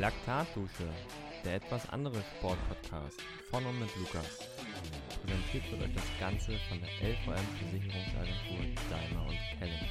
Laktatdusche, 0.00 0.92
der 1.44 1.54
etwas 1.54 1.88
andere 1.90 2.20
Sportpodcast 2.20 3.22
von 3.48 3.64
und 3.64 3.78
mit 3.78 3.94
Lukas. 3.94 4.48
Präsentiert 5.22 5.70
wird 5.70 5.82
euch 5.82 5.94
das 5.94 6.18
Ganze 6.18 6.58
von 6.68 6.80
der 6.80 6.88
LVM 6.88 7.46
Versicherungsagentur 7.58 8.74
Daimler 8.90 9.26
und 9.28 9.38
Kelling. 9.56 9.88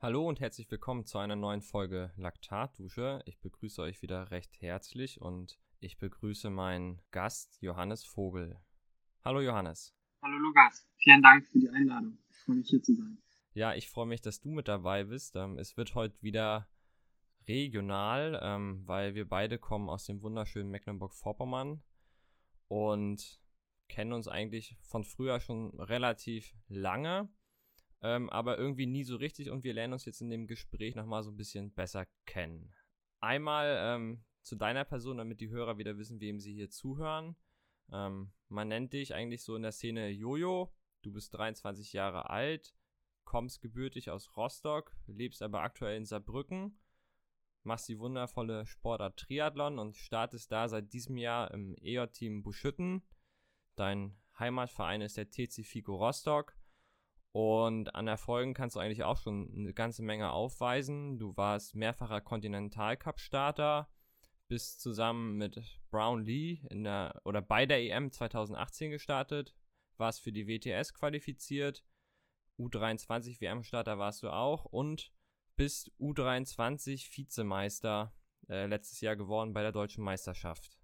Hallo 0.00 0.28
und 0.28 0.40
herzlich 0.40 0.68
willkommen 0.68 1.06
zu 1.06 1.18
einer 1.18 1.36
neuen 1.36 1.62
Folge 1.62 2.12
Laktatdusche. 2.16 3.22
Ich 3.24 3.38
begrüße 3.38 3.80
euch 3.82 4.02
wieder 4.02 4.32
recht 4.32 4.60
herzlich 4.60 5.20
und 5.20 5.60
ich 5.78 5.96
begrüße 5.98 6.50
meinen 6.50 7.00
Gast 7.12 7.62
Johannes 7.62 8.04
Vogel. 8.04 8.58
Hallo 9.24 9.40
Johannes. 9.40 9.94
Hallo 10.22 10.38
Lukas, 10.38 10.88
vielen 10.96 11.22
Dank 11.22 11.46
für 11.46 11.60
die 11.60 11.70
Einladung. 11.70 12.18
Ich 12.30 12.38
freue 12.38 12.56
mich 12.56 12.68
hier 12.68 12.82
zu 12.82 12.92
sein. 12.92 13.18
Ja, 13.56 13.74
ich 13.74 13.88
freue 13.88 14.04
mich, 14.04 14.20
dass 14.20 14.38
du 14.42 14.50
mit 14.50 14.68
dabei 14.68 15.04
bist. 15.04 15.34
Ähm, 15.34 15.56
es 15.56 15.78
wird 15.78 15.94
heute 15.94 16.14
wieder 16.20 16.68
regional, 17.48 18.38
ähm, 18.42 18.82
weil 18.84 19.14
wir 19.14 19.26
beide 19.26 19.58
kommen 19.58 19.88
aus 19.88 20.04
dem 20.04 20.20
wunderschönen 20.20 20.70
Mecklenburg-Vorpommern 20.70 21.82
und 22.68 23.40
kennen 23.88 24.12
uns 24.12 24.28
eigentlich 24.28 24.76
von 24.82 25.04
früher 25.04 25.40
schon 25.40 25.70
relativ 25.80 26.54
lange, 26.68 27.30
ähm, 28.02 28.28
aber 28.28 28.58
irgendwie 28.58 28.84
nie 28.84 29.04
so 29.04 29.16
richtig 29.16 29.48
und 29.48 29.64
wir 29.64 29.72
lernen 29.72 29.94
uns 29.94 30.04
jetzt 30.04 30.20
in 30.20 30.28
dem 30.28 30.46
Gespräch 30.46 30.94
nochmal 30.94 31.22
so 31.22 31.30
ein 31.30 31.38
bisschen 31.38 31.72
besser 31.72 32.06
kennen. 32.26 32.74
Einmal 33.20 33.78
ähm, 33.80 34.22
zu 34.42 34.56
deiner 34.56 34.84
Person, 34.84 35.16
damit 35.16 35.40
die 35.40 35.48
Hörer 35.48 35.78
wieder 35.78 35.96
wissen, 35.96 36.20
wem 36.20 36.40
sie 36.40 36.52
hier 36.52 36.68
zuhören. 36.68 37.36
Ähm, 37.90 38.32
man 38.50 38.68
nennt 38.68 38.92
dich 38.92 39.14
eigentlich 39.14 39.42
so 39.42 39.56
in 39.56 39.62
der 39.62 39.72
Szene 39.72 40.10
Jojo. 40.10 40.74
Du 41.00 41.10
bist 41.10 41.32
23 41.32 41.94
Jahre 41.94 42.28
alt, 42.28 42.75
kommst 43.26 43.60
gebürtig 43.60 44.10
aus 44.10 44.34
Rostock, 44.36 44.96
lebst 45.06 45.42
aber 45.42 45.60
aktuell 45.60 45.98
in 45.98 46.06
Saarbrücken, 46.06 46.78
machst 47.64 47.88
die 47.88 47.98
wundervolle 47.98 48.64
Sportart 48.64 49.18
Triathlon 49.18 49.78
und 49.78 49.96
startest 49.96 50.50
da 50.50 50.68
seit 50.68 50.94
diesem 50.94 51.18
Jahr 51.18 51.50
im 51.50 51.74
EJ-Team 51.74 52.42
Buschütten. 52.42 53.02
Dein 53.74 54.16
Heimatverein 54.38 55.02
ist 55.02 55.18
der 55.18 55.30
TC 55.30 55.66
Fico 55.66 55.96
Rostock. 55.96 56.56
Und 57.32 57.94
an 57.94 58.08
Erfolgen 58.08 58.54
kannst 58.54 58.76
du 58.76 58.80
eigentlich 58.80 59.04
auch 59.04 59.18
schon 59.18 59.52
eine 59.54 59.74
ganze 59.74 60.02
Menge 60.02 60.30
aufweisen. 60.30 61.18
Du 61.18 61.36
warst 61.36 61.74
mehrfacher 61.74 62.22
Continental 62.22 62.96
Cup 62.96 63.20
Starter, 63.20 63.90
bist 64.48 64.80
zusammen 64.80 65.36
mit 65.36 65.60
Brown 65.90 66.24
Lee 66.24 66.60
in 66.70 66.84
der 66.84 67.20
oder 67.24 67.42
bei 67.42 67.66
der 67.66 67.82
EM 67.82 68.10
2018 68.10 68.90
gestartet, 68.90 69.54
warst 69.98 70.22
für 70.22 70.32
die 70.32 70.46
WTS 70.46 70.94
qualifiziert, 70.94 71.84
U23 72.58 73.40
WM-Starter 73.40 73.98
warst 73.98 74.22
du 74.22 74.30
auch 74.30 74.64
und 74.64 75.12
bist 75.56 75.90
U23 75.98 77.16
Vizemeister 77.16 78.14
äh, 78.48 78.66
letztes 78.66 79.00
Jahr 79.00 79.16
geworden 79.16 79.52
bei 79.52 79.62
der 79.62 79.72
deutschen 79.72 80.04
Meisterschaft. 80.04 80.78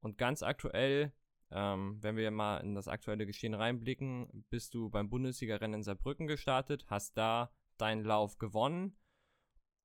Und 0.00 0.18
ganz 0.18 0.42
aktuell, 0.42 1.12
ähm, 1.50 2.02
wenn 2.02 2.16
wir 2.16 2.30
mal 2.30 2.58
in 2.58 2.74
das 2.74 2.88
aktuelle 2.88 3.26
Geschehen 3.26 3.54
reinblicken, 3.54 4.46
bist 4.50 4.74
du 4.74 4.90
beim 4.90 5.08
Bundesliga-Rennen 5.08 5.74
in 5.74 5.82
Saarbrücken 5.82 6.26
gestartet, 6.26 6.84
hast 6.88 7.16
da 7.16 7.52
deinen 7.78 8.04
Lauf 8.04 8.38
gewonnen 8.38 8.96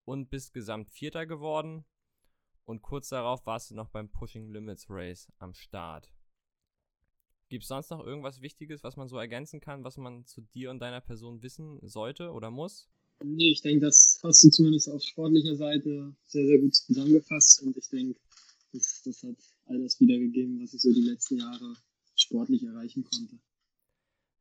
und 0.05 0.29
bist 0.29 0.53
gesamt 0.53 0.89
Vierter 0.91 1.25
geworden. 1.25 1.85
Und 2.65 2.81
kurz 2.81 3.09
darauf 3.09 3.45
warst 3.45 3.71
du 3.71 3.75
noch 3.75 3.89
beim 3.89 4.09
Pushing 4.09 4.49
Limits 4.49 4.87
Race 4.89 5.31
am 5.39 5.53
Start. 5.53 6.13
Gibt 7.51 7.63
es 7.63 7.67
sonst 7.67 7.89
noch 7.89 7.99
irgendwas 7.99 8.39
Wichtiges, 8.39 8.81
was 8.81 8.95
man 8.95 9.09
so 9.09 9.17
ergänzen 9.17 9.59
kann, 9.59 9.83
was 9.83 9.97
man 9.97 10.25
zu 10.25 10.39
dir 10.39 10.71
und 10.71 10.79
deiner 10.79 11.01
Person 11.01 11.43
wissen 11.43 11.79
sollte 11.81 12.31
oder 12.31 12.49
muss? 12.49 12.89
Nee, 13.21 13.51
ich 13.51 13.61
denke, 13.61 13.87
das 13.87 14.21
hast 14.23 14.45
du 14.45 14.49
zumindest 14.49 14.87
auf 14.87 15.03
sportlicher 15.03 15.57
Seite 15.57 16.15
sehr, 16.27 16.45
sehr 16.45 16.59
gut 16.59 16.73
zusammengefasst 16.73 17.61
und 17.63 17.75
ich 17.75 17.89
denke, 17.89 18.17
das, 18.71 19.01
das 19.03 19.23
hat 19.23 19.35
all 19.65 19.83
das 19.83 19.99
wiedergegeben, 19.99 20.61
was 20.63 20.73
ich 20.73 20.81
so 20.81 20.93
die 20.93 21.01
letzten 21.01 21.39
Jahre 21.39 21.73
sportlich 22.15 22.63
erreichen 22.63 23.03
konnte. 23.03 23.37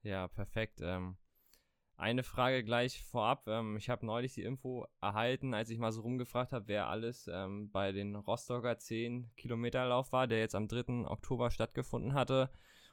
Ja, 0.05 0.29
perfekt. 0.29 0.79
Ähm, 0.81 1.17
eine 1.97 2.23
Frage 2.23 2.63
gleich 2.63 3.03
vorab. 3.03 3.49
Ähm, 3.49 3.77
ich 3.77 3.91
habe 3.91 4.07
neulich 4.07 4.35
die 4.35 4.45
Info 4.45 4.87
erhalten, 5.01 5.53
als 5.53 5.71
ich 5.71 5.81
mal 5.81 5.91
so 5.91 6.03
rumgefragt 6.03 6.53
habe, 6.53 6.69
wer 6.69 6.87
alles 6.87 7.29
ähm, 7.29 7.73
bei 7.73 7.91
den 7.91 8.15
Rostocker 8.15 8.79
10 8.79 9.33
Kilometer 9.37 9.85
Lauf 9.85 10.13
war, 10.13 10.29
der 10.29 10.39
jetzt 10.39 10.55
am 10.55 10.69
3. 10.69 11.09
Oktober 11.09 11.51
stattgefunden 11.51 12.15
hatte. 12.15 12.51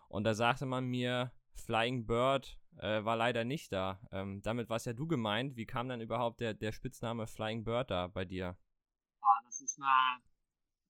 Und 0.08 0.24
da 0.24 0.34
sagte 0.34 0.66
man 0.66 0.86
mir, 0.86 1.32
Flying 1.54 2.06
Bird 2.06 2.58
äh, 2.78 3.04
war 3.04 3.16
leider 3.16 3.44
nicht 3.44 3.72
da. 3.72 4.00
Ähm, 4.12 4.42
damit 4.42 4.70
warst 4.70 4.86
ja 4.86 4.94
du 4.94 5.08
gemeint. 5.08 5.56
Wie 5.56 5.66
kam 5.66 5.90
dann 5.90 6.02
überhaupt 6.02 6.40
der, 6.40 6.54
der 6.54 6.72
Spitzname 6.72 7.28
Flying 7.28 7.64
Bird 7.64 7.92
da 7.92 8.08
bei 8.08 8.26
dir? 8.26 8.58
Ah, 9.22 9.42
das 9.44 9.62
ist 9.62 9.80
eine, 9.80 10.22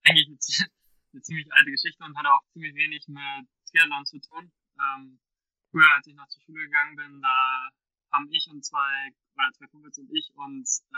eigentlich 0.03 0.27
eine, 0.27 0.69
eine, 1.13 1.21
ziemlich 1.21 1.47
alte 1.51 1.71
Geschichte 1.71 2.03
und 2.03 2.17
hat 2.17 2.25
auch 2.25 2.41
ziemlich 2.53 2.75
wenig 2.75 3.07
mit 3.07 3.47
Triathlon 3.71 4.05
zu 4.05 4.19
tun. 4.19 4.51
Ähm, 4.79 5.19
früher, 5.71 5.91
als 5.95 6.07
ich 6.07 6.15
noch 6.15 6.27
zur 6.27 6.41
Schule 6.43 6.63
gegangen 6.65 6.95
bin, 6.95 7.21
da 7.21 7.69
haben 8.11 8.29
ich 8.31 8.47
und 8.51 8.63
zwei, 8.63 9.11
oder 9.35 9.51
zwei 9.53 9.67
Kumpels 9.67 9.97
und 9.97 10.09
ich 10.13 10.31
uns 10.35 10.85
äh, 10.91 10.97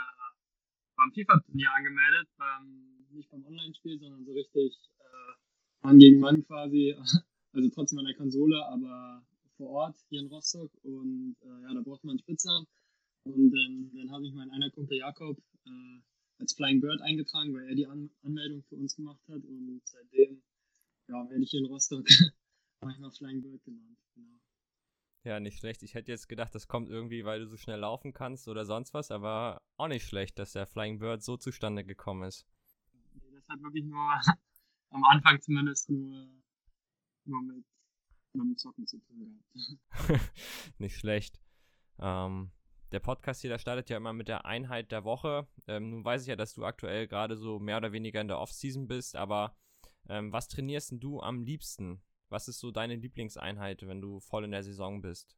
beim 0.96 1.12
FIFA-Turnier 1.12 1.72
angemeldet. 1.74 2.28
Beim, 2.36 3.06
nicht 3.10 3.30
beim 3.30 3.44
Online-Spiel, 3.44 3.98
sondern 3.98 4.24
so 4.24 4.32
richtig 4.32 4.76
äh, 4.98 5.86
Mann 5.86 5.98
gegen 5.98 6.20
Mann 6.20 6.44
quasi 6.46 6.96
also 7.52 7.68
trotzdem 7.70 7.98
an 7.98 8.04
der 8.04 8.14
Konsole, 8.14 8.64
aber 8.66 9.24
vor 9.56 9.70
Ort 9.70 9.96
hier 10.08 10.20
in 10.20 10.28
Rostock 10.28 10.70
und 10.82 11.36
äh, 11.42 11.62
ja, 11.62 11.74
da 11.74 11.80
braucht 11.82 12.04
man 12.04 12.12
einen 12.12 12.20
Spitznamen. 12.20 12.66
Und 13.24 13.50
dann, 13.50 13.90
dann 13.94 14.10
habe 14.10 14.26
ich 14.26 14.32
meinen 14.32 14.50
einer 14.50 14.70
Kumpel 14.70 14.96
Jakob 14.96 15.38
äh, 15.66 16.00
als 16.38 16.54
Flying 16.54 16.80
Bird 16.80 17.02
eingetragen, 17.02 17.52
weil 17.52 17.68
er 17.68 17.74
die 17.74 17.86
An 17.86 18.10
Anmeldung 18.22 18.62
für 18.62 18.76
uns 18.76 18.96
gemacht 18.96 19.20
hat 19.28 19.44
und 19.44 19.82
seitdem 19.84 20.42
ja, 21.08 21.28
werde 21.28 21.42
ich 21.42 21.50
hier 21.50 21.60
in 21.60 21.66
Rostock 21.66 22.06
manchmal 22.80 23.10
Flying 23.10 23.42
Bird 23.42 23.62
genannt. 23.64 23.98
Genau. 24.14 24.40
Ja, 25.24 25.38
nicht 25.38 25.58
schlecht. 25.58 25.82
Ich 25.82 25.94
hätte 25.94 26.10
jetzt 26.10 26.28
gedacht, 26.28 26.54
das 26.54 26.66
kommt 26.66 26.88
irgendwie, 26.88 27.26
weil 27.26 27.40
du 27.40 27.46
so 27.46 27.58
schnell 27.58 27.80
laufen 27.80 28.14
kannst 28.14 28.48
oder 28.48 28.64
sonst 28.64 28.94
was, 28.94 29.10
aber 29.10 29.60
auch 29.76 29.88
nicht 29.88 30.06
schlecht, 30.06 30.38
dass 30.38 30.52
der 30.52 30.66
Flying 30.66 30.98
Bird 30.98 31.22
so 31.22 31.36
zustande 31.36 31.84
gekommen 31.84 32.22
ist. 32.22 32.46
Das 33.34 33.46
hat 33.48 33.62
wirklich 33.62 33.84
nur 33.84 33.98
am 34.90 35.04
Anfang 35.04 35.40
zumindest 35.42 35.90
nur 35.90 36.26
nur 37.24 37.42
mit, 37.42 37.64
nur 38.32 38.44
mit 38.44 38.58
Zocken 38.58 38.86
zu 38.86 38.98
tun 38.98 39.18
gehabt. 39.18 40.30
Nicht 40.78 40.96
schlecht. 40.96 41.40
Ähm, 41.98 42.50
der 42.92 43.00
Podcast 43.00 43.40
hier, 43.40 43.50
der 43.50 43.58
startet 43.58 43.88
ja 43.88 43.96
immer 43.96 44.12
mit 44.12 44.28
der 44.28 44.46
Einheit 44.46 44.90
der 44.90 45.04
Woche. 45.04 45.48
Ähm, 45.66 45.90
nun 45.90 46.04
weiß 46.04 46.22
ich 46.22 46.28
ja, 46.28 46.36
dass 46.36 46.54
du 46.54 46.64
aktuell 46.64 47.06
gerade 47.06 47.36
so 47.36 47.58
mehr 47.58 47.76
oder 47.76 47.92
weniger 47.92 48.20
in 48.20 48.28
der 48.28 48.38
Off-Season 48.38 48.88
bist, 48.88 49.16
aber 49.16 49.56
ähm, 50.08 50.32
was 50.32 50.48
trainierst 50.48 50.90
denn 50.90 51.00
du 51.00 51.20
am 51.20 51.42
liebsten? 51.42 52.02
Was 52.28 52.48
ist 52.48 52.58
so 52.60 52.70
deine 52.70 52.96
Lieblingseinheit, 52.96 53.86
wenn 53.86 54.00
du 54.00 54.20
voll 54.20 54.44
in 54.44 54.50
der 54.50 54.62
Saison 54.62 55.02
bist? 55.02 55.36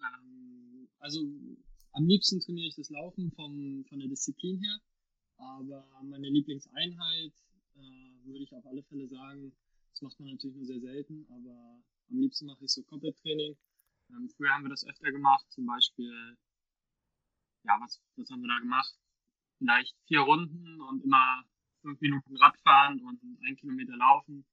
Ähm, 0.00 0.88
also 0.98 1.20
am 1.92 2.06
liebsten 2.06 2.40
trainiere 2.40 2.68
ich 2.68 2.76
das 2.76 2.90
Laufen 2.90 3.32
vom, 3.32 3.84
von 3.88 3.98
der 3.98 4.08
Disziplin 4.08 4.60
her, 4.60 4.78
aber 5.36 5.86
meine 6.04 6.28
Lieblingseinheit 6.28 7.32
äh, 7.74 8.26
würde 8.26 8.44
ich 8.44 8.54
auf 8.54 8.64
alle 8.66 8.82
Fälle 8.84 9.08
sagen, 9.08 9.52
das 9.92 10.02
macht 10.02 10.18
man 10.20 10.30
natürlich 10.30 10.56
nur 10.56 10.66
sehr 10.66 10.80
selten, 10.80 11.26
aber 11.30 11.82
am 12.10 12.18
liebsten 12.18 12.46
mache 12.46 12.64
ich 12.64 12.72
so 12.72 12.82
Komplett-Training. 12.82 13.56
Ähm, 14.10 14.28
früher 14.36 14.52
haben 14.52 14.64
wir 14.64 14.70
das 14.70 14.86
öfter 14.86 15.10
gemacht, 15.12 15.46
zum 15.50 15.66
Beispiel, 15.66 16.36
ja, 17.64 17.78
was, 17.80 18.02
was 18.16 18.30
haben 18.30 18.42
wir 18.42 18.48
da 18.48 18.58
gemacht? 18.58 18.94
Vielleicht 19.58 19.96
vier 20.06 20.20
Runden 20.20 20.80
und 20.80 21.04
immer 21.04 21.44
fünf 21.82 22.00
Minuten 22.00 22.36
Radfahren 22.36 23.00
und 23.00 23.22
ein 23.44 23.56
Kilometer 23.56 23.96
laufen. 23.96 24.44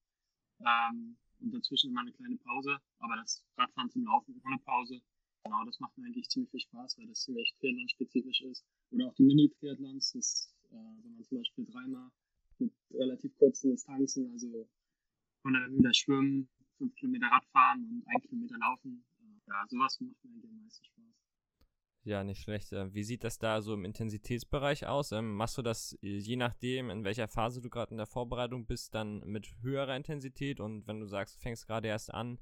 Ähm, 0.60 1.18
und 1.42 1.52
dazwischen 1.54 1.92
immer 1.92 2.02
eine 2.02 2.12
kleine 2.12 2.38
Pause. 2.38 2.78
Aber 3.00 3.16
das 3.16 3.44
Radfahren 3.58 3.90
zum 3.90 4.04
Laufen 4.04 4.42
ohne 4.46 4.58
Pause, 4.60 5.02
genau, 5.44 5.64
das 5.66 5.80
macht 5.80 5.98
mir 5.98 6.06
eigentlich 6.06 6.30
ziemlich 6.30 6.52
viel 6.52 6.60
Spaß, 6.60 6.98
weil 6.98 7.08
das 7.08 7.22
ziemlich 7.22 7.56
Triathlon-spezifisch 7.60 8.42
ist. 8.42 8.66
Oder 8.92 9.08
auch 9.08 9.16
die 9.16 9.24
Mini-Triathlons, 9.24 10.12
das, 10.14 10.54
äh, 10.70 10.76
wenn 10.76 11.14
man 11.14 11.24
zum 11.24 11.38
Beispiel 11.38 11.66
dreimal 11.66 12.12
mit 12.60 12.74
relativ 12.92 13.36
kurzen 13.38 13.72
Distanzen, 13.72 14.30
also 14.32 14.68
100 15.44 15.72
Meter 15.72 15.94
schwimmen, 15.94 16.50
5 16.78 16.96
Kilometer 16.96 17.28
Radfahren 17.28 17.84
und 17.86 18.04
1 18.08 18.24
Kilometer 18.24 18.58
laufen. 18.60 19.04
Ja, 19.48 19.66
sowas 19.68 20.00
macht 20.00 20.24
mir 20.24 20.32
eigentlich 20.32 20.50
am 20.50 20.58
meisten 20.58 20.86
Spaß. 20.86 21.00
Ja, 22.04 22.24
nicht 22.24 22.42
schlecht. 22.42 22.72
Äh, 22.72 22.94
wie 22.94 23.04
sieht 23.04 23.24
das 23.24 23.40
da 23.40 23.62
so 23.62 23.74
im 23.74 23.84
Intensitätsbereich 23.84 24.88
aus? 24.88 25.12
Ähm, 25.12 25.36
machst 25.36 25.58
du 25.58 25.62
das 25.62 25.98
äh, 26.02 26.18
je 26.18 26.38
nachdem, 26.38 26.90
in 26.90 27.04
welcher 27.04 27.28
Phase 27.28 27.62
du 27.62 27.70
gerade 27.70 27.92
in 27.92 27.98
der 27.98 28.08
Vorbereitung 28.08 28.66
bist, 28.66 28.96
dann 28.96 29.20
mit 29.26 29.48
höherer 29.62 29.96
Intensität 29.96 30.60
und 30.60 30.88
wenn 30.88 31.00
du 31.00 31.06
sagst, 31.06 31.36
du 31.36 31.40
fängst 31.40 31.68
gerade 31.68 31.88
erst 31.88 32.14
an 32.14 32.40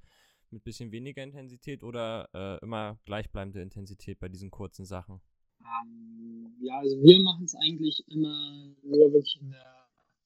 mit 0.51 0.63
bisschen 0.63 0.91
weniger 0.91 1.23
Intensität 1.23 1.83
oder 1.83 2.29
äh, 2.33 2.63
immer 2.63 2.99
gleichbleibende 3.05 3.61
Intensität 3.61 4.19
bei 4.19 4.29
diesen 4.29 4.51
kurzen 4.51 4.85
Sachen? 4.85 5.21
Ähm, 5.59 6.55
ja, 6.61 6.79
also 6.79 6.95
wir 7.01 7.21
machen 7.23 7.45
es 7.45 7.55
eigentlich 7.55 8.03
immer 8.07 8.73
nur 8.83 9.11
wirklich 9.11 9.37
in 9.41 9.49
der 9.49 9.76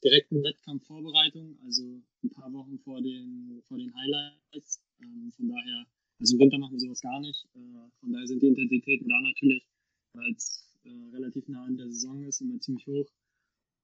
direkten 0.03 0.43
Wettkampfvorbereitung, 0.43 1.57
also 1.63 2.01
ein 2.23 2.29
paar 2.31 2.51
Wochen 2.53 2.79
vor 2.79 3.01
den, 3.01 3.61
vor 3.67 3.77
den 3.77 3.93
Highlights. 3.93 4.81
Ähm, 5.01 5.31
von 5.35 5.49
daher, 5.49 5.85
also 6.19 6.35
im 6.35 6.39
Winter 6.39 6.57
machen 6.57 6.73
wir 6.73 6.79
sowas 6.79 7.01
gar 7.01 7.19
nicht. 7.19 7.45
Äh, 7.55 7.89
von 7.99 8.11
daher 8.11 8.27
sind 8.27 8.41
die 8.41 8.47
Intensitäten 8.47 9.07
da 9.07 9.21
natürlich 9.21 9.65
weil 10.13 10.31
es 10.31 10.79
äh, 10.83 10.89
relativ 11.13 11.47
nah 11.47 11.65
an 11.65 11.77
der 11.77 11.87
Saison 11.87 12.23
ist, 12.23 12.41
immer 12.41 12.59
ziemlich 12.59 12.85
hoch. 12.87 13.09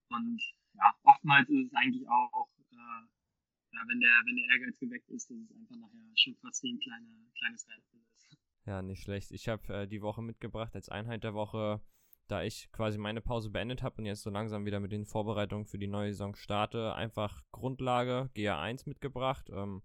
Und 0.10 0.42
ja, 0.74 0.94
oftmals 1.04 1.50
ist 1.50 1.68
es 1.68 1.74
eigentlich 1.74 2.08
auch, 2.08 2.50
äh, 2.72 2.75
ja, 2.75 3.84
wenn 3.88 4.00
der, 4.00 4.10
wenn 4.25 4.36
der 4.36 4.50
Ehrgeiz 4.50 4.80
geweckt 4.80 5.10
ist, 5.10 5.30
dass 5.30 5.38
es 5.38 5.52
einfach 5.52 5.75
nachher 5.75 6.12
schon 6.16 6.36
fast 6.36 6.63
wie 6.63 6.74
ein 6.74 6.80
kleine, 6.80 7.08
kleines 7.38 7.68
Rennen 7.68 7.84
ist. 8.13 8.38
Ja, 8.66 8.81
nicht 8.81 9.04
schlecht. 9.04 9.31
Ich 9.31 9.48
habe 9.48 9.74
äh, 9.74 9.88
die 9.88 10.02
Woche 10.02 10.22
mitgebracht 10.22 10.75
als 10.75 10.90
Einheit 10.90 11.24
der 11.24 11.34
Woche, 11.34 11.81
da 12.27 12.44
ich 12.44 12.71
quasi 12.71 12.97
meine 12.97 13.21
Pause 13.21 13.50
beendet 13.50 13.83
habe 13.83 13.97
und 13.97 14.06
jetzt 14.06 14.21
so 14.21 14.29
langsam 14.29 14.65
wieder 14.65 14.79
mit 14.79 14.91
den 14.91 15.06
Vorbereitungen 15.06 15.65
für 15.65 15.77
die 15.77 15.88
neue 15.88 16.12
Saison 16.12 16.35
starte, 16.35 16.94
einfach 16.94 17.44
Grundlage 17.51 18.29
GA1 18.35 18.88
mitgebracht. 18.88 19.50
Ähm, 19.51 19.81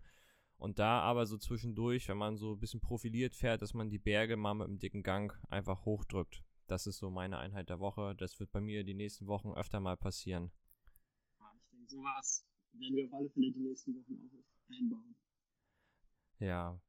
und 0.56 0.78
da 0.78 1.00
aber 1.00 1.26
so 1.26 1.38
zwischendurch, 1.38 2.08
wenn 2.08 2.18
man 2.18 2.36
so 2.36 2.52
ein 2.52 2.60
bisschen 2.60 2.80
profiliert 2.80 3.34
fährt, 3.34 3.62
dass 3.62 3.74
man 3.74 3.90
die 3.90 3.98
Berge 3.98 4.36
mal 4.36 4.54
mit 4.54 4.68
einem 4.68 4.78
dicken 4.78 5.02
Gang 5.02 5.36
einfach 5.48 5.84
hochdrückt. 5.84 6.44
Das 6.68 6.86
ist 6.86 6.98
so 6.98 7.10
meine 7.10 7.38
Einheit 7.38 7.68
der 7.68 7.80
Woche. 7.80 8.14
Das 8.16 8.38
wird 8.38 8.52
bei 8.52 8.60
mir 8.60 8.84
die 8.84 8.94
nächsten 8.94 9.26
Wochen 9.26 9.52
öfter 9.52 9.80
mal 9.80 9.96
passieren. 9.96 10.52
Ich 11.56 11.70
denke, 11.70 11.88
sowas 11.88 12.46
werden 12.72 12.96
wir 12.96 13.06
auf 13.06 13.12
alle 13.14 13.30
Fälle 13.30 13.50
die 13.50 13.60
nächsten 13.60 13.94
Wochen 13.94 14.14
auch 14.14 14.74
einbauen. 14.74 15.16
Ja. 16.38 16.80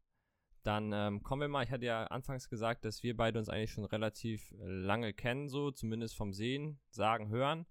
Dann 0.63 0.94
ähm, 0.94 1.24
kommen 1.24 1.42
wir 1.42 1.48
mal, 1.50 1.63
ich 1.63 1.71
hatte 1.71 1.86
ja 1.86 2.06
anfangs 2.07 2.48
gesagt, 2.48 2.86
dass 2.86 3.04
wir 3.04 3.18
beide 3.18 3.38
uns 3.38 3.50
eigentlich 3.50 3.71
schon 3.71 3.83
relativ 3.83 4.54
lange 4.57 5.13
kennen, 5.13 5.50
so 5.50 5.71
zumindest 5.71 6.15
vom 6.15 6.31
Sehen, 6.31 6.80
Sagen, 6.89 7.27
Hören. 7.27 7.65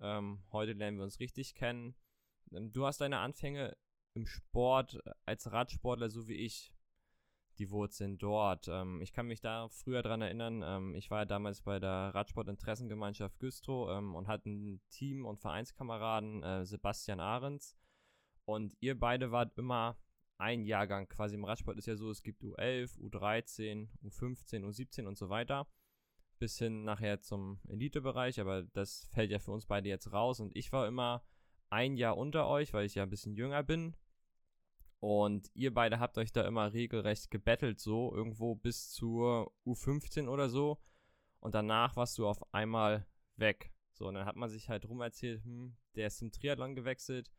Ähm, 0.00 0.42
heute 0.50 0.72
lernen 0.72 0.96
wir 0.96 1.04
uns 1.04 1.20
richtig 1.20 1.54
kennen. 1.54 1.94
Ähm, 2.50 2.72
du 2.72 2.86
hast 2.86 3.02
deine 3.02 3.18
Anfänge 3.18 3.76
im 4.14 4.26
Sport 4.26 4.98
äh, 5.04 5.10
als 5.26 5.52
Radsportler, 5.52 6.08
so 6.08 6.26
wie 6.26 6.36
ich, 6.36 6.72
die 7.58 7.70
Wurzeln 7.70 8.16
dort. 8.16 8.66
Ähm, 8.66 9.02
ich 9.02 9.12
kann 9.12 9.26
mich 9.26 9.42
da 9.42 9.68
früher 9.68 10.02
dran 10.02 10.22
erinnern, 10.22 10.62
ähm, 10.64 10.94
ich 10.94 11.10
war 11.10 11.20
ja 11.20 11.24
damals 11.26 11.60
bei 11.60 11.78
der 11.78 12.14
Radsportinteressengemeinschaft 12.14 13.38
Güstrow 13.40 13.90
ähm, 13.90 14.14
und 14.14 14.26
hatte 14.26 14.48
ein 14.48 14.80
Team- 14.88 15.26
und 15.26 15.38
Vereinskameraden, 15.38 16.42
äh, 16.42 16.64
Sebastian 16.64 17.20
Ahrens. 17.20 17.76
Und 18.46 18.74
ihr 18.80 18.98
beide 18.98 19.30
wart 19.30 19.56
immer 19.58 19.96
ein 20.42 20.64
Jahrgang. 20.64 21.08
Quasi 21.08 21.36
im 21.36 21.44
Radsport 21.44 21.78
ist 21.78 21.86
ja 21.86 21.96
so, 21.96 22.10
es 22.10 22.22
gibt 22.22 22.42
U11, 22.42 22.98
U13, 22.98 23.88
U15, 24.04 24.64
U17 24.64 25.06
und 25.06 25.16
so 25.16 25.28
weiter. 25.28 25.66
Bis 26.38 26.58
hin 26.58 26.84
nachher 26.84 27.20
zum 27.20 27.60
Elitebereich, 27.68 28.40
aber 28.40 28.64
das 28.64 29.06
fällt 29.12 29.30
ja 29.30 29.38
für 29.38 29.52
uns 29.52 29.66
beide 29.66 29.88
jetzt 29.88 30.12
raus. 30.12 30.40
Und 30.40 30.54
ich 30.56 30.72
war 30.72 30.88
immer 30.88 31.24
ein 31.70 31.96
Jahr 31.96 32.18
unter 32.18 32.48
euch, 32.48 32.72
weil 32.72 32.84
ich 32.84 32.96
ja 32.96 33.04
ein 33.04 33.10
bisschen 33.10 33.36
jünger 33.36 33.62
bin. 33.62 33.96
Und 34.98 35.50
ihr 35.54 35.72
beide 35.72 35.98
habt 36.00 36.18
euch 36.18 36.32
da 36.32 36.46
immer 36.46 36.72
regelrecht 36.72 37.30
gebettelt, 37.30 37.80
so 37.80 38.14
irgendwo 38.14 38.54
bis 38.54 38.90
zur 38.90 39.52
U15 39.64 40.28
oder 40.28 40.48
so. 40.48 40.78
Und 41.40 41.54
danach 41.54 41.96
warst 41.96 42.18
du 42.18 42.26
auf 42.26 42.52
einmal 42.52 43.06
weg. 43.36 43.72
So, 43.92 44.08
und 44.08 44.14
dann 44.14 44.26
hat 44.26 44.36
man 44.36 44.48
sich 44.48 44.68
halt 44.68 44.88
rum 44.88 45.00
erzählt, 45.00 45.44
hm, 45.44 45.76
der 45.96 46.08
ist 46.08 46.18
zum 46.18 46.30
Triathlon 46.30 46.74
gewechselt. 46.74 47.30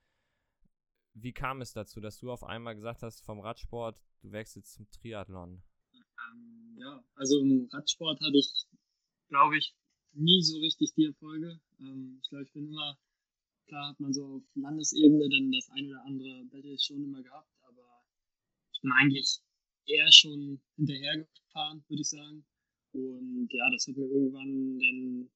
Wie 1.13 1.33
kam 1.33 1.61
es 1.61 1.73
dazu, 1.73 1.99
dass 1.99 2.19
du 2.19 2.31
auf 2.31 2.43
einmal 2.43 2.75
gesagt 2.75 3.03
hast, 3.03 3.21
vom 3.21 3.39
Radsport, 3.39 3.99
du 4.21 4.31
wechselst 4.31 4.73
zum 4.73 4.89
Triathlon? 4.89 5.61
Ähm, 5.93 6.77
ja, 6.79 7.03
also 7.15 7.39
im 7.39 7.69
Radsport 7.71 8.19
hatte 8.19 8.37
ich, 8.37 8.65
glaube 9.29 9.57
ich, 9.57 9.75
nie 10.13 10.41
so 10.41 10.59
richtig 10.59 10.93
die 10.95 11.05
Erfolge. 11.05 11.59
Ähm, 11.79 12.19
ich 12.21 12.29
glaube, 12.29 12.45
ich 12.45 12.51
bin 12.51 12.67
immer 12.67 12.97
Klar 13.67 13.89
hat 13.89 13.99
man 13.99 14.13
so 14.13 14.25
auf 14.25 14.43
Landesebene 14.55 15.29
dann 15.29 15.51
das 15.51 15.69
ein 15.69 15.87
oder 15.87 16.03
andere 16.05 16.45
Battle 16.45 16.77
schon 16.77 17.03
immer 17.03 17.23
gehabt, 17.23 17.49
aber 17.61 18.03
ich 18.73 18.81
bin 18.81 18.91
eigentlich 18.91 19.39
eher 19.85 20.11
schon 20.11 20.61
hinterhergefahren, 20.75 21.83
würde 21.87 22.01
ich 22.01 22.09
sagen. 22.09 22.45
Und 22.91 23.47
ja, 23.51 23.69
das 23.71 23.87
hat 23.87 23.95
mir 23.95 24.05
irgendwann, 24.05 24.79
dann 24.79 25.29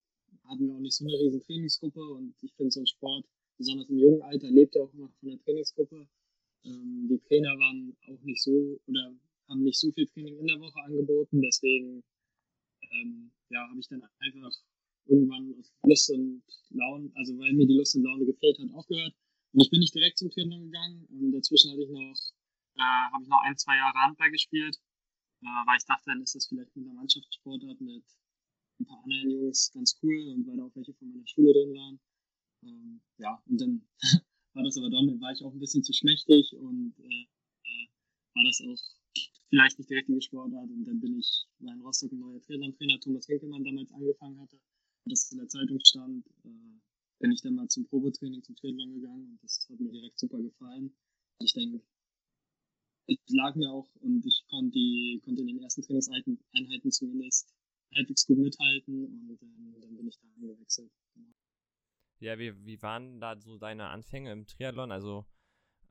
hatten 0.43 0.67
wir 0.67 0.75
auch 0.75 0.79
nicht 0.79 0.95
so 0.95 1.05
eine 1.05 1.13
riesen 1.13 1.41
Trainingsgruppe 1.41 2.01
und 2.01 2.35
ich 2.41 2.53
finde 2.53 2.71
so 2.71 2.81
ein 2.81 2.87
Sport, 2.87 3.25
besonders 3.57 3.89
im 3.89 3.99
jungen 3.99 4.21
Alter, 4.21 4.49
lebt 4.49 4.75
ja 4.75 4.81
auch 4.83 4.93
immer 4.93 5.09
von 5.19 5.29
der 5.29 5.39
Trainingsgruppe. 5.39 6.07
Ähm, 6.65 7.07
die 7.09 7.19
Trainer 7.27 7.57
waren 7.57 7.95
auch 8.07 8.21
nicht 8.23 8.41
so 8.41 8.79
oder 8.87 9.15
haben 9.47 9.63
nicht 9.63 9.79
so 9.79 9.91
viel 9.91 10.07
Training 10.07 10.37
in 10.37 10.47
der 10.47 10.59
Woche 10.59 10.79
angeboten, 10.83 11.41
deswegen 11.41 12.03
ähm, 12.91 13.31
ja, 13.49 13.67
habe 13.69 13.79
ich 13.79 13.87
dann 13.87 14.03
einfach 14.19 14.51
irgendwann 15.05 15.55
aus 15.57 15.71
Lust 15.83 16.11
und 16.11 16.43
Laune, 16.69 17.11
also 17.15 17.37
weil 17.37 17.53
mir 17.53 17.67
die 17.67 17.77
Lust 17.77 17.95
und 17.95 18.03
Laune 18.03 18.25
gefehlt 18.25 18.59
hat, 18.59 18.73
aufgehört. 18.73 19.13
Und 19.53 19.61
ich 19.61 19.69
bin 19.69 19.79
nicht 19.79 19.95
direkt 19.95 20.17
zum 20.17 20.29
Triathlon 20.29 20.65
gegangen. 20.65 21.05
Und 21.09 21.31
dazwischen 21.31 21.71
hatte 21.71 21.83
ich 21.83 21.89
noch, 21.89 22.15
äh, 22.75 23.11
habe 23.13 23.23
ich 23.23 23.29
noch 23.29 23.41
ein, 23.43 23.57
zwei 23.57 23.77
Jahre 23.77 23.97
Handball 23.97 24.31
gespielt, 24.31 24.77
äh, 25.41 25.45
weil 25.65 25.77
ich 25.77 25.85
dachte, 25.85 26.03
dann 26.07 26.21
ist 26.21 26.35
das 26.35 26.47
vielleicht 26.47 26.75
mit 26.75 26.85
einer 26.85 26.95
Mannschaftssportart 26.95 27.79
mit 27.79 28.03
ein 28.79 28.85
paar 28.85 29.01
anderen 29.03 29.31
Jungs 29.31 29.71
ganz 29.73 29.97
cool 30.03 30.33
und 30.35 30.45
weil 30.47 30.57
da 30.57 30.63
auch 30.65 30.75
welche 30.75 30.93
von 30.93 31.09
meiner 31.09 31.27
Schule 31.27 31.53
drin 31.53 31.73
waren. 31.73 31.99
Ähm, 32.67 33.01
ja, 33.17 33.41
und 33.45 33.61
dann 33.61 33.81
war 34.53 34.63
das 34.63 34.77
aber 34.77 34.89
dann, 34.89 35.19
war 35.21 35.31
ich 35.31 35.43
auch 35.43 35.53
ein 35.53 35.59
bisschen 35.59 35.83
zu 35.83 35.93
schmächtig 35.93 36.53
und 36.53 36.93
äh, 36.99 37.23
äh, 37.63 37.87
war 38.33 38.43
das 38.43 38.61
auch 38.61 38.97
vielleicht 39.49 39.77
nicht 39.77 39.89
die 39.89 39.95
richtige 39.95 40.21
Sportart. 40.21 40.69
Und 40.69 40.85
dann 40.85 40.99
bin 40.99 41.17
ich, 41.17 41.45
weil 41.59 41.73
in 41.73 41.81
Rostock 41.81 42.11
ein 42.11 42.19
neuer 42.19 42.41
Triathlon-Trainer 42.41 42.99
Thomas 42.99 43.27
Winkelmann 43.29 43.63
damals 43.63 43.91
angefangen 43.91 44.39
hatte, 44.39 44.59
das 45.05 45.31
in 45.31 45.37
der 45.37 45.47
Zeitung 45.47 45.79
stand, 45.83 46.27
äh, 46.43 46.79
bin 47.19 47.31
ich 47.31 47.41
dann 47.41 47.55
mal 47.55 47.67
zum 47.67 47.85
Probetraining 47.85 48.43
zum 48.43 48.55
Triathlon 48.55 48.93
gegangen 48.93 49.25
und 49.31 49.43
das 49.43 49.67
hat 49.69 49.79
mir 49.79 49.91
direkt 49.91 50.19
super 50.19 50.39
gefallen. 50.41 50.95
Ich 51.39 51.53
denke, 51.53 51.81
es 53.07 53.17
lag 53.29 53.55
mir 53.55 53.71
auch 53.71 53.89
und 54.01 54.25
ich 54.25 54.43
konnte, 54.49 54.71
die, 54.71 55.21
konnte 55.23 55.41
in 55.41 55.47
den 55.47 55.59
ersten 55.59 55.81
Trainingseinheiten 55.81 56.91
zumindest 56.91 57.53
halbwegs 57.95 58.25
gut 58.25 58.37
mithalten 58.37 59.05
und 59.05 59.41
ähm, 59.41 59.75
dann 59.81 59.95
bin 59.95 60.07
ich 60.07 60.19
da 60.19 60.27
angewechselt. 60.35 60.91
Ja, 62.19 62.39
wie, 62.39 62.65
wie 62.65 62.81
waren 62.81 63.19
da 63.19 63.39
so 63.39 63.57
deine 63.57 63.87
Anfänge 63.89 64.31
im 64.31 64.47
Triathlon? 64.47 64.91
Also, 64.91 65.25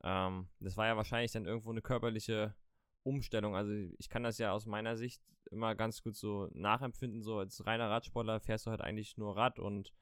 ähm, 0.03 0.47
das 0.59 0.77
war 0.77 0.87
ja 0.87 0.97
wahrscheinlich 0.97 1.31
dann 1.31 1.45
irgendwo 1.45 1.71
eine 1.71 1.81
körperliche 1.81 2.55
Umstellung. 3.03 3.55
Also 3.55 3.71
ich 3.97 4.09
kann 4.09 4.23
das 4.23 4.37
ja 4.37 4.51
aus 4.51 4.65
meiner 4.65 4.97
Sicht 4.97 5.21
immer 5.49 5.75
ganz 5.75 6.03
gut 6.03 6.15
so 6.15 6.49
nachempfinden. 6.53 7.21
So 7.23 7.37
als 7.39 7.65
reiner 7.65 7.89
Radsportler 7.89 8.39
fährst 8.39 8.65
du 8.65 8.71
halt 8.71 8.81
eigentlich 8.81 9.17
nur 9.17 9.37
Rad 9.37 9.59
und 9.59 9.93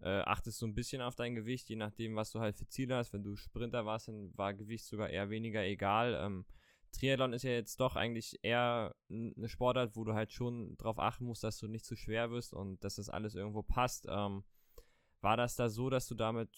äh, 0.00 0.20
achtest 0.20 0.58
so 0.58 0.66
ein 0.66 0.74
bisschen 0.74 1.02
auf 1.02 1.16
dein 1.16 1.34
Gewicht, 1.34 1.68
je 1.68 1.76
nachdem, 1.76 2.14
was 2.14 2.30
du 2.30 2.40
halt 2.40 2.56
für 2.56 2.68
Ziele 2.68 2.96
hast. 2.96 3.12
Wenn 3.12 3.24
du 3.24 3.36
Sprinter 3.36 3.84
warst, 3.86 4.08
dann 4.08 4.36
war 4.36 4.54
Gewicht 4.54 4.84
sogar 4.84 5.10
eher 5.10 5.30
weniger 5.30 5.64
egal. 5.64 6.14
Ähm, 6.20 6.44
Triathlon 6.92 7.32
ist 7.32 7.42
ja 7.42 7.50
jetzt 7.50 7.80
doch 7.80 7.96
eigentlich 7.96 8.38
eher 8.42 8.94
eine 9.10 9.48
Sportart, 9.48 9.96
wo 9.96 10.04
du 10.04 10.14
halt 10.14 10.30
schon 10.30 10.76
darauf 10.76 10.98
achten 11.00 11.24
musst, 11.24 11.42
dass 11.42 11.58
du 11.58 11.66
nicht 11.66 11.84
zu 11.84 11.96
schwer 11.96 12.30
wirst 12.30 12.54
und 12.54 12.82
dass 12.84 12.96
das 12.96 13.08
alles 13.08 13.34
irgendwo 13.34 13.62
passt. 13.62 14.06
Ähm, 14.08 14.44
war 15.24 15.36
das 15.36 15.56
da 15.56 15.68
so, 15.68 15.90
dass 15.90 16.06
du 16.06 16.14
damit 16.14 16.50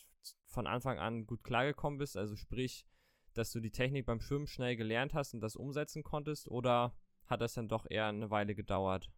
von 0.49 0.67
Anfang 0.67 0.99
an 0.99 1.25
gut 1.25 1.45
klargekommen 1.45 1.99
bist? 1.99 2.17
Also 2.17 2.37
sprich, 2.37 2.85
dass 3.33 3.53
du 3.53 3.61
die 3.61 3.71
Technik 3.71 4.05
beim 4.07 4.21
Schwimmen 4.21 4.47
schnell 4.47 4.77
gelernt 4.77 5.15
hast 5.15 5.33
und 5.33 5.41
das 5.41 5.57
umsetzen 5.57 6.03
konntest? 6.03 6.49
Oder 6.49 6.95
hat 7.27 7.41
das 7.41 7.55
dann 7.55 7.69
doch 7.69 7.87
eher 7.89 8.07
eine 8.07 8.31
Weile 8.31 8.55
gedauert? 8.55 9.09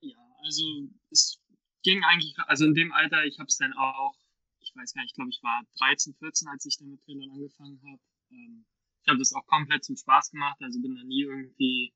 Ja, 0.00 0.16
also 0.42 0.64
es 1.10 1.40
ging 1.82 2.02
eigentlich, 2.04 2.34
also 2.46 2.64
in 2.64 2.74
dem 2.74 2.92
Alter, 2.92 3.24
ich 3.24 3.38
habe 3.38 3.48
es 3.48 3.58
dann 3.58 3.72
auch, 3.74 4.16
ich 4.60 4.74
weiß 4.74 4.94
gar 4.94 5.02
nicht, 5.02 5.10
ich 5.10 5.14
glaube, 5.14 5.30
ich 5.30 5.42
war 5.42 5.62
13, 5.78 6.14
14, 6.14 6.48
als 6.48 6.66
ich 6.66 6.78
dann 6.78 6.90
mit 6.90 7.02
Trainern 7.02 7.30
angefangen 7.30 7.80
habe. 7.84 8.00
Ähm, 8.30 8.64
ich 9.02 9.08
habe 9.08 9.18
das 9.18 9.34
auch 9.34 9.46
komplett 9.46 9.84
zum 9.84 9.96
Spaß 9.96 10.30
gemacht, 10.30 10.56
also 10.62 10.80
bin 10.80 10.94
da 10.94 11.04
nie 11.04 11.22
irgendwie 11.22 11.92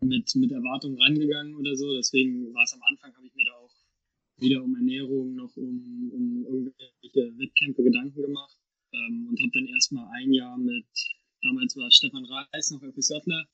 mit, 0.00 0.34
mit 0.34 0.52
Erwartungen 0.52 1.00
rangegangen 1.00 1.56
oder 1.56 1.74
so. 1.76 1.94
Deswegen 1.96 2.52
war 2.52 2.62
es 2.64 2.74
am 2.74 2.82
Anfang, 2.82 3.14
habe 3.16 3.26
ich 3.26 3.34
mir 3.34 3.44
da 3.44 3.52
auch 3.54 3.72
weder 4.38 4.62
um 4.62 4.74
Ernährung 4.76 5.34
noch 5.34 5.56
um, 5.56 6.10
um 6.12 6.44
irgendwelche 6.44 7.38
Wettkämpfe 7.38 7.82
Gedanken 7.82 8.20
gemacht 8.20 8.56
ähm, 8.92 9.28
und 9.28 9.40
habe 9.40 9.50
dann 9.52 9.66
erstmal 9.66 10.06
ein 10.14 10.32
Jahr 10.32 10.58
mit, 10.58 10.86
damals 11.42 11.76
war 11.76 11.90
Stefan 11.90 12.24
Reis 12.24 12.70
noch 12.70 12.82
FSJler 12.82 13.46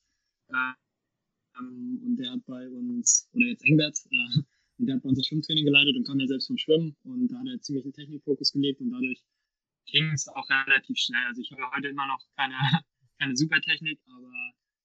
äh, 0.48 0.72
ähm, 1.58 2.00
und 2.04 2.16
der 2.16 2.32
hat 2.32 2.44
bei 2.46 2.68
uns, 2.68 3.28
oder 3.32 3.46
jetzt 3.46 3.64
Engbert, 3.64 3.98
äh, 4.10 4.42
und 4.78 4.86
der 4.86 4.96
hat 4.96 5.02
bei 5.02 5.08
uns 5.10 5.18
das 5.18 5.26
Schwimmtraining 5.26 5.64
geleitet 5.64 5.96
und 5.96 6.06
kam 6.06 6.18
ja 6.18 6.26
selbst 6.26 6.48
vom 6.48 6.58
Schwimmen 6.58 6.96
und 7.04 7.28
da 7.28 7.38
hat 7.38 7.46
er 7.46 7.60
ziemlich 7.60 7.84
einen 7.84 7.92
Technikfokus 7.92 8.52
gelegt 8.52 8.80
und 8.80 8.90
dadurch 8.90 9.22
ging 9.86 10.10
es 10.12 10.26
auch 10.28 10.48
relativ 10.48 10.96
schnell. 10.98 11.24
Also 11.26 11.42
ich 11.42 11.52
habe 11.52 11.62
heute 11.74 11.88
immer 11.88 12.06
noch 12.06 12.20
keine, 12.36 12.54
keine 13.18 13.36
super 13.36 13.60
Technik, 13.60 14.00
aber 14.06 14.32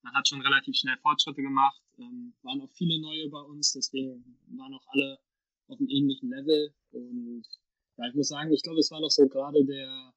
man 0.04 0.13
hat 0.13 0.27
schon 0.27 0.42
relativ 0.42 0.75
schnell 0.75 0.98
Fortschritte 0.98 1.42
gemacht. 1.42 1.82
Ähm, 1.98 2.34
waren 2.44 2.62
auch 2.62 2.72
viele 2.74 3.00
neue 3.01 3.30
bei 3.30 3.42
uns, 3.42 3.74
deswegen 3.74 4.24
waren 4.56 4.74
auch 4.74 4.86
alle 4.89 5.18
auf 5.67 5.79
einem 5.79 5.89
ähnlichen 5.89 6.29
Level. 6.29 6.74
Und 6.91 7.45
ja, 7.97 8.07
ich 8.07 8.15
muss 8.15 8.29
sagen, 8.29 8.51
ich 8.51 8.63
glaube, 8.63 8.79
es 8.79 8.91
war 8.91 9.01
noch 9.01 9.12
so 9.12 9.27
gerade 9.27 9.63
der, 9.65 10.13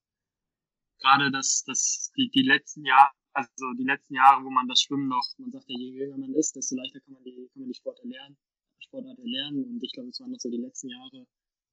gerade 1.01 1.31
das, 1.31 1.65
das, 1.67 2.13
die, 2.17 2.31
die 2.31 2.43
letzten 2.43 2.85
Jahre, 2.85 3.11
also 3.33 3.73
die 3.79 3.85
letzten 3.85 4.15
Jahre, 4.15 4.45
wo 4.45 4.51
man 4.51 4.69
das 4.69 4.83
Schwimmen 4.83 5.09
noch, 5.09 5.25
man 5.39 5.51
sagt 5.51 5.65
ja, 5.69 5.79
je 5.79 5.91
jünger 5.91 6.19
man 6.19 6.35
ist, 6.35 6.57
desto 6.57 6.77
leichter 6.77 7.01
kann 7.01 7.15
man 7.15 7.25
die, 7.25 7.49
kann 7.53 7.61
man 7.61 7.69
die 7.69 7.75
Sport 7.75 7.99
erlernen, 8.01 8.37
Sportart 8.79 9.19
erlernen. 9.19 9.65
Und 9.65 9.83
ich 9.83 9.93
glaube, 9.93 10.11
es 10.11 10.21
waren 10.21 10.31
noch 10.31 10.41
so 10.41 10.51
die 10.51 10.59
letzten 10.59 10.89
Jahre, 10.89 11.27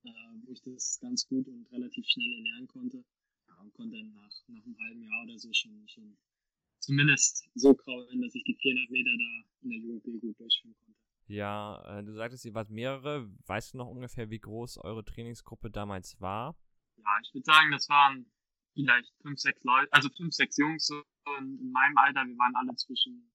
äh, 0.03 0.09
wo 0.45 0.51
ich 0.51 0.61
das 0.61 0.99
ganz 1.01 1.27
gut 1.27 1.47
und 1.47 1.71
relativ 1.71 2.05
schnell 2.07 2.33
erlernen 2.33 2.67
konnte. 2.67 3.03
Ja, 3.47 3.55
und 3.61 3.73
konnte 3.73 3.97
dann 3.97 4.13
nach, 4.13 4.31
nach 4.47 4.65
einem 4.65 4.77
halben 4.77 5.03
Jahr 5.03 5.23
oder 5.23 5.39
so 5.39 5.51
schon, 5.53 5.87
schon 5.87 6.17
zumindest 6.79 7.49
so 7.55 7.73
kraulen, 7.73 8.21
dass 8.21 8.35
ich 8.35 8.43
die 8.43 8.55
400 8.55 8.89
Meter 8.91 9.11
da 9.17 9.49
in 9.63 9.69
der 9.69 9.79
Jugend 9.79 10.03
gut 10.03 10.39
durchführen 10.39 10.75
konnte. 10.85 10.96
Ja, 11.27 11.99
äh, 11.99 12.03
du 12.03 12.13
sagtest, 12.13 12.45
ihr 12.45 12.53
wart 12.53 12.69
mehrere. 12.69 13.29
Weißt 13.45 13.73
du 13.73 13.77
noch 13.77 13.87
ungefähr, 13.87 14.29
wie 14.29 14.39
groß 14.39 14.77
eure 14.79 15.03
Trainingsgruppe 15.03 15.69
damals 15.69 16.19
war? 16.21 16.57
Ja, 16.95 17.19
ich 17.21 17.33
würde 17.33 17.45
sagen, 17.45 17.71
das 17.71 17.89
waren 17.89 18.31
vielleicht 18.73 19.13
fünf, 19.21 19.39
sechs 19.39 19.63
Leute, 19.63 19.91
also 19.91 20.09
fünf, 20.09 20.33
sechs 20.33 20.57
Jungs 20.57 20.87
so 20.87 21.03
in, 21.39 21.59
in 21.59 21.71
meinem 21.71 21.97
Alter. 21.97 22.25
Wir 22.25 22.37
waren 22.37 22.55
alle 22.55 22.73
zwischen, 22.75 23.29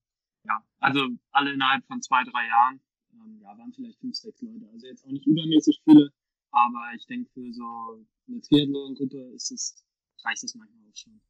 ja, 0.45 0.65
also 0.79 1.07
alle 1.33 1.53
innerhalb 1.53 1.85
von 1.87 2.01
zwei, 2.01 2.25
drei 2.25 2.47
Jahren. 2.47 2.81
Ähm, 3.13 3.41
ja, 3.43 3.49
waren 3.59 3.73
vielleicht 3.75 3.99
fünf, 3.99 4.17
sechs 4.17 4.41
Leute. 4.41 4.67
Also 4.73 4.87
jetzt 4.87 5.05
auch 5.05 5.11
nicht 5.11 5.27
übermäßig 5.27 5.83
viele, 5.85 6.11
aber 6.51 6.93
ich 6.97 7.07
denke, 7.07 7.31
für 7.35 7.53
so 7.53 8.07
eine 8.27 8.41
Triathlon-Gruppe 8.41 9.33
ist 9.35 9.51
es, 9.51 9.85
reicht 10.25 10.45
es 10.45 10.55
manchmal 10.55 10.89
auch 10.89 10.97
schon. 10.97 11.21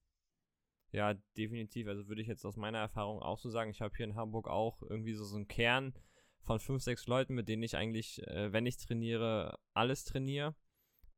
Ja, 0.93 1.15
definitiv. 1.37 1.89
Also 1.89 2.07
würde 2.07 2.23
ich 2.23 2.29
jetzt 2.29 2.45
aus 2.45 2.57
meiner 2.57 2.79
Erfahrung 2.79 3.21
auch 3.21 3.39
so 3.39 3.51
sagen. 3.51 3.71
Ich 3.71 3.81
habe 3.81 3.97
hier 3.97 4.05
in 4.05 4.15
Hamburg 4.15 4.47
auch 4.47 4.83
irgendwie 4.83 5.15
so, 5.15 5.25
so 5.25 5.37
einen 5.37 5.49
Kern 5.49 5.95
von 6.43 6.59
fünf, 6.61 6.83
sechs 6.83 7.07
Leuten, 7.07 7.35
mit 7.35 7.49
denen 7.49 7.63
ich 7.63 7.77
eigentlich, 7.77 8.27
äh, 8.27 8.53
wenn 8.53 8.67
ich 8.67 8.77
trainiere, 8.77 9.59
alles 9.75 10.05
trainiere. 10.05 10.55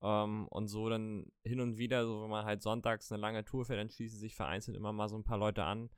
Ähm, 0.02 0.46
und 0.48 0.68
so 0.68 0.88
dann 0.88 1.26
hin 1.44 1.60
und 1.60 1.78
wieder, 1.78 2.04
so 2.04 2.22
wenn 2.22 2.30
man 2.30 2.44
halt 2.44 2.62
sonntags 2.62 3.10
eine 3.10 3.20
lange 3.20 3.44
Tour 3.44 3.64
fährt, 3.64 3.80
dann 3.80 3.88
schließen 3.88 4.18
sich 4.18 4.34
vereinzelt 4.34 4.76
immer 4.76 4.92
mal 4.92 5.08
so 5.08 5.16
ein 5.16 5.24
paar 5.24 5.38
Leute 5.38 5.64
an. 5.64 5.90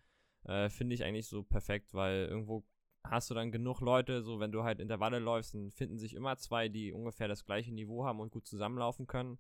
Äh, 0.44 0.70
Finde 0.70 0.94
ich 0.94 1.04
eigentlich 1.04 1.26
so 1.26 1.42
perfekt, 1.42 1.92
weil 1.92 2.26
irgendwo 2.26 2.64
hast 3.02 3.30
du 3.30 3.34
dann 3.34 3.52
genug 3.52 3.80
Leute, 3.80 4.22
so 4.22 4.40
wenn 4.40 4.52
du 4.52 4.62
halt 4.62 4.80
Intervalle 4.80 5.18
läufst, 5.18 5.54
dann 5.54 5.70
finden 5.72 5.98
sich 5.98 6.14
immer 6.14 6.36
zwei, 6.36 6.68
die 6.68 6.92
ungefähr 6.92 7.28
das 7.28 7.44
gleiche 7.44 7.72
Niveau 7.72 8.04
haben 8.04 8.20
und 8.20 8.30
gut 8.30 8.46
zusammenlaufen 8.46 9.06
können. 9.06 9.38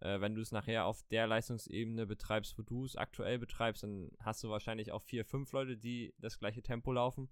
Äh, 0.00 0.20
wenn 0.20 0.34
du 0.34 0.40
es 0.40 0.52
nachher 0.52 0.86
auf 0.86 1.02
der 1.10 1.26
Leistungsebene 1.26 2.06
betreibst, 2.06 2.58
wo 2.58 2.62
du 2.62 2.84
es 2.84 2.96
aktuell 2.96 3.38
betreibst, 3.38 3.82
dann 3.82 4.10
hast 4.20 4.42
du 4.44 4.48
wahrscheinlich 4.48 4.92
auch 4.92 5.02
vier, 5.02 5.24
fünf 5.24 5.52
Leute, 5.52 5.76
die 5.76 6.14
das 6.18 6.38
gleiche 6.38 6.62
Tempo 6.62 6.92
laufen. 6.92 7.30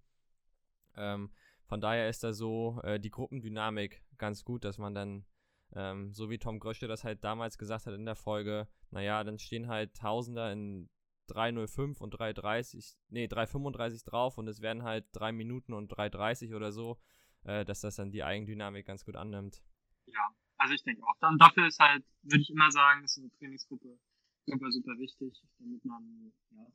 Ähm, 0.96 1.30
von 1.66 1.80
daher 1.80 2.08
ist 2.08 2.24
da 2.24 2.32
so 2.32 2.80
äh, 2.82 3.00
die 3.00 3.10
Gruppendynamik 3.10 4.02
ganz 4.18 4.44
gut, 4.44 4.64
dass 4.64 4.78
man 4.78 4.94
dann, 4.94 5.24
ähm, 5.72 6.12
so 6.12 6.30
wie 6.30 6.38
Tom 6.38 6.58
Grösche 6.58 6.86
das 6.86 7.04
halt 7.04 7.24
damals 7.24 7.58
gesagt 7.58 7.86
hat 7.86 7.94
in 7.94 8.04
der 8.04 8.16
Folge, 8.16 8.68
naja, 8.90 9.24
dann 9.24 9.38
stehen 9.38 9.68
halt 9.68 9.94
Tausender 9.96 10.52
in 10.52 10.88
305 11.28 12.00
und 12.00 12.10
330, 12.10 12.96
nee, 13.08 13.26
335 13.26 14.04
drauf 14.04 14.38
und 14.38 14.46
es 14.48 14.60
werden 14.60 14.82
halt 14.82 15.06
3 15.12 15.32
Minuten 15.32 15.72
und 15.72 15.88
330 15.88 16.54
oder 16.54 16.70
so, 16.70 16.98
äh, 17.44 17.64
dass 17.64 17.80
das 17.80 17.96
dann 17.96 18.10
die 18.10 18.22
Eigendynamik 18.22 18.86
ganz 18.86 19.04
gut 19.04 19.16
annimmt. 19.16 19.62
Ja, 20.06 20.34
also 20.58 20.74
ich 20.74 20.82
denke 20.82 21.02
auch. 21.02 21.16
Dann 21.20 21.38
dafür 21.38 21.66
ist 21.66 21.78
halt, 21.78 22.04
würde 22.22 22.42
ich 22.42 22.50
immer 22.50 22.70
sagen, 22.70 23.04
ist 23.04 23.18
eine 23.18 23.30
Trainingsgruppe 23.30 23.98
super, 24.46 24.70
super 24.70 24.98
wichtig, 24.98 25.42
damit 25.58 25.84
man, 25.84 26.32
ja, 26.50 26.66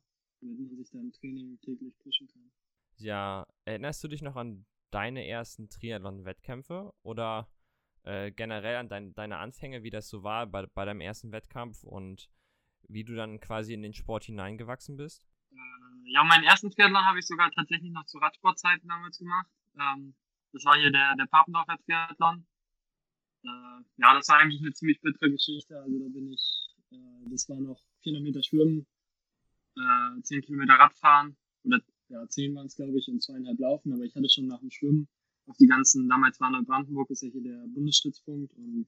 damit 0.41 0.59
man 0.59 0.77
sich 0.77 0.89
dann 0.91 1.01
im 1.01 1.11
Training 1.13 1.59
täglich 1.61 1.97
pushen 1.99 2.27
kann. 2.27 2.51
Ja, 2.97 3.47
erinnerst 3.65 4.03
du 4.03 4.07
dich 4.07 4.21
noch 4.21 4.35
an 4.35 4.65
deine 4.91 5.27
ersten 5.27 5.69
Triathlon-Wettkämpfe 5.69 6.93
oder 7.03 7.49
äh, 8.03 8.31
generell 8.31 8.77
an 8.77 8.89
dein, 8.89 9.13
deine 9.13 9.37
Anfänge, 9.37 9.83
wie 9.83 9.89
das 9.89 10.09
so 10.09 10.23
war 10.23 10.47
bei, 10.47 10.65
bei 10.67 10.85
deinem 10.85 11.01
ersten 11.01 11.31
Wettkampf 11.31 11.83
und 11.83 12.29
wie 12.87 13.03
du 13.03 13.15
dann 13.15 13.39
quasi 13.39 13.73
in 13.73 13.81
den 13.81 13.93
Sport 13.93 14.23
hineingewachsen 14.23 14.97
bist? 14.97 15.27
Äh, 15.51 16.11
ja, 16.11 16.23
meinen 16.23 16.43
ersten 16.43 16.71
Triathlon 16.71 17.05
habe 17.05 17.19
ich 17.19 17.27
sogar 17.27 17.51
tatsächlich 17.51 17.91
noch 17.91 18.05
zu 18.05 18.17
Radsportzeiten 18.17 18.87
damals 18.87 19.19
gemacht. 19.19 19.47
Ähm, 19.79 20.15
das 20.53 20.65
war 20.65 20.75
hier 20.77 20.91
der, 20.91 21.15
der 21.15 21.25
Papendorfer 21.27 21.77
Triathlon. 21.85 22.45
Äh, 23.43 23.83
ja, 23.97 24.13
das 24.13 24.27
war 24.29 24.39
eigentlich 24.39 24.61
eine 24.61 24.73
ziemlich 24.73 24.99
bittere 25.01 25.31
Geschichte. 25.31 25.79
Also 25.79 25.99
da 25.99 26.07
bin 26.09 26.31
ich, 26.31 26.75
äh, 26.91 27.29
das 27.29 27.47
war 27.49 27.57
noch 27.57 27.79
400 28.03 28.23
Meter 28.23 28.43
Schwimmen, 28.43 28.87
äh, 29.77 30.21
10 30.21 30.41
Kilometer 30.41 30.73
Radfahren 30.73 31.37
oder 31.63 31.81
ja, 32.09 32.27
10 32.27 32.55
waren 32.55 32.67
es 32.67 32.75
glaube 32.75 32.97
ich 32.97 33.07
und 33.07 33.21
zweieinhalb 33.21 33.59
Laufen, 33.59 33.93
aber 33.93 34.03
ich 34.03 34.15
hatte 34.15 34.29
schon 34.29 34.47
nach 34.47 34.59
dem 34.59 34.71
Schwimmen 34.71 35.07
auf 35.47 35.57
die 35.57 35.67
ganzen, 35.67 36.07
damals 36.07 36.39
war 36.39 36.51
Neubrandenburg, 36.51 37.09
ist 37.09 37.23
ja 37.23 37.29
hier 37.29 37.41
der 37.41 37.65
Bundesstützpunkt 37.67 38.53
und 38.53 38.87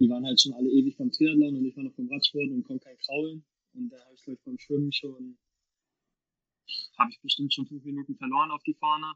die 0.00 0.08
waren 0.08 0.24
halt 0.24 0.40
schon 0.40 0.54
alle 0.54 0.70
ewig 0.70 0.96
vom 0.96 1.12
Triathlon 1.12 1.56
und 1.56 1.64
ich 1.64 1.76
war 1.76 1.84
noch 1.84 1.94
vom 1.94 2.08
Radsport 2.10 2.50
und 2.50 2.64
konnte 2.64 2.84
kein 2.84 2.98
Kraulen. 2.98 3.44
Und 3.74 3.90
da 3.90 4.04
habe 4.04 4.14
ich, 4.14 4.22
glaube 4.22 4.38
ich, 4.38 4.44
beim 4.44 4.58
Schwimmen 4.58 4.92
schon, 4.92 5.38
habe 6.98 7.10
ich 7.10 7.20
bestimmt 7.20 7.52
schon 7.52 7.66
fünf 7.66 7.84
Minuten 7.84 8.16
verloren 8.16 8.50
auf 8.50 8.62
die 8.64 8.74
Fahne. 8.74 9.14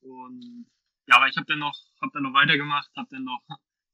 Und 0.00 0.66
ja, 1.06 1.16
aber 1.16 1.28
ich 1.28 1.36
habe 1.36 1.46
dann 1.46 1.58
noch, 1.58 1.78
habe 2.00 2.12
dann 2.14 2.22
noch 2.22 2.32
weitergemacht, 2.32 2.90
habe 2.96 3.08
dann 3.10 3.24
noch 3.24 3.42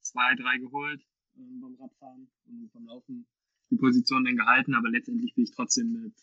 zwei, 0.01 0.35
drei 0.37 0.59
geholt 0.59 1.03
ähm, 1.37 1.61
beim 1.61 1.75
Radfahren 1.75 2.31
und 2.47 2.71
beim 2.73 2.87
Laufen 2.87 3.27
die 3.71 3.77
Position 3.77 4.25
dann 4.25 4.37
gehalten, 4.37 4.75
aber 4.75 4.89
letztendlich 4.91 5.35
bin 5.35 5.45
ich 5.45 5.51
trotzdem 5.51 5.93
mit 5.93 6.15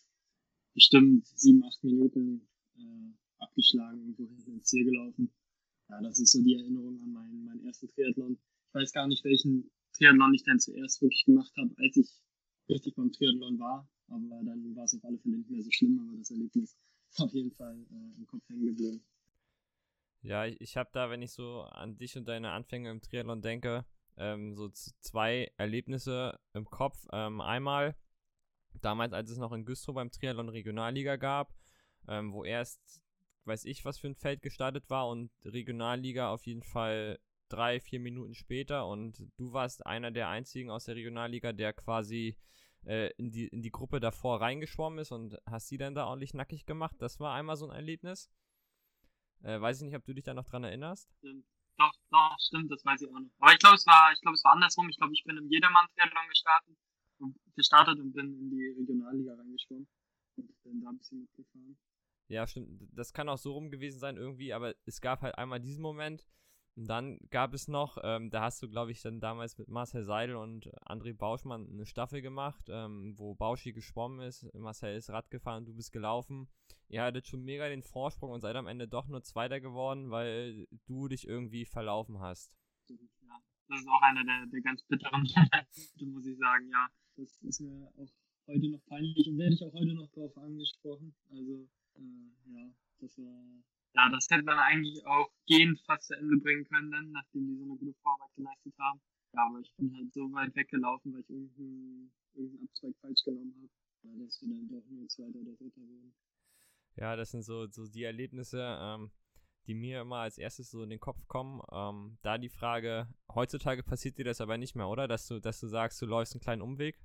bestimmt 0.73 1.27
sieben, 1.27 1.63
acht 1.63 1.83
Minuten 1.83 2.47
äh, 2.77 3.13
abgeschlagen 3.39 3.99
irgendwo 3.99 4.27
hinten 4.27 4.53
ins 4.53 4.67
Ziel 4.67 4.85
gelaufen. 4.85 5.31
Ja, 5.89 6.01
das 6.01 6.19
ist 6.19 6.31
so 6.31 6.41
die 6.41 6.55
Erinnerung 6.55 6.99
an 7.01 7.11
meinen, 7.11 7.45
meinen 7.45 7.65
ersten 7.65 7.87
Triathlon. 7.89 8.39
Ich 8.69 8.73
weiß 8.73 8.91
gar 8.93 9.07
nicht, 9.07 9.23
welchen 9.23 9.69
Triathlon 9.93 10.33
ich 10.33 10.43
dann 10.43 10.59
zuerst 10.59 11.01
wirklich 11.01 11.25
gemacht 11.25 11.51
habe, 11.57 11.73
als 11.77 11.97
ich 11.97 12.09
richtig 12.69 12.95
beim 12.95 13.11
Triathlon 13.11 13.59
war. 13.59 13.87
Aber 14.07 14.41
dann 14.43 14.75
war 14.75 14.85
es 14.85 14.95
auf 14.95 15.03
alle 15.03 15.17
Fälle 15.19 15.37
nicht 15.37 15.49
mehr 15.49 15.63
so 15.63 15.71
schlimm, 15.71 15.99
aber 15.99 16.17
das 16.17 16.31
Erlebnis 16.31 16.77
ist 17.09 17.21
auf 17.21 17.33
jeden 17.33 17.51
Fall 17.51 17.85
äh, 17.89 18.17
im 18.17 18.25
Kopf 18.27 18.47
hängen 18.49 18.65
geblieben. 18.65 19.03
Ja, 20.21 20.45
ich, 20.45 20.59
ich 20.59 20.77
habe 20.77 20.89
da, 20.91 21.09
wenn 21.09 21.21
ich 21.21 21.31
so 21.31 21.61
an 21.61 21.97
dich 21.97 22.17
und 22.17 22.27
deine 22.27 22.51
Anfänge 22.51 22.89
im 22.89 23.01
Triathlon 23.01 23.41
denke, 23.41 23.85
ähm, 24.17 24.55
so 24.55 24.69
zwei 24.69 25.51
Erlebnisse 25.57 26.39
im 26.53 26.65
Kopf. 26.65 27.05
Ähm, 27.11 27.41
einmal 27.41 27.95
damals, 28.81 29.13
als 29.13 29.29
es 29.29 29.37
noch 29.37 29.51
in 29.51 29.65
Güstrow 29.65 29.95
beim 29.95 30.11
Triathlon 30.11 30.49
Regionalliga 30.49 31.15
gab, 31.15 31.53
ähm, 32.07 32.33
wo 32.33 32.43
erst, 32.43 33.01
weiß 33.45 33.65
ich, 33.65 33.85
was 33.85 33.99
für 33.99 34.07
ein 34.07 34.15
Feld 34.15 34.41
gestartet 34.41 34.89
war 34.89 35.07
und 35.07 35.31
Regionalliga 35.43 36.31
auf 36.31 36.45
jeden 36.45 36.63
Fall 36.63 37.19
drei, 37.49 37.79
vier 37.79 37.99
Minuten 37.99 38.33
später 38.33 38.87
und 38.87 39.27
du 39.37 39.53
warst 39.53 39.85
einer 39.85 40.11
der 40.11 40.29
einzigen 40.29 40.71
aus 40.71 40.85
der 40.85 40.95
Regionalliga, 40.95 41.53
der 41.53 41.73
quasi 41.73 42.37
äh, 42.85 43.11
in, 43.17 43.31
die, 43.31 43.47
in 43.47 43.61
die 43.61 43.71
Gruppe 43.71 43.99
davor 43.99 44.41
reingeschwommen 44.41 44.99
ist 44.99 45.11
und 45.11 45.37
hast 45.45 45.67
sie 45.67 45.77
dann 45.77 45.95
da 45.95 46.05
ordentlich 46.05 46.33
nackig 46.33 46.65
gemacht. 46.65 46.95
Das 46.99 47.19
war 47.19 47.33
einmal 47.33 47.55
so 47.55 47.67
ein 47.67 47.75
Erlebnis. 47.75 48.31
Äh, 49.43 49.59
weiß 49.59 49.77
ich 49.77 49.85
nicht, 49.85 49.95
ob 49.95 50.05
du 50.05 50.13
dich 50.13 50.23
da 50.23 50.33
noch 50.33 50.45
dran 50.45 50.63
erinnerst. 50.63 51.09
Doch, 51.77 51.93
doch, 52.09 52.35
stimmt, 52.39 52.71
das 52.71 52.85
weiß 52.85 53.01
ich 53.01 53.09
auch 53.09 53.19
noch. 53.19 53.29
Aber 53.39 53.53
ich 53.53 53.59
glaube, 53.59 53.75
es 53.75 53.85
war, 53.85 54.11
es 54.11 54.43
war 54.43 54.53
andersrum. 54.53 54.89
Ich 54.89 54.97
glaube, 54.97 55.13
ich 55.13 55.23
bin 55.23 55.37
im 55.37 55.49
Jedermann-Triathlon 55.49 56.29
gestartet 56.29 56.77
und 57.19 57.37
gestartet 57.55 57.99
und 57.99 58.13
bin 58.13 58.33
in 58.33 58.49
die 58.49 58.75
Regionalliga 58.79 59.35
reingeschwommen 59.35 59.87
und 60.37 60.63
bin 60.63 60.81
da 60.81 60.89
ein 60.89 60.97
bisschen 60.97 61.19
mitgefahren. 61.19 61.77
Ja, 62.27 62.47
stimmt. 62.47 62.81
Das 62.91 63.13
kann 63.13 63.29
auch 63.29 63.37
so 63.37 63.53
rum 63.53 63.69
gewesen 63.69 63.99
sein 63.99 64.17
irgendwie, 64.17 64.53
aber 64.53 64.73
es 64.85 65.01
gab 65.01 65.21
halt 65.21 65.37
einmal 65.37 65.59
diesen 65.59 65.81
Moment, 65.81 66.25
und 66.75 66.89
dann 66.89 67.19
gab 67.29 67.53
es 67.53 67.69
noch, 67.69 67.97
ähm, 68.03 68.29
da 68.29 68.41
hast 68.41 68.61
du, 68.61 68.69
glaube 68.69 68.91
ich, 68.91 69.01
dann 69.01 69.21
damals 69.21 69.57
mit 69.57 69.69
Marcel 69.69 70.03
Seidel 70.03 70.35
und 70.35 70.67
André 70.85 71.13
Bauschmann 71.13 71.69
eine 71.71 71.85
Staffel 71.85 72.21
gemacht, 72.21 72.65
ähm, 72.67 73.13
wo 73.17 73.33
Bauschi 73.33 73.71
geschwommen 73.71 74.19
ist, 74.19 74.45
Marcel 74.53 74.97
ist 74.97 75.09
Rad 75.09 75.31
gefahren, 75.31 75.65
du 75.65 75.73
bist 75.73 75.93
gelaufen. 75.93 76.49
Ihr 76.89 77.01
hattet 77.01 77.27
schon 77.27 77.43
mega 77.43 77.69
den 77.69 77.81
Vorsprung 77.81 78.31
und 78.31 78.41
seid 78.41 78.57
am 78.57 78.67
Ende 78.67 78.89
doch 78.89 79.07
nur 79.07 79.23
Zweiter 79.23 79.61
geworden, 79.61 80.11
weil 80.11 80.67
du 80.85 81.07
dich 81.07 81.27
irgendwie 81.27 81.65
verlaufen 81.65 82.19
hast. 82.19 82.57
Ja, 82.89 83.41
das 83.69 83.79
ist 83.79 83.87
auch 83.87 84.01
einer 84.01 84.25
der, 84.25 84.45
der 84.47 84.61
ganz 84.61 84.83
bitteren 84.83 85.23
Momente, 85.35 86.05
muss 86.05 86.25
ich 86.25 86.37
sagen, 86.37 86.69
ja. 86.69 86.89
Das 87.15 87.41
ist 87.41 87.61
mir 87.61 87.87
auch 87.95 88.09
heute 88.47 88.69
noch 88.69 88.85
peinlich 88.87 89.29
und 89.29 89.37
werde 89.37 89.53
ich 89.53 89.63
auch 89.63 89.71
heute 89.71 89.93
noch 89.93 90.11
darauf 90.11 90.37
angesprochen. 90.37 91.15
Also, 91.29 91.69
ja, 91.97 92.71
das 92.99 93.17
war 93.17 93.45
ja, 93.95 94.09
das 94.09 94.27
hätte 94.29 94.43
man 94.43 94.59
eigentlich 94.59 95.05
auch 95.05 95.29
gehend 95.47 95.79
fast 95.85 96.07
zu 96.07 96.17
Ende 96.17 96.37
bringen 96.37 96.65
können, 96.65 96.91
dann, 96.91 97.11
nachdem 97.11 97.47
die 97.47 97.55
so 97.55 97.63
eine 97.63 97.77
gute 97.77 97.93
Vorarbeit 98.01 98.35
geleistet 98.35 98.73
haben. 98.77 98.99
Ja, 99.33 99.45
aber 99.47 99.59
ich 99.59 99.73
bin 99.77 99.95
halt 99.95 100.13
so 100.13 100.31
weit 100.33 100.55
weggelaufen, 100.55 101.13
weil 101.13 101.21
ich 101.21 101.29
irgendeinen, 101.29 102.11
irgendeinen 102.33 102.67
Abzweig 102.67 102.95
falsch 103.01 103.23
genommen 103.23 103.55
habe, 103.55 103.69
ja, 104.03 104.23
dass 104.23 104.41
wir 104.41 104.49
dann 104.49 104.67
doch 104.67 104.85
nur 104.89 105.07
Zweiter 105.07 105.39
oder 105.39 105.55
Dritter 105.55 105.81
wurden. 105.81 106.13
Ja, 106.97 107.15
das 107.15 107.31
sind 107.31 107.43
so, 107.43 107.67
so 107.67 107.87
die 107.87 108.03
Erlebnisse, 108.03 108.77
ähm, 108.79 109.11
die 109.67 109.73
mir 109.73 110.01
immer 110.01 110.17
als 110.17 110.37
erstes 110.37 110.71
so 110.71 110.83
in 110.83 110.89
den 110.89 110.99
Kopf 110.99 111.25
kommen. 111.27 111.61
Ähm, 111.71 112.17
da 112.21 112.37
die 112.37 112.49
Frage, 112.49 113.07
heutzutage 113.33 113.83
passiert 113.83 114.17
dir 114.17 114.25
das 114.25 114.41
aber 114.41 114.57
nicht 114.57 114.75
mehr, 114.75 114.87
oder? 114.87 115.07
Dass 115.07 115.27
du, 115.27 115.39
dass 115.39 115.59
du 115.59 115.67
sagst, 115.67 116.01
du 116.01 116.05
läufst 116.05 116.33
einen 116.33 116.41
kleinen 116.41 116.61
Umweg? 116.61 116.99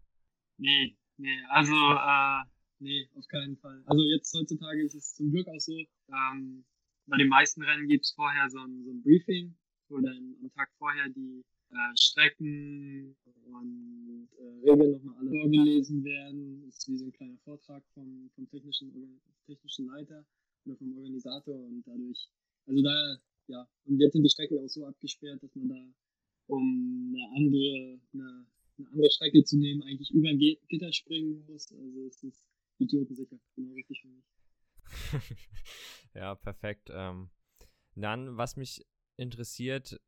Nee, 0.59 0.97
nee, 1.17 1.43
also, 1.49 1.73
äh, 1.75 2.43
nee, 2.81 3.09
auf 3.15 3.27
keinen 3.29 3.57
Fall. 3.57 3.83
Also 3.87 4.03
jetzt 4.03 4.35
heutzutage 4.35 4.83
ist 4.85 4.95
es 4.95 5.15
zum 5.15 5.31
Glück 5.31 5.49
auch 5.49 5.61
so, 5.61 5.79
ähm, 6.09 6.65
bei 7.07 7.19
den 7.19 7.29
meisten 7.29 7.63
Rennen 7.63 7.89
gibt 7.89 8.05
es 8.05 8.13
vorher 8.13 8.49
so 8.51 8.59
ein, 8.61 8.85
so 8.85 8.91
ein 8.93 9.03
Briefing, 9.03 9.55
wo 9.89 9.99
dann 9.99 10.37
am 10.41 10.51
Tag 10.53 10.71
vorher 10.79 11.09
die 11.09 11.43
äh, 11.71 11.97
Strecken 11.97 13.17
und 13.47 14.29
äh, 14.39 14.71
Regeln 14.71 14.93
nochmal 14.93 15.17
alle 15.19 15.31
vorgelesen 15.31 16.05
werden. 16.05 16.63
Das 16.67 16.79
ist 16.79 16.89
wie 16.89 16.97
so 16.97 17.07
ein 17.07 17.13
kleiner 17.13 17.39
Vortrag 17.39 17.83
vom, 17.95 18.31
vom 18.35 18.49
technischen, 18.49 19.21
technischen 19.47 19.87
Leiter 19.87 20.25
oder 20.65 20.77
vom 20.77 20.97
Organisator 20.97 21.67
und 21.67 21.83
dadurch, 21.87 22.29
also 22.67 22.83
da, 22.83 23.19
ja, 23.49 23.69
und 23.87 23.99
jetzt 23.99 24.13
sind 24.13 24.23
die 24.23 24.31
Strecken 24.31 24.59
auch 24.59 24.69
so 24.69 24.85
abgesperrt, 24.87 25.43
dass 25.43 25.55
man 25.57 25.69
da, 25.69 25.95
um 26.47 27.15
eine 27.15 27.29
andere, 27.37 28.01
eine, 28.13 28.47
eine 28.79 28.89
andere 28.89 29.11
Strecke 29.11 29.43
zu 29.43 29.59
nehmen, 29.59 29.83
eigentlich 29.83 30.11
über 30.13 30.29
ein 30.29 30.39
Gitter 30.39 30.93
springen 30.93 31.45
muss. 31.47 31.73
Also 31.73 32.07
es 32.07 32.23
ist 32.23 32.50
idiotensicher, 32.81 33.37
genau 33.57 33.75
richtig 33.75 34.03
für 34.03 34.09
mich. 34.09 34.25
ja, 36.15 36.35
perfekt. 36.35 36.91
Ähm, 36.93 37.31
dann, 37.95 38.37
was 38.37 38.57
mich 38.57 38.85
interessiert, 39.17 40.01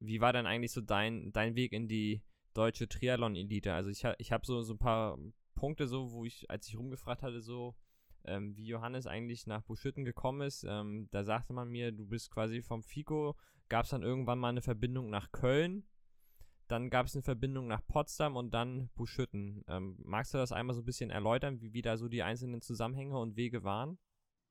wie 0.00 0.20
war 0.20 0.32
denn 0.32 0.46
eigentlich 0.46 0.72
so 0.72 0.80
dein, 0.80 1.32
dein 1.32 1.54
Weg 1.54 1.72
in 1.72 1.88
die 1.88 2.22
deutsche 2.54 2.88
Triathlon-Elite? 2.88 3.72
Also 3.72 3.90
ich, 3.90 4.04
ich 4.18 4.32
habe 4.32 4.44
so, 4.44 4.62
so 4.62 4.74
ein 4.74 4.78
paar 4.78 5.18
Punkte 5.54 5.86
so, 5.86 6.12
wo 6.12 6.24
ich, 6.24 6.50
als 6.50 6.68
ich 6.68 6.76
rumgefragt 6.76 7.22
hatte, 7.22 7.40
so, 7.40 7.76
ähm, 8.24 8.56
wie 8.56 8.66
Johannes 8.66 9.06
eigentlich 9.06 9.46
nach 9.46 9.62
Buschütten 9.62 10.04
gekommen 10.04 10.42
ist, 10.42 10.64
ähm, 10.64 11.08
da 11.10 11.24
sagte 11.24 11.52
man 11.52 11.68
mir, 11.68 11.92
du 11.92 12.06
bist 12.06 12.30
quasi 12.30 12.62
vom 12.62 12.82
FICO, 12.82 13.36
gab 13.68 13.84
es 13.84 13.90
dann 13.90 14.02
irgendwann 14.02 14.38
mal 14.38 14.50
eine 14.50 14.62
Verbindung 14.62 15.10
nach 15.10 15.32
Köln, 15.32 15.84
dann 16.68 16.90
gab 16.90 17.06
es 17.06 17.14
eine 17.14 17.22
Verbindung 17.22 17.66
nach 17.66 17.86
Potsdam 17.86 18.36
und 18.36 18.52
dann 18.52 18.90
Buschütten. 18.94 19.64
Ähm, 19.68 19.96
magst 20.04 20.34
du 20.34 20.38
das 20.38 20.52
einmal 20.52 20.74
so 20.74 20.82
ein 20.82 20.86
bisschen 20.86 21.10
erläutern, 21.10 21.60
wie, 21.60 21.72
wie 21.72 21.82
da 21.82 21.96
so 21.96 22.08
die 22.08 22.22
einzelnen 22.22 22.60
Zusammenhänge 22.60 23.18
und 23.18 23.36
Wege 23.36 23.62
waren? 23.62 23.98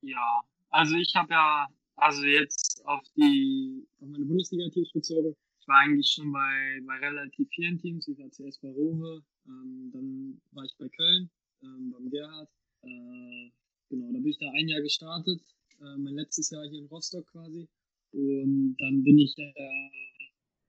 Ja, 0.02 0.42
also 0.70 0.96
ich 0.96 1.14
habe 1.14 1.32
ja, 1.32 1.66
also 1.96 2.24
jetzt 2.24 2.82
auf 2.84 3.02
die, 3.16 3.86
auf 4.00 4.08
meine 4.08 4.24
Bundesliga-Teams 4.24 4.92
bezogen, 4.92 5.36
ich 5.62 5.68
war 5.68 5.76
eigentlich 5.76 6.10
schon 6.10 6.32
bei, 6.32 6.80
bei 6.84 6.98
relativ 6.98 7.48
vielen 7.50 7.78
Teams. 7.78 8.08
Ich 8.08 8.18
war 8.18 8.28
zuerst 8.30 8.60
bei 8.62 8.70
Rowe, 8.70 9.22
ähm, 9.46 9.90
dann 9.92 10.42
war 10.50 10.64
ich 10.64 10.74
bei 10.76 10.88
Köln, 10.88 11.30
ähm, 11.62 11.92
beim 11.92 12.10
Gerhard. 12.10 12.48
Äh, 12.82 13.50
genau, 13.88 14.10
da 14.12 14.18
bin 14.18 14.26
ich 14.26 14.38
da 14.38 14.50
ein 14.50 14.68
Jahr 14.68 14.80
gestartet, 14.80 15.40
äh, 15.80 15.96
mein 15.98 16.14
letztes 16.14 16.50
Jahr 16.50 16.64
hier 16.68 16.80
in 16.80 16.88
Rostock 16.88 17.28
quasi. 17.28 17.68
Und 18.10 18.74
dann 18.78 19.04
bin 19.04 19.18
ich, 19.18 19.38
äh, 19.38 19.54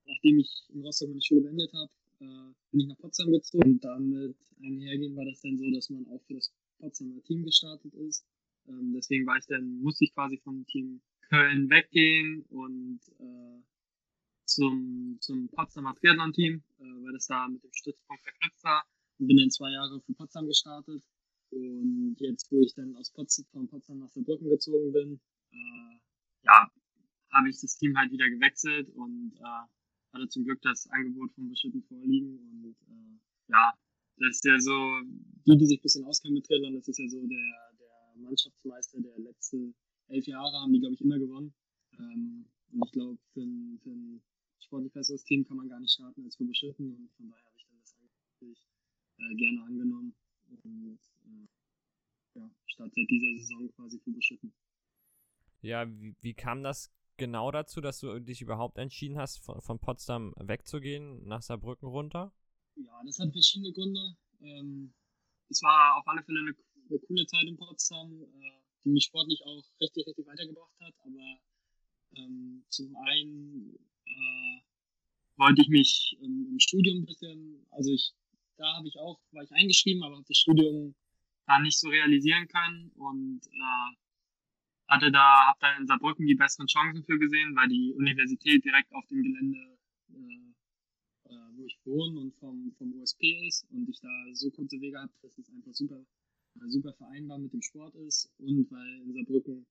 nachdem 0.05 0.39
ich 0.39 0.65
in 0.69 0.81
Rostock 0.81 1.10
meine 1.10 1.22
Schule 1.22 1.41
beendet 1.41 1.72
habe, 1.74 1.91
äh, 2.19 2.53
bin 2.72 2.81
ich 2.81 2.88
nach 2.88 2.98
Potsdam 2.98 3.31
gezogen. 3.31 3.74
Und 3.74 3.83
damit 3.83 4.36
einhergehen 4.62 5.15
war 5.15 5.25
das 5.25 5.41
dann 5.41 5.57
so, 5.57 5.69
dass 5.72 5.89
man 5.89 6.07
auch 6.07 6.22
für 6.27 6.36
das 6.36 6.51
Potsdamer 6.79 7.22
Team 7.24 7.45
gestartet 7.45 7.93
ist. 7.93 8.25
Ähm, 8.67 8.93
deswegen 8.93 9.25
war 9.25 9.38
ich 9.38 9.45
dann, 9.45 9.81
musste 9.81 10.05
ich 10.05 10.13
quasi 10.13 10.38
vom 10.38 10.65
Team 10.65 11.01
Köln 11.29 11.69
weggehen 11.69 12.45
und 12.50 13.00
äh, 13.19 13.62
zum, 14.45 15.17
zum 15.19 15.50
Potsdamer 15.50 15.95
Triathlon-Team, 15.95 16.63
äh, 16.79 16.83
weil 16.83 17.13
das 17.13 17.27
da 17.27 17.48
mit 17.48 17.63
dem 17.63 17.74
Stützpunkt 17.74 18.24
verknüpft 18.24 18.63
war. 18.63 18.83
Und 19.19 19.27
bin 19.27 19.38
dann 19.38 19.50
zwei 19.51 19.72
Jahre 19.72 20.01
für 20.01 20.13
Potsdam 20.13 20.48
gestartet. 20.48 21.03
Und 21.51 22.15
jetzt, 22.19 22.51
wo 22.51 22.62
ich 22.62 22.74
dann 22.74 22.95
aus 22.95 23.12
Potsdam, 23.12 23.45
von 23.51 23.67
Potsdam 23.67 24.00
nach 24.00 24.10
Saarbrücken 24.10 24.50
gezogen 24.50 24.91
bin, 24.91 25.19
äh, 25.51 26.00
ja, 26.43 26.72
habe 27.31 27.50
ich 27.50 27.60
das 27.62 27.77
Team 27.77 27.98
halt 27.98 28.12
wieder 28.12 28.29
gewechselt 28.29 28.89
und 28.89 29.33
äh, 29.39 29.67
hatte 30.13 30.27
zum 30.29 30.46
Glück 30.46 30.62
das 30.62 30.88
Angebot 30.88 31.34
von 31.34 31.50
Beschütten 31.50 31.84
vorliegen. 31.84 32.38
Und 32.38 32.75
äh, 32.88 33.51
ja, 33.51 33.74
das 34.17 34.36
ist 34.36 34.46
ja 34.46 34.60
so, 34.60 34.72
die, 35.46 35.58
die 35.58 35.65
sich 35.65 35.79
ein 35.79 35.82
bisschen 35.82 36.05
auskennen 36.05 36.36
mit 36.36 36.46
Triathlon, 36.46 36.75
das 36.75 36.88
ist 36.88 37.00
ja 37.00 37.08
so 37.08 37.25
der, 37.25 37.74
der 37.79 38.22
Mannschaftsmeister 38.22 39.01
der 39.01 39.20
letzten 39.20 39.75
elf 40.08 40.25
Jahre, 40.27 40.62
haben 40.62 40.74
die, 40.74 40.79
glaube 40.79 40.93
ich, 40.93 41.01
immer 41.01 41.17
gewonnen. 41.17 41.53
Ähm, 42.00 42.46
und 42.72 42.86
ich 42.86 42.91
glaube, 42.91 43.17
für 43.34 43.41
ein, 43.41 43.79
für 43.82 43.89
ein 43.89 44.22
sportlich 44.60 44.93
besseres 44.93 45.24
Team 45.24 45.46
kann 45.46 45.58
man 45.58 45.70
gar 45.70 45.79
nicht 45.79 45.93
starten 45.93 46.24
als 46.24 46.36
für 46.36 46.46
Beschütten. 46.46 46.93
Und 46.93 47.12
von 47.17 47.27
daher 47.27 47.46
habe 47.46 47.58
ich 47.58 47.65
dann 47.65 47.77
das 47.79 47.96
eigentlich 47.96 48.67
äh, 49.17 49.36
gerne 49.36 49.63
angenommen. 49.63 50.15
Und 50.63 51.00
äh, 51.25 51.48
ja, 52.39 52.51
starte 52.65 52.93
seit 52.96 53.10
dieser 53.10 53.39
Saison 53.39 53.70
quasi 53.75 54.00
für 54.00 54.12
Beschütten. 54.12 54.53
Ja, 55.62 55.88
wie, 55.88 56.15
wie 56.22 56.34
kam 56.34 56.62
das 56.63 56.91
genau 57.17 57.51
dazu, 57.51 57.82
dass 57.82 58.00
du 58.00 58.20
dich 58.20 58.41
überhaupt 58.41 58.77
entschieden 58.77 59.17
hast, 59.17 59.38
von, 59.39 59.62
von 59.62 59.79
Potsdam 59.79 60.34
wegzugehen, 60.38 61.25
nach 61.27 61.41
Saarbrücken 61.41 61.88
runter? 61.88 62.34
Ja, 62.75 63.01
das 63.05 63.20
hat 63.20 63.32
verschiedene 63.32 63.72
Gründe. 63.72 64.15
Ähm, 64.41 64.93
es 65.50 65.62
war 65.62 65.98
auf 65.98 66.08
alle 66.08 66.24
Fälle 66.24 66.39
eine, 66.39 66.55
eine 66.89 67.00
coole 67.00 67.25
Zeit 67.25 67.48
in 67.48 67.58
Potsdam, 67.58 68.12
äh, 68.22 68.62
die 68.84 68.89
mich 68.89 69.05
sportlich 69.05 69.41
auch 69.46 69.63
richtig, 69.79 70.08
richtig 70.08 70.25
weitergebracht 70.25 70.74
hat. 70.79 70.93
Aber 71.00 71.39
ähm, 72.16 72.66
zum 72.70 72.96
einen 72.96 73.77
äh, 74.05 74.61
wollte 75.38 75.61
ich 75.61 75.70
mich 75.70 76.18
ähm, 76.22 76.48
im 76.51 76.59
Studium 76.59 77.00
ein 77.00 77.05
bisschen, 77.05 77.66
also 77.72 77.92
ich, 77.92 78.14
da 78.57 78.77
habe 78.77 78.88
ich 78.88 78.98
auch, 79.00 79.20
war 79.31 79.44
ich 79.44 79.51
eingeschrieben, 79.51 80.03
aber 80.03 80.16
habe 80.16 80.25
das 80.27 80.38
Studium 80.38 80.96
da 81.46 81.59
nicht 81.59 81.79
so 81.79 81.90
realisieren 81.90 82.48
können 82.48 82.92
und 82.96 83.42
äh, 83.48 83.96
hatte 84.94 85.12
da, 85.12 85.48
habe 85.48 85.60
da 85.60 85.77
in 85.77 85.88
Saarbrücken 85.88 86.25
die 86.25 86.36
besseren 86.36 86.68
Chancen 86.68 87.03
für 87.03 87.18
gesehen, 87.18 87.56
weil 87.56 87.68
die 87.68 87.94
Universität 87.94 88.64
direkt 88.64 88.94
auf 88.94 89.06
dem 89.08 89.24
Gelände, 89.24 89.77
äh, 90.10 91.34
äh, 91.34 91.58
wo 91.58 91.66
ich 91.66 91.79
wohne 91.86 92.20
und 92.20 92.36
vom, 92.36 92.72
vom 92.77 92.94
USP 92.94 93.48
ist 93.48 93.66
und 93.72 93.90
ich 93.90 94.00
da 94.00 94.10
so 94.34 94.51
kurze 94.51 94.79
Wege 94.79 95.00
habe, 95.00 95.12
dass 95.22 95.38
es 95.38 95.50
einfach 95.50 95.74
super, 95.74 96.00
äh, 96.56 96.68
super 96.68 96.94
vereinbar 96.94 97.40
mit 97.40 97.53
dem 97.53 97.62
Sport 97.62 97.96
ist 97.96 98.32
und 98.38 98.70
weil 98.72 99.01
in 99.01 99.14
Saarbrücken 99.14 99.66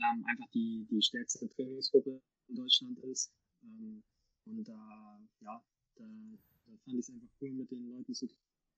ähm, 0.00 0.24
einfach 0.26 0.48
die, 0.54 0.86
die 0.90 1.02
stärkste 1.02 1.48
Trainingsgruppe 1.48 2.20
in 2.48 2.54
Deutschland 2.56 2.98
ist. 3.00 3.32
Ähm, 3.62 4.02
und 4.46 4.66
da, 4.66 5.20
ja, 5.40 5.62
da, 5.96 6.04
da 6.66 6.76
fand 6.84 6.98
ich 6.98 7.00
es 7.00 7.10
einfach 7.10 7.28
cool, 7.40 7.52
mit 7.52 7.70
den 7.70 7.90
Leuten 7.90 8.14
zu 8.14 8.26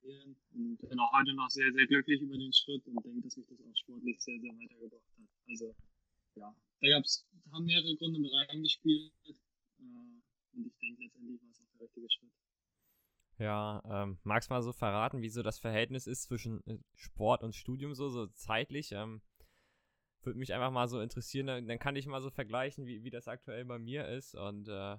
Und 0.03 0.79
bin 0.79 0.99
auch 0.99 1.13
heute 1.13 1.35
noch 1.35 1.51
sehr, 1.51 1.73
sehr 1.73 1.87
glücklich 1.87 2.21
über 2.21 2.37
den 2.37 2.53
Schritt 2.53 2.87
und 2.87 3.05
denke, 3.05 3.23
dass 3.23 3.37
mich 3.37 3.47
das 3.47 3.61
auch 3.61 3.77
sportlich 3.77 4.21
sehr, 4.21 4.41
sehr 4.41 4.53
weitergebracht 4.53 5.03
hat. 5.19 5.29
Also, 5.49 5.75
ja, 6.37 6.55
da 6.81 6.89
gab's, 6.89 7.27
haben 7.53 7.65
mehrere 7.65 7.97
Gründe 7.97 8.21
mit 8.21 8.33
reingespielt. 8.33 9.13
Äh, 9.25 9.33
und 10.53 10.67
ich 10.67 10.79
denke, 10.79 11.03
letztendlich 11.03 11.43
war 11.43 11.51
es 11.51 11.61
auch 11.61 11.71
der 11.73 11.81
richtige 11.83 12.11
Schritt. 12.11 12.31
Ja, 13.39 13.83
ähm, 13.91 14.19
magst 14.23 14.51
du 14.51 14.55
mal 14.55 14.63
so 14.63 14.73
verraten, 14.73 15.23
wie 15.23 15.31
so 15.31 15.43
das 15.43 15.59
Verhältnis 15.59 16.07
ist 16.07 16.25
zwischen 16.25 16.67
äh, 16.67 16.79
Sport 16.95 17.43
und 17.43 17.55
Studium 17.55 17.95
so, 17.95 18.09
so 18.09 18.27
zeitlich? 18.27 18.93
Ähm, 18.93 19.23
würde 20.23 20.39
mich 20.39 20.53
einfach 20.53 20.71
mal 20.71 20.89
so 20.89 21.01
interessieren, 21.01 21.47
dann, 21.47 21.67
dann, 21.67 21.79
kann 21.79 21.97
ich 21.97 22.07
mal 22.07 22.21
so 22.21 22.31
vergleichen, 22.31 22.87
wie, 22.87 23.03
wie 23.03 23.11
das 23.11 23.29
aktuell 23.29 23.65
bei 23.65 23.79
mir 23.79 24.07
ist 24.09 24.35
und 24.35 24.69
äh, 24.69 24.99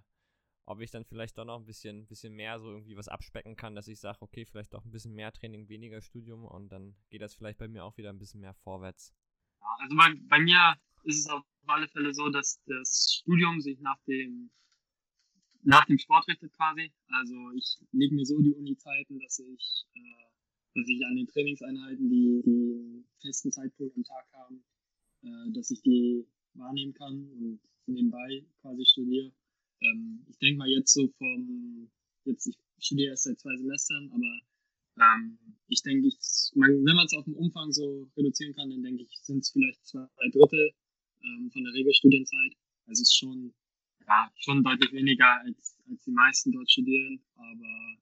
ob 0.65 0.79
ich 0.81 0.91
dann 0.91 1.05
vielleicht 1.05 1.37
doch 1.37 1.45
noch 1.45 1.59
ein 1.59 1.65
bisschen, 1.65 2.05
bisschen 2.07 2.33
mehr 2.33 2.59
so 2.59 2.71
irgendwie 2.71 2.95
was 2.95 3.07
abspecken 3.07 3.55
kann, 3.55 3.75
dass 3.75 3.87
ich 3.87 3.99
sage, 3.99 4.21
okay, 4.21 4.45
vielleicht 4.45 4.73
doch 4.73 4.85
ein 4.85 4.91
bisschen 4.91 5.13
mehr 5.13 5.31
Training, 5.31 5.69
weniger 5.69 6.01
Studium 6.01 6.45
und 6.45 6.69
dann 6.69 6.95
geht 7.09 7.21
das 7.21 7.35
vielleicht 7.35 7.57
bei 7.57 7.67
mir 7.67 7.83
auch 7.83 7.97
wieder 7.97 8.09
ein 8.09 8.19
bisschen 8.19 8.41
mehr 8.41 8.53
vorwärts. 8.53 9.13
Ja, 9.59 9.75
also 9.79 9.95
bei, 9.95 10.13
bei 10.29 10.39
mir 10.39 10.75
ist 11.03 11.19
es 11.19 11.29
auf 11.29 11.43
alle 11.67 11.87
Fälle 11.87 12.13
so, 12.13 12.29
dass 12.29 12.61
das 12.65 13.19
Studium 13.21 13.61
sich 13.61 13.79
nach 13.79 13.99
dem 14.07 14.51
nach 15.63 15.85
dem 15.85 15.97
Sport 15.97 16.27
richtet 16.27 16.53
quasi. 16.53 16.91
Also 17.07 17.51
ich 17.55 17.77
lege 17.91 18.15
mir 18.15 18.25
so 18.25 18.41
die 18.41 18.53
Uni-Zeiten, 18.53 19.19
dass 19.19 19.39
ich, 19.39 19.85
äh, 19.93 20.79
dass 20.79 20.87
ich 20.87 21.05
an 21.05 21.15
den 21.15 21.27
Trainingseinheiten, 21.27 22.09
die, 22.09 22.41
die 22.43 23.05
festen 23.21 23.51
Zeitpunkt 23.51 23.95
am 23.95 24.03
Tag 24.03 24.25
haben, 24.33 24.63
äh, 25.23 25.51
dass 25.51 25.71
ich 25.71 25.81
die 25.81 26.25
wahrnehmen 26.53 26.93
kann 26.93 27.29
und 27.31 27.59
nebenbei 27.85 28.45
quasi 28.61 28.85
studiere. 28.85 29.31
Ähm, 29.81 30.25
ich 30.29 30.37
denke 30.37 30.57
mal 30.57 30.69
jetzt 30.69 30.93
so 30.93 31.07
vom, 31.17 31.89
jetzt 32.25 32.47
ich 32.47 32.57
studiere 32.79 33.11
erst 33.11 33.23
seit 33.23 33.39
zwei 33.39 33.55
Semestern, 33.57 34.09
aber 34.11 34.41
ähm, 34.97 35.37
ich 35.67 35.81
denke, 35.83 36.07
ich, 36.07 36.17
man, 36.55 36.69
wenn 36.85 36.95
man 36.95 37.05
es 37.05 37.13
auf 37.13 37.25
den 37.25 37.35
Umfang 37.35 37.71
so 37.71 38.09
reduzieren 38.17 38.53
kann, 38.55 38.69
dann 38.69 38.83
denke 38.83 39.03
ich, 39.03 39.19
sind 39.21 39.39
es 39.39 39.51
vielleicht 39.51 39.85
zwei, 39.85 40.05
Drittel 40.31 40.71
ähm, 41.23 41.49
von 41.51 41.63
der 41.63 41.73
Regelstudienzeit. 41.73 42.53
Also 42.85 43.01
es 43.01 43.09
ist 43.09 43.17
schon, 43.17 43.53
ja, 44.07 44.31
schon 44.35 44.63
deutlich 44.63 44.91
weniger 44.91 45.41
als, 45.45 45.79
als 45.89 46.03
die 46.03 46.11
meisten 46.11 46.51
dort 46.51 46.69
studieren, 46.69 47.21
aber 47.35 47.97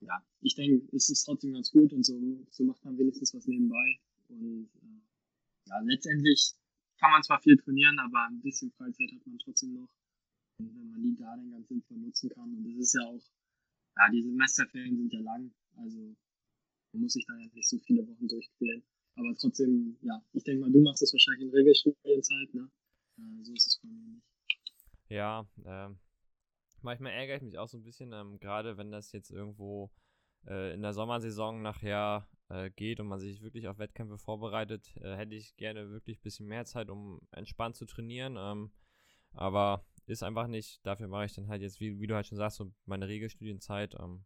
ja, 0.00 0.24
ich 0.42 0.54
denke, 0.54 0.86
es 0.94 1.10
ist 1.10 1.24
trotzdem 1.24 1.52
ganz 1.54 1.70
gut 1.72 1.92
und 1.92 2.04
so, 2.04 2.14
so 2.50 2.64
macht 2.64 2.84
man 2.84 2.96
wenigstens 2.98 3.34
was 3.34 3.46
nebenbei. 3.46 3.98
Und 4.28 4.70
äh, 4.82 5.68
ja, 5.68 5.80
letztendlich 5.80 6.52
kann 6.98 7.10
man 7.10 7.22
zwar 7.22 7.40
viel 7.40 7.56
trainieren, 7.56 7.98
aber 7.98 8.26
ein 8.26 8.40
bisschen 8.40 8.70
Freizeit 8.72 9.10
hat 9.12 9.26
man 9.26 9.38
trotzdem 9.38 9.74
noch. 9.74 9.88
Und 10.58 10.74
wenn 10.74 10.90
man 10.90 11.02
die 11.02 11.16
da 11.16 11.36
dann 11.36 11.50
ganz 11.50 11.68
sinnvoll 11.68 11.98
nutzen 11.98 12.30
kann. 12.30 12.54
Und 12.54 12.64
das 12.64 12.76
ist 12.76 12.94
ja 12.94 13.02
auch, 13.06 13.22
ja, 13.96 14.10
die 14.12 14.22
Semesterferien 14.22 14.96
sind 14.96 15.12
ja 15.12 15.20
lang, 15.20 15.52
also 15.76 16.16
man 16.92 17.02
muss 17.02 17.12
sich 17.12 17.26
da 17.26 17.36
ja 17.36 17.48
nicht 17.52 17.68
so 17.68 17.78
viele 17.78 18.06
Wochen 18.06 18.28
durchquälen. 18.28 18.82
Aber 19.16 19.34
trotzdem, 19.34 19.96
ja, 20.02 20.22
ich 20.32 20.44
denke 20.44 20.60
mal, 20.60 20.70
du 20.70 20.80
machst 20.80 21.02
das 21.02 21.12
wahrscheinlich 21.12 21.48
in 21.48 21.54
Regelstudienzeit, 21.54 22.54
ne? 22.54 22.70
Äh, 23.18 23.42
so 23.42 23.52
ist 23.52 23.66
es 23.66 23.80
bei 23.82 23.88
mir 23.88 24.08
nicht. 24.08 24.26
Ja, 25.08 25.48
äh, 25.64 25.88
manchmal 26.82 27.12
ärgere 27.12 27.36
ich 27.36 27.42
mich 27.42 27.58
auch 27.58 27.68
so 27.68 27.78
ein 27.78 27.82
bisschen, 27.82 28.12
ähm, 28.12 28.38
gerade 28.38 28.76
wenn 28.76 28.92
das 28.92 29.12
jetzt 29.12 29.30
irgendwo 29.30 29.90
äh, 30.46 30.72
in 30.74 30.82
der 30.82 30.92
Sommersaison 30.92 31.62
nachher 31.62 32.28
äh, 32.48 32.70
geht 32.70 33.00
und 33.00 33.08
man 33.08 33.18
sich 33.18 33.42
wirklich 33.42 33.68
auf 33.68 33.78
Wettkämpfe 33.78 34.18
vorbereitet, 34.18 34.96
äh, 34.96 35.16
hätte 35.16 35.34
ich 35.34 35.56
gerne 35.56 35.90
wirklich 35.90 36.18
ein 36.18 36.22
bisschen 36.22 36.46
mehr 36.46 36.64
Zeit, 36.64 36.88
um 36.88 37.20
entspannt 37.32 37.76
zu 37.76 37.86
trainieren. 37.86 38.36
Ähm, 38.38 38.70
aber 39.32 39.84
ist 40.10 40.22
einfach 40.22 40.46
nicht. 40.46 40.84
Dafür 40.86 41.08
mache 41.08 41.26
ich 41.26 41.34
dann 41.34 41.48
halt 41.48 41.62
jetzt, 41.62 41.80
wie, 41.80 42.00
wie 42.00 42.06
du 42.06 42.14
halt 42.14 42.26
schon 42.26 42.38
sagst, 42.38 42.58
so 42.58 42.72
meine 42.86 43.08
Regelstudienzeit 43.08 43.94
ähm, 43.98 44.24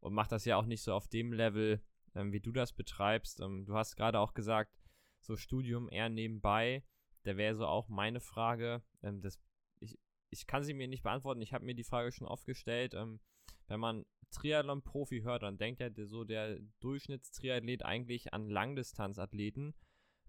und 0.00 0.14
mache 0.14 0.30
das 0.30 0.44
ja 0.44 0.56
auch 0.56 0.66
nicht 0.66 0.82
so 0.82 0.92
auf 0.92 1.08
dem 1.08 1.32
Level, 1.32 1.82
ähm, 2.14 2.32
wie 2.32 2.40
du 2.40 2.52
das 2.52 2.72
betreibst. 2.72 3.40
Ähm, 3.40 3.64
du 3.64 3.74
hast 3.74 3.96
gerade 3.96 4.20
auch 4.20 4.34
gesagt, 4.34 4.72
so 5.20 5.36
Studium 5.36 5.88
eher 5.90 6.08
nebenbei. 6.08 6.84
Da 7.24 7.36
wäre 7.36 7.56
so 7.56 7.66
auch 7.66 7.88
meine 7.88 8.20
Frage. 8.20 8.82
Ähm, 9.02 9.20
das, 9.20 9.38
ich, 9.80 9.98
ich 10.30 10.46
kann 10.46 10.62
sie 10.62 10.74
mir 10.74 10.88
nicht 10.88 11.02
beantworten. 11.02 11.42
Ich 11.42 11.52
habe 11.52 11.64
mir 11.64 11.74
die 11.74 11.84
Frage 11.84 12.12
schon 12.12 12.26
oft 12.26 12.46
gestellt. 12.46 12.94
Ähm, 12.94 13.20
wenn 13.66 13.80
man 13.80 14.06
Triathlon-Profi 14.30 15.22
hört, 15.22 15.42
dann 15.42 15.58
denkt 15.58 15.80
ja 15.80 15.90
so 16.06 16.24
der 16.24 16.58
Durchschnittstriathlet 16.80 17.84
eigentlich 17.84 18.32
an 18.32 18.48
Langdistanzathleten. 18.48 19.74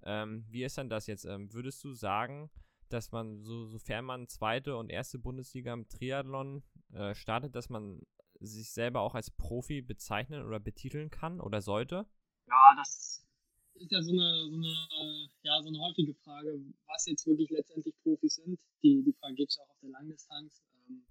Ähm, 0.04 0.46
wie 0.50 0.64
ist 0.64 0.78
denn 0.78 0.90
das 0.90 1.08
jetzt? 1.08 1.26
Ähm, 1.26 1.52
würdest 1.54 1.84
du 1.84 1.94
sagen, 1.94 2.50
dass 2.94 3.12
man, 3.12 3.44
so, 3.44 3.66
sofern 3.66 4.06
man 4.06 4.28
zweite 4.28 4.76
und 4.78 4.90
erste 4.90 5.20
Bundesliga 5.20 5.74
im 5.74 5.88
Triathlon 5.88 6.64
äh, 6.94 7.14
startet, 7.16 7.56
dass 7.56 7.70
man 7.70 8.02
sich 8.40 8.72
selber 8.72 9.02
auch 9.02 9.16
als 9.16 9.32
Profi 9.32 9.82
bezeichnen 9.82 10.46
oder 10.46 10.60
betiteln 10.60 11.10
kann 11.10 11.40
oder 11.40 11.62
sollte? 11.62 12.06
Ja, 12.48 12.76
das 12.78 13.26
ist 13.76 13.92
ja 13.92 14.02
so 14.02 14.12
eine, 14.12 14.46
so 14.50 14.56
eine, 14.56 15.30
ja, 15.44 15.62
so 15.62 15.70
eine 15.70 15.80
häufige 15.80 16.14
Frage, 16.16 16.62
was 16.88 17.06
jetzt 17.06 17.26
wirklich 17.26 17.50
letztendlich 17.50 17.96
Profis 18.04 18.36
sind. 18.36 18.60
Die, 18.84 19.04
die 19.04 19.14
Frage 19.14 19.36
gibt 19.36 19.52
es 19.52 19.60
auch 19.60 19.70
auf 19.70 19.80
der 19.82 19.90
Langdistanz. 19.90 20.62
Ähm, 20.90 21.06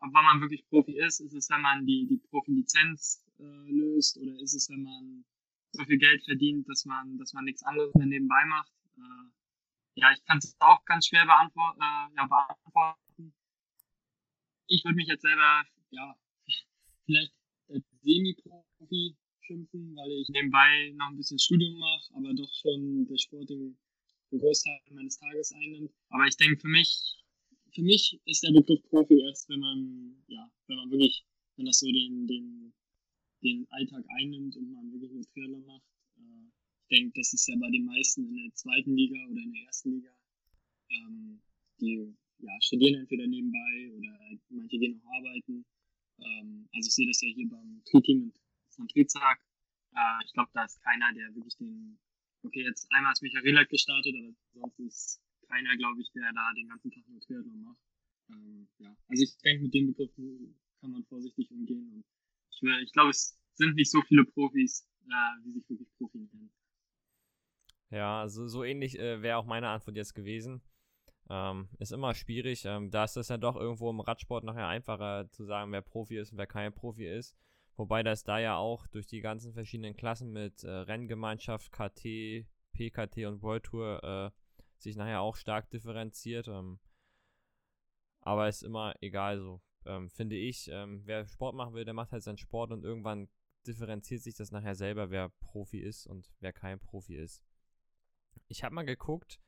wann 0.00 0.24
man 0.24 0.40
wirklich 0.40 0.66
Profi 0.68 0.98
ist, 0.98 1.20
ist 1.20 1.34
es, 1.34 1.50
wenn 1.50 1.60
man 1.60 1.84
die, 1.86 2.06
die 2.06 2.16
Profilizenz 2.16 3.22
äh, 3.38 3.70
löst 3.70 4.16
oder 4.18 4.38
ist 4.40 4.54
es, 4.54 4.70
wenn 4.70 4.82
man 4.82 5.24
so 5.72 5.84
viel 5.84 5.98
Geld 5.98 6.24
verdient, 6.24 6.68
dass 6.68 6.84
man, 6.86 7.18
dass 7.18 7.32
man 7.34 7.44
nichts 7.44 7.62
anderes 7.62 7.94
mehr 7.94 8.06
nebenbei 8.06 8.42
macht. 8.46 8.72
Äh, 8.96 9.35
ja, 9.96 10.12
ich 10.12 10.24
kann 10.24 10.38
es 10.38 10.54
auch 10.60 10.84
ganz 10.84 11.06
schwer 11.06 11.24
beantworten, 11.24 11.80
äh, 11.80 12.16
ja, 12.16 12.26
beantworten. 12.26 13.34
Ich 14.68 14.84
würde 14.84 14.96
mich 14.96 15.08
jetzt 15.08 15.22
selber, 15.22 15.64
ja, 15.90 16.14
vielleicht 17.06 17.32
als 17.68 17.84
Semi-Profi 18.02 19.16
schimpfen, 19.40 19.96
weil 19.96 20.10
ich 20.10 20.28
nebenbei 20.28 20.92
noch 20.96 21.08
ein 21.08 21.16
bisschen 21.16 21.38
Studium 21.38 21.78
mache, 21.78 22.14
aber 22.14 22.34
doch 22.34 22.52
schon 22.52 23.06
der 23.06 23.18
Sport 23.18 23.50
den, 23.50 23.78
Großteil 24.32 24.80
meines 24.90 25.18
Tages 25.18 25.52
einnimmt. 25.52 25.92
Aber 26.10 26.26
ich 26.26 26.36
denke, 26.36 26.60
für 26.60 26.68
mich, 26.68 27.24
für 27.72 27.82
mich 27.82 28.20
ist 28.24 28.42
der 28.42 28.52
Begriff 28.52 28.82
Profi 28.90 29.20
erst, 29.20 29.48
wenn 29.48 29.60
man, 29.60 30.24
ja, 30.26 30.50
wenn 30.66 30.76
man 30.76 30.90
wirklich, 30.90 31.24
wenn 31.56 31.66
das 31.66 31.78
so 31.78 31.86
den, 31.86 32.26
den, 32.26 32.74
den 33.42 33.66
Alltag 33.70 34.04
einnimmt 34.18 34.56
und 34.56 34.72
man 34.72 34.92
wirklich 34.92 35.12
nur 35.12 35.24
Triathlon 35.32 35.64
macht. 35.64 35.86
Äh, 36.16 36.50
denke, 36.88 37.12
das 37.20 37.32
ist 37.32 37.48
ja 37.48 37.56
bei 37.58 37.70
den 37.70 37.84
meisten 37.84 38.28
in 38.28 38.36
der 38.36 38.54
zweiten 38.54 38.94
Liga 38.96 39.16
oder 39.28 39.40
in 39.40 39.52
der 39.52 39.62
ersten 39.64 39.90
Liga. 39.90 40.10
Ähm, 40.90 41.40
die 41.80 42.14
ja, 42.38 42.60
studieren 42.60 43.00
entweder 43.00 43.26
nebenbei 43.26 43.92
oder 43.96 44.18
manche 44.50 44.78
gehen 44.78 45.00
auch 45.00 45.16
arbeiten. 45.18 45.64
Ähm, 46.18 46.68
also 46.72 46.88
ich 46.88 46.94
sehe 46.94 47.06
das 47.06 47.20
ja 47.20 47.28
hier 47.28 47.48
beim 47.48 47.82
Tri-Team 47.84 48.32
von 48.70 48.88
Trizak. 48.88 49.40
Äh, 49.92 50.24
ich 50.24 50.32
glaube, 50.32 50.50
da 50.54 50.64
ist 50.64 50.82
keiner, 50.82 51.12
der 51.14 51.34
wirklich 51.34 51.56
den, 51.56 51.98
okay, 52.42 52.64
jetzt 52.64 52.86
einmal 52.92 53.12
ist 53.12 53.22
Michael 53.22 53.56
halt 53.56 53.70
gestartet, 53.70 54.14
aber 54.16 54.34
sonst 54.54 54.78
ist 54.80 55.20
keiner, 55.48 55.76
glaube 55.76 56.00
ich, 56.00 56.10
der 56.12 56.32
da 56.32 56.52
den 56.56 56.68
ganzen 56.68 56.90
Tag 56.90 57.08
nur 57.08 57.20
Triathlon 57.20 57.62
macht. 57.62 57.78
Ähm, 58.30 58.68
ja, 58.78 58.96
also 59.08 59.22
ich 59.22 59.36
denke, 59.38 59.64
mit 59.64 59.74
dem 59.74 59.86
Begriff 59.88 60.10
kann 60.80 60.90
man 60.90 61.04
vorsichtig 61.04 61.50
umgehen 61.50 61.90
und 61.92 62.04
ich, 62.50 62.62
ich 62.84 62.92
glaube, 62.92 63.10
es 63.10 63.38
sind 63.54 63.76
nicht 63.76 63.90
so 63.90 64.02
viele 64.02 64.24
Profis, 64.24 64.86
äh, 65.08 65.42
die 65.44 65.52
sich 65.52 65.68
wirklich 65.68 65.88
Profi 65.98 66.18
nennen. 66.18 66.50
Ja, 67.90 68.20
also 68.20 68.48
so 68.48 68.64
ähnlich 68.64 68.98
äh, 68.98 69.22
wäre 69.22 69.38
auch 69.38 69.44
meine 69.44 69.68
Antwort 69.68 69.96
jetzt 69.96 70.14
gewesen. 70.14 70.62
Ähm, 71.28 71.68
ist 71.78 71.92
immer 71.92 72.14
schwierig. 72.14 72.64
Ähm, 72.64 72.90
da 72.90 73.04
ist 73.04 73.16
es 73.16 73.28
ja 73.28 73.36
doch 73.36 73.56
irgendwo 73.56 73.90
im 73.90 74.00
Radsport 74.00 74.44
nachher 74.44 74.68
einfacher 74.68 75.28
zu 75.30 75.44
sagen, 75.44 75.72
wer 75.72 75.82
Profi 75.82 76.18
ist 76.18 76.32
und 76.32 76.38
wer 76.38 76.46
kein 76.46 76.72
Profi 76.72 77.06
ist. 77.06 77.36
Wobei 77.76 78.02
das 78.02 78.24
da 78.24 78.38
ja 78.38 78.56
auch 78.56 78.86
durch 78.86 79.06
die 79.06 79.20
ganzen 79.20 79.52
verschiedenen 79.52 79.96
Klassen 79.96 80.32
mit 80.32 80.64
äh, 80.64 80.70
Renngemeinschaft, 80.70 81.72
KT, 81.72 82.46
PKT 82.72 83.26
und 83.26 83.42
World 83.42 83.64
Tour 83.64 84.02
äh, 84.02 84.30
sich 84.78 84.96
nachher 84.96 85.20
auch 85.20 85.36
stark 85.36 85.70
differenziert. 85.70 86.48
Ähm, 86.48 86.78
aber 88.20 88.48
ist 88.48 88.62
immer 88.62 88.94
egal 89.00 89.38
so, 89.38 89.60
ähm, 89.84 90.10
finde 90.10 90.36
ich. 90.36 90.68
Ähm, 90.72 91.02
wer 91.04 91.26
Sport 91.28 91.54
machen 91.54 91.74
will, 91.74 91.84
der 91.84 91.94
macht 91.94 92.12
halt 92.12 92.22
seinen 92.22 92.38
Sport 92.38 92.72
und 92.72 92.84
irgendwann 92.84 93.28
differenziert 93.66 94.22
sich 94.22 94.34
das 94.34 94.52
nachher 94.52 94.74
selber, 94.74 95.10
wer 95.10 95.28
Profi 95.40 95.80
ist 95.80 96.06
und 96.06 96.30
wer 96.40 96.52
kein 96.52 96.78
Profi 96.78 97.16
ist. 97.16 97.42
Ich 98.48 98.64
habe 98.64 98.74
mal 98.74 98.84
geguckt, 98.84 99.40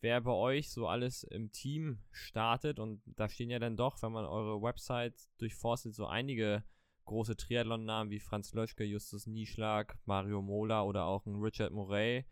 wer 0.00 0.20
bei 0.20 0.32
euch 0.32 0.70
so 0.70 0.86
alles 0.86 1.24
im 1.24 1.50
Team 1.52 1.98
startet 2.10 2.78
und 2.78 3.02
da 3.06 3.28
stehen 3.28 3.50
ja 3.50 3.58
dann 3.58 3.76
doch, 3.76 4.02
wenn 4.02 4.12
man 4.12 4.24
eure 4.24 4.62
Website 4.62 5.14
durchforstet, 5.38 5.94
so 5.94 6.06
einige 6.06 6.64
große 7.06 7.36
Triathlon-Namen 7.36 8.10
wie 8.10 8.20
Franz 8.20 8.52
Löschke, 8.52 8.84
Justus 8.84 9.26
Nieschlag, 9.26 9.98
Mario 10.04 10.42
Mola 10.42 10.82
oder 10.82 11.04
auch 11.06 11.24
ein 11.26 11.36
Richard 11.36 11.72
Murray 11.72 12.24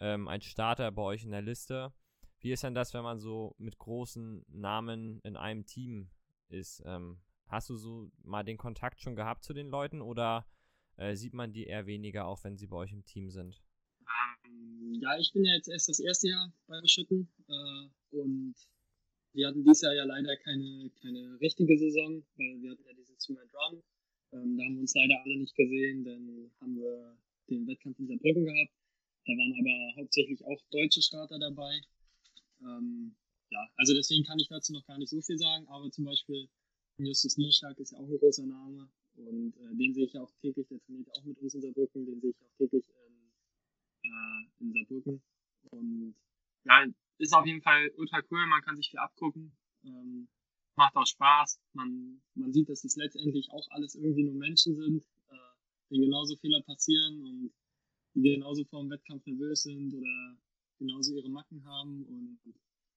ähm, 0.00 0.28
ein 0.28 0.40
Starter 0.40 0.90
bei 0.92 1.02
euch 1.02 1.24
in 1.24 1.30
der 1.30 1.42
Liste. 1.42 1.92
Wie 2.40 2.52
ist 2.52 2.62
denn 2.62 2.74
das, 2.74 2.94
wenn 2.94 3.02
man 3.02 3.18
so 3.18 3.54
mit 3.58 3.78
großen 3.78 4.44
Namen 4.48 5.20
in 5.22 5.36
einem 5.36 5.66
Team 5.66 6.10
ist? 6.48 6.82
Ähm, 6.86 7.20
hast 7.46 7.68
du 7.68 7.76
so 7.76 8.10
mal 8.22 8.44
den 8.44 8.58
Kontakt 8.58 9.00
schon 9.00 9.16
gehabt 9.16 9.42
zu 9.42 9.52
den 9.52 9.68
Leuten 9.68 10.00
oder 10.00 10.46
äh, 10.96 11.16
sieht 11.16 11.34
man 11.34 11.52
die 11.52 11.66
eher 11.66 11.86
weniger, 11.86 12.26
auch 12.26 12.44
wenn 12.44 12.56
sie 12.56 12.68
bei 12.68 12.76
euch 12.76 12.92
im 12.92 13.04
Team 13.04 13.30
sind? 13.30 13.60
Ähm, 14.48 15.00
ja, 15.00 15.18
ich 15.18 15.32
bin 15.32 15.44
ja 15.44 15.54
jetzt 15.54 15.68
erst 15.68 15.88
das 15.88 16.00
erste 16.00 16.28
Jahr 16.28 16.52
bei 16.66 16.80
Schütten 16.86 17.28
äh, 17.48 18.16
und 18.16 18.54
wir 19.32 19.48
hatten 19.48 19.62
dieses 19.62 19.82
Jahr 19.82 19.94
ja 19.94 20.04
leider 20.04 20.36
keine, 20.38 20.90
keine 21.00 21.38
richtige 21.40 21.78
Saison, 21.78 22.24
weil 22.36 22.62
wir 22.62 22.70
hatten 22.72 22.84
ja 22.86 22.92
diesen 22.94 23.18
Swim 23.20 23.38
and 23.38 23.52
Run. 23.54 23.82
Ähm, 24.32 24.56
da 24.56 24.64
haben 24.64 24.74
wir 24.74 24.80
uns 24.80 24.94
leider 24.94 25.22
alle 25.22 25.38
nicht 25.38 25.54
gesehen, 25.54 26.04
dann 26.04 26.50
haben 26.60 26.76
wir 26.76 27.16
den 27.50 27.66
Wettkampf 27.66 27.98
in 27.98 28.08
Saarbrücken 28.08 28.44
gehabt. 28.44 28.72
Da 29.26 29.32
waren 29.32 29.54
aber 29.60 30.00
hauptsächlich 30.00 30.44
auch 30.44 30.60
deutsche 30.70 31.02
Starter 31.02 31.38
dabei. 31.38 31.80
Ähm, 32.62 33.14
ja, 33.50 33.66
also 33.76 33.94
deswegen 33.94 34.24
kann 34.24 34.38
ich 34.38 34.48
dazu 34.48 34.72
noch 34.72 34.86
gar 34.86 34.98
nicht 34.98 35.10
so 35.10 35.20
viel 35.20 35.38
sagen, 35.38 35.66
aber 35.68 35.90
zum 35.90 36.04
Beispiel 36.04 36.48
Justus 36.98 37.36
Nieschlag 37.36 37.78
ist 37.78 37.92
ja 37.92 37.98
auch 37.98 38.08
ein 38.08 38.18
großer 38.18 38.46
Name 38.46 38.90
und 39.16 39.56
äh, 39.56 39.76
den 39.76 39.94
sehe 39.94 40.06
ich 40.06 40.18
auch 40.18 40.30
täglich, 40.40 40.66
der 40.68 40.80
trainiert 40.80 41.08
auch 41.16 41.24
mit 41.24 41.38
uns 41.38 41.54
in 41.54 41.60
Saarbrücken, 41.60 42.06
den 42.06 42.20
sehe 42.20 42.30
ich 42.30 42.42
auch 42.42 42.56
täglich 42.58 42.84
in, 42.88 43.17
äh, 44.08 44.62
in 44.64 44.72
Saarbrücken 44.72 45.22
und 45.70 46.14
ja, 46.64 46.86
ist 47.18 47.34
auf 47.34 47.46
jeden 47.46 47.62
Fall 47.62 47.90
ultra 47.96 48.20
cool, 48.30 48.46
man 48.46 48.62
kann 48.62 48.76
sich 48.76 48.90
viel 48.90 48.98
abgucken, 48.98 49.52
ähm, 49.84 50.28
macht 50.76 50.96
auch 50.96 51.06
Spaß, 51.06 51.60
man, 51.72 52.20
man 52.34 52.52
sieht, 52.52 52.68
dass 52.68 52.84
es 52.84 52.96
letztendlich 52.96 53.50
auch 53.50 53.66
alles 53.70 53.94
irgendwie 53.94 54.24
nur 54.24 54.34
Menschen 54.34 54.74
sind, 54.74 55.04
äh, 55.28 55.90
denen 55.90 56.04
genauso 56.04 56.36
Fehler 56.36 56.62
passieren 56.62 57.20
und 57.22 57.52
die 58.14 58.34
genauso 58.34 58.64
vor 58.64 58.80
dem 58.80 58.90
Wettkampf 58.90 59.26
nervös 59.26 59.62
sind 59.62 59.92
oder 59.94 60.36
genauso 60.78 61.14
ihre 61.14 61.28
Macken 61.28 61.64
haben 61.64 62.04
und 62.04 62.38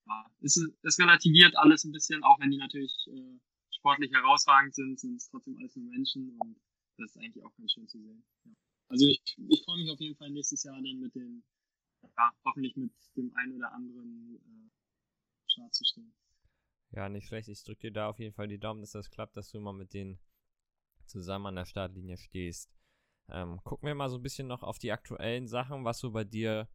ja, 0.07 0.25
es, 0.41 0.57
es 0.83 0.99
relativiert 0.99 1.55
alles 1.57 1.83
ein 1.83 1.91
bisschen, 1.91 2.23
auch 2.23 2.39
wenn 2.39 2.51
die 2.51 2.57
natürlich 2.57 2.93
äh, 3.07 3.39
sportlich 3.71 4.11
herausragend 4.11 4.75
sind, 4.75 4.99
sind 4.99 5.15
es 5.15 5.29
trotzdem 5.29 5.57
alles 5.57 5.75
nur 5.75 5.85
Menschen 5.85 6.37
und 6.39 6.59
das 6.97 7.11
ist 7.11 7.17
eigentlich 7.17 7.43
auch 7.43 7.55
ganz 7.55 7.71
schön 7.71 7.87
zu 7.87 7.99
sehen. 7.99 8.23
Ja. 8.45 8.51
Also 8.91 9.07
ich, 9.07 9.21
ich 9.47 9.63
freue 9.63 9.77
mich 9.77 9.89
auf 9.89 9.99
jeden 10.01 10.17
Fall 10.17 10.29
nächstes 10.31 10.63
Jahr 10.63 10.75
dann 10.75 10.99
mit 10.99 11.15
den, 11.15 11.43
ja, 12.03 12.31
hoffentlich 12.43 12.75
mit 12.75 12.91
dem 13.15 13.33
einen 13.37 13.55
oder 13.55 13.71
anderen 13.71 14.35
äh, 14.35 15.49
Start 15.49 15.73
zu 15.73 15.85
stehen. 15.85 16.13
Ja, 16.91 17.07
nicht 17.07 17.27
schlecht. 17.27 17.47
Ich 17.47 17.63
drücke 17.63 17.83
dir 17.83 17.91
da 17.91 18.09
auf 18.09 18.19
jeden 18.19 18.33
Fall 18.33 18.49
die 18.49 18.59
Daumen, 18.59 18.81
dass 18.81 18.91
das 18.91 19.09
klappt, 19.09 19.37
dass 19.37 19.49
du 19.49 19.59
immer 19.59 19.71
mit 19.71 19.93
denen 19.93 20.19
zusammen 21.05 21.47
an 21.47 21.55
der 21.55 21.65
Startlinie 21.65 22.17
stehst. 22.17 22.69
Ähm, 23.29 23.61
gucken 23.63 23.87
wir 23.87 23.95
mal 23.95 24.09
so 24.09 24.17
ein 24.17 24.23
bisschen 24.23 24.47
noch 24.47 24.61
auf 24.61 24.77
die 24.77 24.91
aktuellen 24.91 25.47
Sachen, 25.47 25.85
was 25.85 25.99
so 25.99 26.11
bei 26.11 26.25
dir 26.25 26.67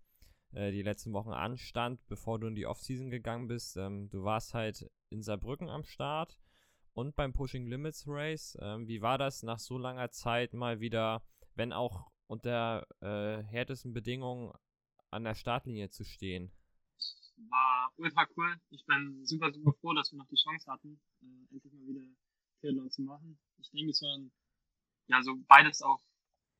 äh, 0.53 0.73
die 0.73 0.83
letzten 0.83 1.13
Wochen 1.13 1.33
anstand, 1.33 2.01
bevor 2.07 2.39
du 2.39 2.47
in 2.47 2.55
die 2.55 2.65
Offseason 2.65 3.11
gegangen 3.11 3.47
bist. 3.47 3.77
Ähm, 3.77 4.09
du 4.09 4.25
warst 4.25 4.55
halt 4.55 4.91
in 5.11 5.23
Saarbrücken 5.23 5.69
am 5.69 5.85
Start 5.85 6.39
und 6.95 7.15
beim 7.15 7.35
Pushing 7.35 7.67
Limits 7.67 8.05
Race. 8.07 8.57
Ähm, 8.63 8.89
wie 8.89 9.03
war 9.03 9.19
das 9.19 9.43
nach 9.43 9.59
so 9.59 9.77
langer 9.77 10.11
Zeit 10.13 10.55
mal 10.55 10.81
wieder, 10.81 11.23
wenn 11.57 11.73
auch 11.73 12.11
unter 12.27 12.87
äh, 13.01 13.43
härtesten 13.45 13.93
Bedingungen 13.93 14.53
an 15.11 15.25
der 15.25 15.35
Startlinie 15.35 15.91
zu 15.91 16.05
stehen? 16.05 16.53
War 17.51 17.93
ultra 17.97 18.27
cool. 18.37 18.57
Ich 18.71 18.85
bin 18.87 19.25
super, 19.27 19.53
super 19.53 19.73
froh, 19.81 19.93
dass 19.93 20.13
wir 20.13 20.19
noch 20.19 20.29
die 20.29 20.37
Chance 20.37 20.71
hatten, 20.71 21.01
äh, 21.23 21.55
endlich 21.55 21.73
mal 21.73 21.87
wieder 21.87 22.07
Triathlon 22.61 22.91
zu 22.91 23.03
machen. 23.03 23.39
Ich 23.59 23.71
denke, 23.71 23.91
es 23.91 24.03
waren 24.03 24.33
ja 25.09 25.23
so 25.23 25.37
beides 25.47 25.83
auch, 25.83 26.03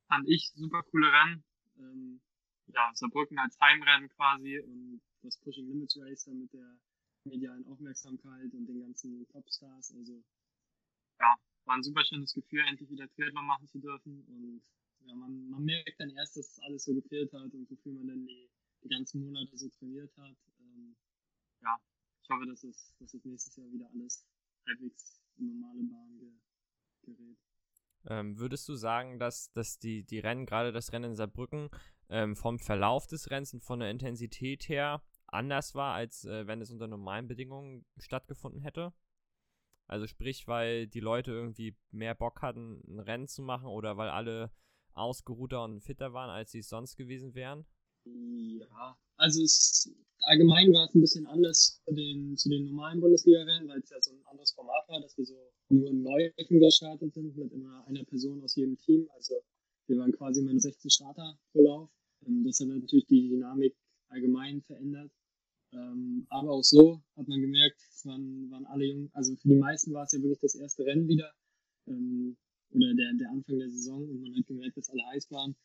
fand 0.07 0.27
ich, 0.27 0.51
super 0.55 0.83
coole 0.83 1.11
Rennen. 1.11 1.43
Ähm, 1.77 2.21
ja, 2.67 2.91
Saarbrücken 2.93 3.39
als 3.39 3.59
Heimrennen 3.59 4.09
quasi 4.09 4.59
und 4.59 5.01
das 5.23 5.37
Pushing 5.37 5.67
Limits 5.67 5.97
Race 5.99 6.25
dann 6.25 6.39
mit 6.39 6.53
der 6.53 6.77
medialen 7.23 7.65
Aufmerksamkeit 7.67 8.53
und 8.53 8.65
den 8.67 8.79
ganzen 8.79 9.27
Topstars. 9.29 9.93
Also 9.95 10.23
ja, 11.19 11.35
war 11.65 11.75
ein 11.75 11.83
super 11.83 12.03
schönes 12.05 12.33
Gefühl, 12.33 12.63
endlich 12.67 12.89
wieder 12.89 13.09
Triathlon 13.09 13.45
machen 13.45 13.67
zu 13.67 13.79
dürfen. 13.79 14.23
Und 14.27 14.61
ja, 15.07 15.15
man, 15.15 15.49
man 15.49 15.63
merkt 15.63 15.99
dann 15.99 16.09
erst, 16.11 16.35
dass 16.35 16.59
alles 16.59 16.83
so 16.83 16.93
gefehlt 16.93 17.31
hat 17.33 17.53
und 17.53 17.69
wofür 17.69 17.93
man 17.93 18.07
dann 18.07 18.25
die, 18.25 18.49
die 18.83 18.89
ganzen 18.89 19.21
Monate 19.21 19.57
so 19.57 19.69
trainiert 19.69 20.15
hat. 20.17 20.35
Ähm, 20.59 20.95
ja, 21.61 21.77
ich 22.23 22.29
hoffe, 22.29 22.45
dass 22.45 22.63
es, 22.63 22.93
dass 22.99 23.13
es 23.13 23.23
nächstes 23.23 23.55
Jahr 23.55 23.71
wieder 23.71 23.89
alles 23.93 24.25
halbwegs 24.67 25.21
in 25.37 25.47
normale 25.47 25.83
Bahn 25.83 26.19
ge 26.19 26.31
gerät. 27.03 27.37
Ähm, 28.09 28.37
würdest 28.37 28.67
du 28.67 28.75
sagen, 28.75 29.19
dass, 29.19 29.51
dass 29.53 29.79
die, 29.79 30.03
die 30.03 30.19
Rennen, 30.19 30.45
gerade 30.45 30.71
das 30.71 30.91
Rennen 30.91 31.11
in 31.11 31.15
Saarbrücken, 31.15 31.69
ähm, 32.09 32.35
vom 32.35 32.59
Verlauf 32.59 33.07
des 33.07 33.29
Rennens 33.29 33.53
und 33.53 33.63
von 33.63 33.79
der 33.79 33.89
Intensität 33.89 34.69
her 34.69 35.01
anders 35.27 35.75
war, 35.75 35.93
als 35.93 36.25
äh, 36.25 36.47
wenn 36.47 36.61
es 36.61 36.71
unter 36.71 36.87
normalen 36.87 37.27
Bedingungen 37.27 37.85
stattgefunden 37.97 38.61
hätte? 38.61 38.93
Also 39.87 40.05
sprich, 40.05 40.47
weil 40.47 40.87
die 40.87 40.99
Leute 40.99 41.31
irgendwie 41.31 41.77
mehr 41.91 42.15
Bock 42.15 42.41
hatten, 42.41 42.81
ein 42.87 42.99
Rennen 42.99 43.27
zu 43.27 43.41
machen 43.41 43.67
oder 43.67 43.97
weil 43.97 44.09
alle 44.09 44.51
ausgeruhter 44.97 45.63
und 45.63 45.81
fitter 45.81 46.13
waren, 46.13 46.29
als 46.29 46.51
sie 46.51 46.59
es 46.59 46.69
sonst 46.69 46.95
gewesen 46.95 47.35
wären? 47.35 47.65
Ja, 48.05 48.97
also 49.17 49.43
es, 49.43 49.91
allgemein 50.21 50.71
war 50.73 50.85
es 50.85 50.95
ein 50.95 51.01
bisschen 51.01 51.27
anders 51.27 51.81
zu 51.85 51.93
den, 51.93 52.37
zu 52.37 52.49
den 52.49 52.65
normalen 52.65 53.01
Bundesliga-Rennen, 53.01 53.67
weil 53.67 53.79
es 53.79 53.89
ja 53.89 54.01
so 54.01 54.11
ein 54.11 54.25
anderes 54.25 54.51
Format 54.51 54.87
war, 54.87 55.01
dass 55.01 55.17
wir 55.17 55.25
so 55.25 55.35
nur 55.69 55.93
neu 55.93 56.31
gestartet 56.37 57.13
sind 57.13 57.35
mit 57.35 57.51
immer 57.51 57.85
einer 57.87 58.03
Person 58.05 58.41
aus 58.43 58.55
jedem 58.55 58.77
Team. 58.77 59.09
Also 59.15 59.35
wir 59.87 59.97
waren 59.97 60.11
quasi 60.11 60.41
immer 60.41 60.57
16 60.57 60.91
Starter 60.91 61.37
pro 61.51 61.61
Lauf. 61.61 61.89
Ähm, 62.25 62.43
das 62.45 62.59
hat 62.59 62.67
natürlich 62.67 63.07
die 63.07 63.29
Dynamik 63.29 63.75
allgemein 64.09 64.61
verändert. 64.61 65.11
Ähm, 65.73 66.25
aber 66.29 66.51
auch 66.51 66.63
so 66.63 67.01
hat 67.15 67.27
man 67.27 67.41
gemerkt, 67.41 67.81
waren, 68.03 68.49
waren 68.51 68.65
alle 68.67 68.85
jung, 68.85 69.09
also 69.13 69.35
für 69.35 69.49
die 69.49 69.55
meisten 69.55 69.93
war 69.93 70.03
es 70.03 70.13
ja 70.13 70.21
wirklich 70.21 70.39
das 70.39 70.55
erste 70.55 70.85
Rennen 70.85 71.09
wieder 71.09 71.33
ähm, 71.87 72.37
oder 72.71 72.93
der, 72.93 73.13
der 73.13 73.29
Anfang 73.31 73.57
der 73.57 73.69
Saison 73.69 74.09
und 74.09 74.21
man 74.21 74.35
hat 74.35 74.45
gemerkt, 74.47 74.77
dass 74.77 74.89
alle 74.89 75.05
heiß 75.07 75.31
waren. 75.31 75.55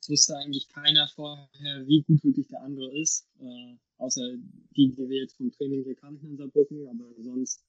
Es 0.00 0.08
wusste 0.08 0.36
eigentlich 0.36 0.68
keiner 0.68 1.08
vorher, 1.08 1.86
wie 1.86 2.02
gut 2.02 2.22
wirklich 2.22 2.48
der 2.48 2.62
andere 2.62 2.96
ist, 2.98 3.28
äh, 3.40 3.76
außer 3.98 4.36
die, 4.76 4.94
die 4.94 5.08
wir 5.08 5.20
jetzt 5.20 5.36
vom 5.36 5.50
Training 5.50 5.84
hier 5.84 5.96
kannten 5.96 6.26
in 6.26 6.36
Saarbrücken, 6.36 6.86
aber 6.88 7.12
sonst 7.18 7.64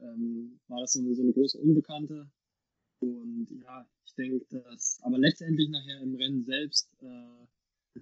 ähm, 0.00 0.60
war 0.68 0.80
das 0.80 0.92
so 0.92 1.00
eine, 1.00 1.14
so 1.14 1.22
eine 1.22 1.32
große 1.32 1.58
Unbekannte. 1.58 2.30
Und 3.00 3.48
ja, 3.62 3.88
ich 4.04 4.14
denke, 4.14 4.44
dass 4.50 5.00
aber 5.02 5.18
letztendlich 5.18 5.68
nachher 5.70 6.00
im 6.02 6.14
Rennen 6.14 6.42
selbst 6.42 6.94
äh, 7.00 7.46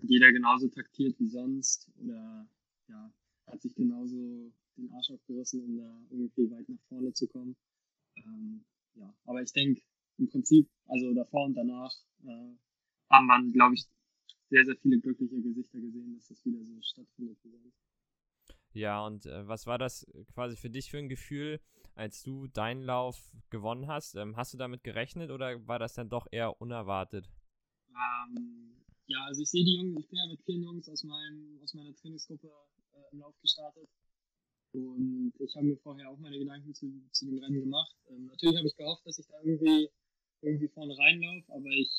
jeder 0.02 0.30
genauso 0.32 0.68
taktiert 0.68 1.18
wie 1.18 1.28
sonst 1.28 1.90
oder 2.02 2.48
ja, 2.88 3.12
hat 3.46 3.62
sich 3.62 3.74
genauso 3.74 4.52
den 4.76 4.90
Arsch 4.92 5.10
aufgerissen, 5.10 5.62
um 5.62 5.76
da 5.76 6.00
irgendwie 6.10 6.50
weit 6.50 6.68
nach 6.68 6.80
vorne 6.88 7.12
zu 7.12 7.26
kommen. 7.28 7.56
Ähm, 8.16 8.64
ja, 8.94 9.14
aber 9.24 9.42
ich 9.42 9.52
denke, 9.52 9.82
im 10.20 10.28
Prinzip, 10.28 10.68
also 10.86 11.12
davor 11.14 11.46
und 11.46 11.54
danach, 11.54 11.92
äh, 12.24 12.54
haben 13.10 13.26
man, 13.26 13.52
glaube 13.52 13.74
ich, 13.74 13.86
sehr, 14.50 14.64
sehr 14.64 14.76
viele 14.76 15.00
glückliche 15.00 15.40
Gesichter 15.40 15.80
gesehen, 15.80 16.14
dass 16.14 16.28
das 16.28 16.44
wieder 16.44 16.64
so 16.64 16.80
stattfindet. 16.82 17.38
Ja, 18.72 19.04
und 19.04 19.26
äh, 19.26 19.48
was 19.48 19.66
war 19.66 19.78
das 19.78 20.06
quasi 20.34 20.56
für 20.56 20.70
dich 20.70 20.90
für 20.90 20.98
ein 20.98 21.08
Gefühl, 21.08 21.60
als 21.94 22.22
du 22.22 22.46
deinen 22.46 22.82
Lauf 22.82 23.32
gewonnen 23.50 23.88
hast? 23.88 24.14
Ähm, 24.14 24.36
hast 24.36 24.54
du 24.54 24.58
damit 24.58 24.84
gerechnet 24.84 25.30
oder 25.30 25.66
war 25.66 25.78
das 25.78 25.94
dann 25.94 26.08
doch 26.08 26.26
eher 26.30 26.60
unerwartet? 26.60 27.28
Ähm, 27.88 28.76
ja, 29.06 29.24
also 29.24 29.42
ich 29.42 29.50
sehe 29.50 29.64
die 29.64 29.74
Jungs, 29.74 29.98
ich 29.98 30.08
bin 30.08 30.18
ja 30.18 30.26
mit 30.28 30.40
vielen 30.42 30.62
Jungs 30.62 30.88
aus, 30.88 31.02
meinem, 31.02 31.58
aus 31.62 31.74
meiner 31.74 31.94
Trainingsgruppe 31.94 32.48
äh, 32.92 33.12
im 33.12 33.18
Lauf 33.20 33.34
gestartet. 33.40 33.88
Und 34.72 35.32
ich 35.40 35.56
habe 35.56 35.66
mir 35.66 35.76
vorher 35.78 36.08
auch 36.10 36.18
meine 36.18 36.38
Gedanken 36.38 36.72
zu, 36.74 36.86
zu 37.10 37.26
dem 37.26 37.38
Rennen 37.38 37.60
gemacht. 37.60 37.96
Ähm, 38.08 38.26
natürlich 38.26 38.56
habe 38.56 38.68
ich 38.68 38.76
gehofft, 38.76 39.04
dass 39.04 39.18
ich 39.18 39.26
da 39.26 39.34
irgendwie, 39.42 39.90
irgendwie 40.42 40.68
vorne 40.68 40.96
reinlaufe, 40.96 41.52
aber 41.52 41.68
ich 41.70 41.90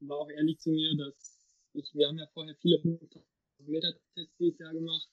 war 0.00 0.18
auch 0.18 0.30
ehrlich 0.30 0.58
zu 0.58 0.70
mir, 0.70 0.96
dass 0.96 1.46
ich, 1.72 1.92
wir 1.94 2.08
haben 2.08 2.18
ja 2.18 2.26
vorher 2.32 2.54
viele 2.56 2.80
5000 2.80 3.24
Meter 3.66 3.94
Tests 4.14 4.36
dieses 4.38 4.58
Jahr 4.58 4.72
gemacht. 4.72 5.08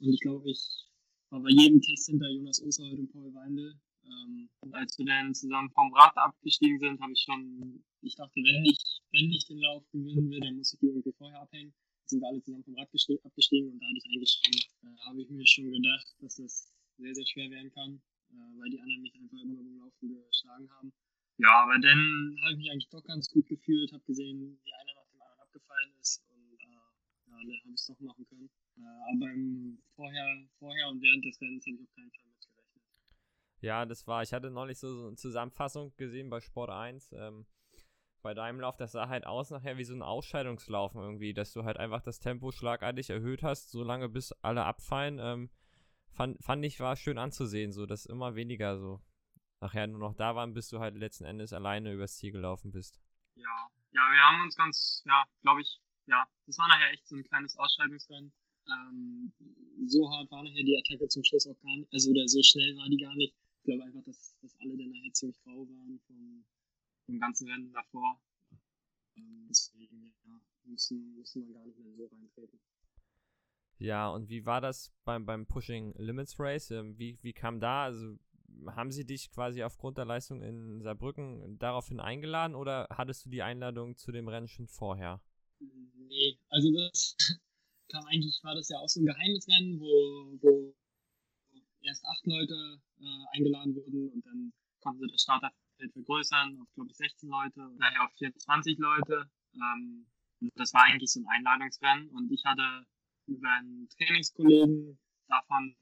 Und 0.00 0.12
ich 0.12 0.20
glaube, 0.20 0.50
ich 0.50 0.88
war 1.30 1.40
bei 1.40 1.50
jedem 1.50 1.80
Test 1.80 2.06
hinter 2.06 2.28
Jonas 2.28 2.62
Osterholt 2.62 2.98
und 2.98 3.12
Paul 3.12 3.32
Weindl. 3.34 3.74
Ähm, 4.04 4.50
und 4.60 4.74
als 4.74 4.98
wir 4.98 5.06
dann 5.06 5.34
zusammen 5.34 5.70
vom 5.70 5.92
Rad 5.94 6.16
abgestiegen 6.16 6.78
sind, 6.78 7.00
habe 7.00 7.12
ich 7.12 7.20
schon, 7.20 7.84
ich 8.02 8.16
dachte, 8.16 8.36
wenn 8.36 8.64
ich, 8.64 9.00
wenn 9.12 9.30
ich 9.30 9.46
den 9.46 9.58
Lauf 9.58 9.82
gewinnen 9.92 10.30
will, 10.30 10.40
dann 10.40 10.56
muss 10.56 10.74
ich 10.74 10.80
die 10.80 10.86
irgendwie 10.86 11.12
vorher 11.12 11.40
abhängen 11.40 11.72
sind 12.06 12.20
wir 12.20 12.28
alle 12.28 12.42
zusammen 12.42 12.64
vom 12.64 12.74
Rad 12.76 12.88
abgestiegen 13.24 13.70
und 13.70 13.80
da 13.80 13.86
hatte 13.86 13.98
ich 13.98 14.06
eigentlich 14.06 14.40
schon, 14.42 14.90
äh, 14.90 14.96
habe 15.06 15.22
ich 15.22 15.30
mir 15.30 15.46
schon 15.46 15.70
gedacht, 15.70 16.06
dass 16.20 16.36
das 16.36 16.72
sehr, 16.98 17.14
sehr 17.14 17.26
schwer 17.26 17.50
werden 17.50 17.70
kann, 17.72 18.02
äh, 18.30 18.34
weil 18.58 18.70
die 18.70 18.80
anderen 18.80 19.02
mich 19.02 19.14
einfach 19.14 19.40
immer 19.40 19.56
beim 19.56 19.78
Laufen 19.78 20.08
geschlagen 20.28 20.70
haben. 20.70 20.92
Ja, 21.38 21.62
aber 21.64 21.78
dann 21.80 22.36
habe 22.42 22.52
ich 22.52 22.58
mich 22.58 22.70
eigentlich 22.70 22.88
doch 22.90 23.02
ganz 23.04 23.28
gut 23.28 23.46
gefühlt, 23.48 23.92
habe 23.92 24.04
gesehen, 24.04 24.58
wie 24.62 24.72
einer 24.72 24.94
nach 24.94 25.06
dem 25.10 25.20
anderen 25.20 25.40
abgefallen 25.40 25.92
ist 26.00 26.22
und 26.30 26.60
äh, 26.60 26.72
ja, 26.72 26.80
dann 27.26 27.38
habe 27.38 27.50
ich 27.50 27.74
es 27.74 27.86
doch 27.86 28.00
machen 28.00 28.24
können. 28.28 28.50
Äh, 28.76 28.80
aber 28.80 29.32
im 29.32 29.82
vorher, 29.96 30.48
vorher 30.58 30.88
und 30.88 31.02
während 31.02 31.24
des 31.24 31.40
Rennens 31.40 31.66
habe 31.66 31.76
ich 31.76 31.82
auf 31.82 31.94
keinen 31.94 32.10
Fall 32.12 32.24
mitgerechnet. 32.26 32.82
Ja, 33.60 33.84
das 33.84 34.06
war, 34.06 34.22
ich 34.22 34.32
hatte 34.32 34.50
neulich 34.50 34.78
so, 34.78 34.94
so 34.94 35.06
eine 35.08 35.16
Zusammenfassung 35.16 35.92
gesehen 35.96 36.30
bei 36.30 36.40
Sport 36.40 36.70
1. 36.70 37.12
Ähm, 37.12 37.46
bei 38.22 38.32
deinem 38.32 38.60
Lauf, 38.60 38.76
das 38.76 38.92
sah 38.92 39.08
halt 39.08 39.26
aus 39.26 39.50
nachher 39.50 39.76
wie 39.76 39.84
so 39.84 39.94
ein 39.94 40.02
Ausscheidungslaufen 40.02 41.00
irgendwie, 41.00 41.34
dass 41.34 41.52
du 41.52 41.64
halt 41.64 41.78
einfach 41.78 42.00
das 42.00 42.20
Tempo 42.20 42.52
schlagartig 42.52 43.10
erhöht 43.10 43.42
hast, 43.42 43.70
so 43.70 43.82
lange 43.82 44.08
bis 44.08 44.32
alle 44.40 44.64
abfallen. 44.64 45.18
Ähm, 45.20 45.50
fand, 46.12 46.42
fand 46.42 46.64
ich, 46.64 46.80
war 46.80 46.96
schön 46.96 47.18
anzusehen, 47.18 47.72
so 47.72 47.86
dass 47.86 48.06
immer 48.06 48.34
weniger 48.34 48.78
so 48.78 49.00
nachher 49.64 49.86
nur 49.86 49.98
noch 49.98 50.14
da 50.14 50.34
waren, 50.36 50.52
bis 50.52 50.68
du 50.68 50.78
halt 50.78 50.94
letzten 50.94 51.24
Endes 51.24 51.52
alleine 51.52 51.92
übers 51.92 52.16
Ziel 52.16 52.32
gelaufen 52.32 52.70
bist. 52.70 53.00
Ja, 53.34 53.70
ja, 53.92 54.02
wir 54.12 54.20
haben 54.20 54.42
uns 54.42 54.56
ganz, 54.56 55.02
ja, 55.06 55.24
glaube 55.40 55.62
ich, 55.62 55.80
ja, 56.06 56.28
das 56.46 56.58
war 56.58 56.68
nachher 56.68 56.92
echt 56.92 57.08
so 57.08 57.16
ein 57.16 57.24
kleines 57.24 57.56
Ausscheidungsrennen. 57.56 58.32
Ähm, 58.68 59.32
so 59.86 60.10
hart 60.10 60.30
war 60.30 60.42
nachher 60.42 60.62
die 60.62 60.76
Attacke 60.76 61.08
zum 61.08 61.24
Schluss 61.24 61.46
auch 61.46 61.58
gar 61.60 61.76
nicht, 61.76 61.92
also 61.92 62.10
oder 62.10 62.28
so 62.28 62.42
schnell 62.42 62.76
war 62.76 62.88
die 62.88 62.98
gar 62.98 63.14
nicht. 63.16 63.34
Ich 63.58 63.64
glaube 63.64 63.84
einfach, 63.84 64.04
dass, 64.04 64.36
dass 64.42 64.54
alle 64.60 64.76
dann 64.76 64.90
nachher 64.90 65.12
ziemlich 65.14 65.40
grau 65.42 65.66
waren 65.66 65.98
vom, 66.06 66.44
im 67.08 67.18
ganzen 67.18 67.48
Rennen 67.48 67.72
davor. 67.72 68.20
Ähm, 69.16 69.46
deswegen 69.48 70.14
ja, 70.26 70.40
müssen, 70.64 71.16
müssen 71.16 71.46
wir 71.46 71.54
gar 71.54 71.64
nicht 71.64 71.78
mehr 71.78 71.94
so 71.96 72.06
reintreten. 72.06 72.60
Ja, 73.78 74.08
und 74.10 74.28
wie 74.28 74.44
war 74.44 74.60
das 74.60 74.92
beim, 75.04 75.24
beim 75.24 75.46
Pushing 75.46 75.94
Limits 75.96 76.38
Race? 76.38 76.70
Ähm, 76.70 76.98
wie, 76.98 77.18
wie 77.22 77.32
kam 77.32 77.60
da? 77.60 77.84
Also 77.84 78.18
haben 78.74 78.90
sie 78.90 79.04
dich 79.04 79.30
quasi 79.30 79.62
aufgrund 79.62 79.98
der 79.98 80.04
Leistung 80.04 80.42
in 80.42 80.82
Saarbrücken 80.82 81.58
daraufhin 81.58 82.00
eingeladen 82.00 82.54
oder 82.54 82.86
hattest 82.90 83.26
du 83.26 83.30
die 83.30 83.42
Einladung 83.42 83.96
zu 83.96 84.12
dem 84.12 84.28
Rennen 84.28 84.48
schon 84.48 84.68
vorher? 84.68 85.20
Nee, 85.60 86.38
also 86.48 86.70
das 86.72 87.16
kam 87.88 88.04
eigentlich, 88.06 88.40
war 88.42 88.54
das 88.54 88.68
ja 88.68 88.78
auch 88.78 88.88
so 88.88 89.00
ein 89.00 89.06
Geheimnisrennen, 89.06 89.80
wo, 89.80 90.38
wo 90.40 90.74
erst 91.82 92.04
acht 92.04 92.26
Leute 92.26 92.80
äh, 93.00 93.36
eingeladen 93.36 93.74
wurden 93.74 94.10
und 94.10 94.26
dann 94.26 94.52
konnten 94.80 95.00
sie 95.00 95.12
das 95.12 95.22
Starter 95.22 95.52
Feld 95.76 95.92
vergrößern 95.92 96.58
auf, 96.60 96.68
glaube 96.74 96.90
ich, 96.90 96.96
16 96.96 97.28
Leute, 97.28 97.68
daher 97.78 98.04
auf 98.04 98.12
24 98.16 98.78
Leute. 98.78 99.30
Ähm, 99.54 100.06
das 100.56 100.74
war 100.74 100.84
eigentlich 100.84 101.10
so 101.10 101.20
ein 101.20 101.26
Einladungsrennen 101.26 102.08
und 102.10 102.30
ich 102.30 102.44
hatte 102.44 102.86
über 103.26 103.48
einen 103.48 103.88
Trainingskollegen 103.88 104.98
davon 105.28 105.76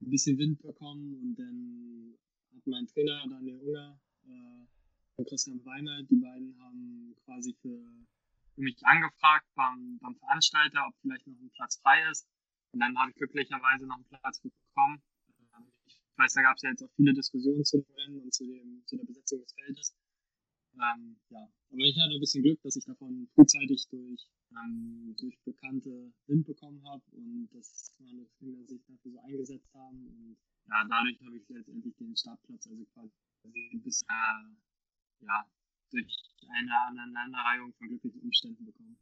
ein 0.00 0.10
bisschen 0.10 0.38
Wind 0.38 0.60
bekommen 0.62 1.14
und 1.22 1.34
dann 1.36 2.18
hat 2.54 2.66
mein 2.66 2.86
Trainer 2.86 3.24
Daniel 3.28 3.60
Unger 3.60 4.00
äh, 4.24 4.66
und 5.16 5.28
Christian 5.28 5.64
Weimer, 5.64 6.02
die 6.04 6.16
beiden 6.16 6.58
haben 6.60 7.16
quasi 7.24 7.54
für, 7.62 7.78
für 8.54 8.60
mich 8.60 8.76
angefragt 8.84 9.46
beim, 9.54 9.98
beim 10.00 10.16
Veranstalter, 10.16 10.86
ob 10.86 10.94
vielleicht 11.00 11.26
noch 11.26 11.38
ein 11.40 11.50
Platz 11.50 11.76
frei 11.80 12.08
ist. 12.10 12.28
Und 12.72 12.80
dann 12.80 12.98
habe 12.98 13.10
ich 13.10 13.16
glücklicherweise 13.16 13.86
noch 13.86 13.96
einen 13.96 14.04
Platz 14.04 14.40
bekommen 14.40 15.02
ich 16.16 16.24
weiß, 16.24 16.32
da 16.32 16.42
gab 16.42 16.56
es 16.56 16.62
ja 16.62 16.70
jetzt 16.70 16.82
auch 16.82 16.90
viele 16.96 17.12
Diskussionen 17.12 17.62
zu 17.62 17.76
dem 17.76 17.94
Rennen 17.94 18.20
und 18.22 18.32
zu, 18.32 18.46
dem, 18.46 18.82
zu 18.86 18.96
der 18.96 19.04
Besetzung 19.04 19.38
des 19.42 19.52
Feldes. 19.52 19.94
Ähm, 20.72 21.20
ja, 21.28 21.40
aber 21.40 21.82
ich 21.82 21.96
hatte 22.00 22.14
ein 22.14 22.20
bisschen 22.20 22.42
Glück, 22.42 22.58
dass 22.62 22.74
ich 22.76 22.84
davon 22.86 23.28
frühzeitig 23.34 23.86
durch, 23.90 24.26
ähm, 24.64 25.14
durch 25.18 25.38
Bekannte 25.44 26.12
Wind 26.26 26.46
bekommen 26.46 26.82
habe 26.88 27.02
und 27.12 27.48
dass 27.52 27.94
meine 27.98 28.26
Kinder 28.38 28.64
sich 28.66 28.82
dafür 28.86 29.12
so 29.12 29.18
eingesetzt 29.20 29.72
haben. 29.74 30.06
Und 30.06 30.36
ja, 30.68 30.84
dadurch 30.88 31.20
habe 31.22 31.36
ich 31.38 31.48
letztendlich 31.48 31.96
den 31.96 32.16
Startplatz, 32.16 32.66
also 32.66 32.84
quasi 32.86 33.12
bis 33.82 34.02
äh, 34.02 35.24
ja, 35.24 35.46
durch 35.90 36.16
eine 36.48 36.72
Aneinanderreihung 36.88 37.72
von 37.74 37.88
glücklichen 37.88 38.20
Umständen 38.20 38.64
bekommen. 38.64 38.98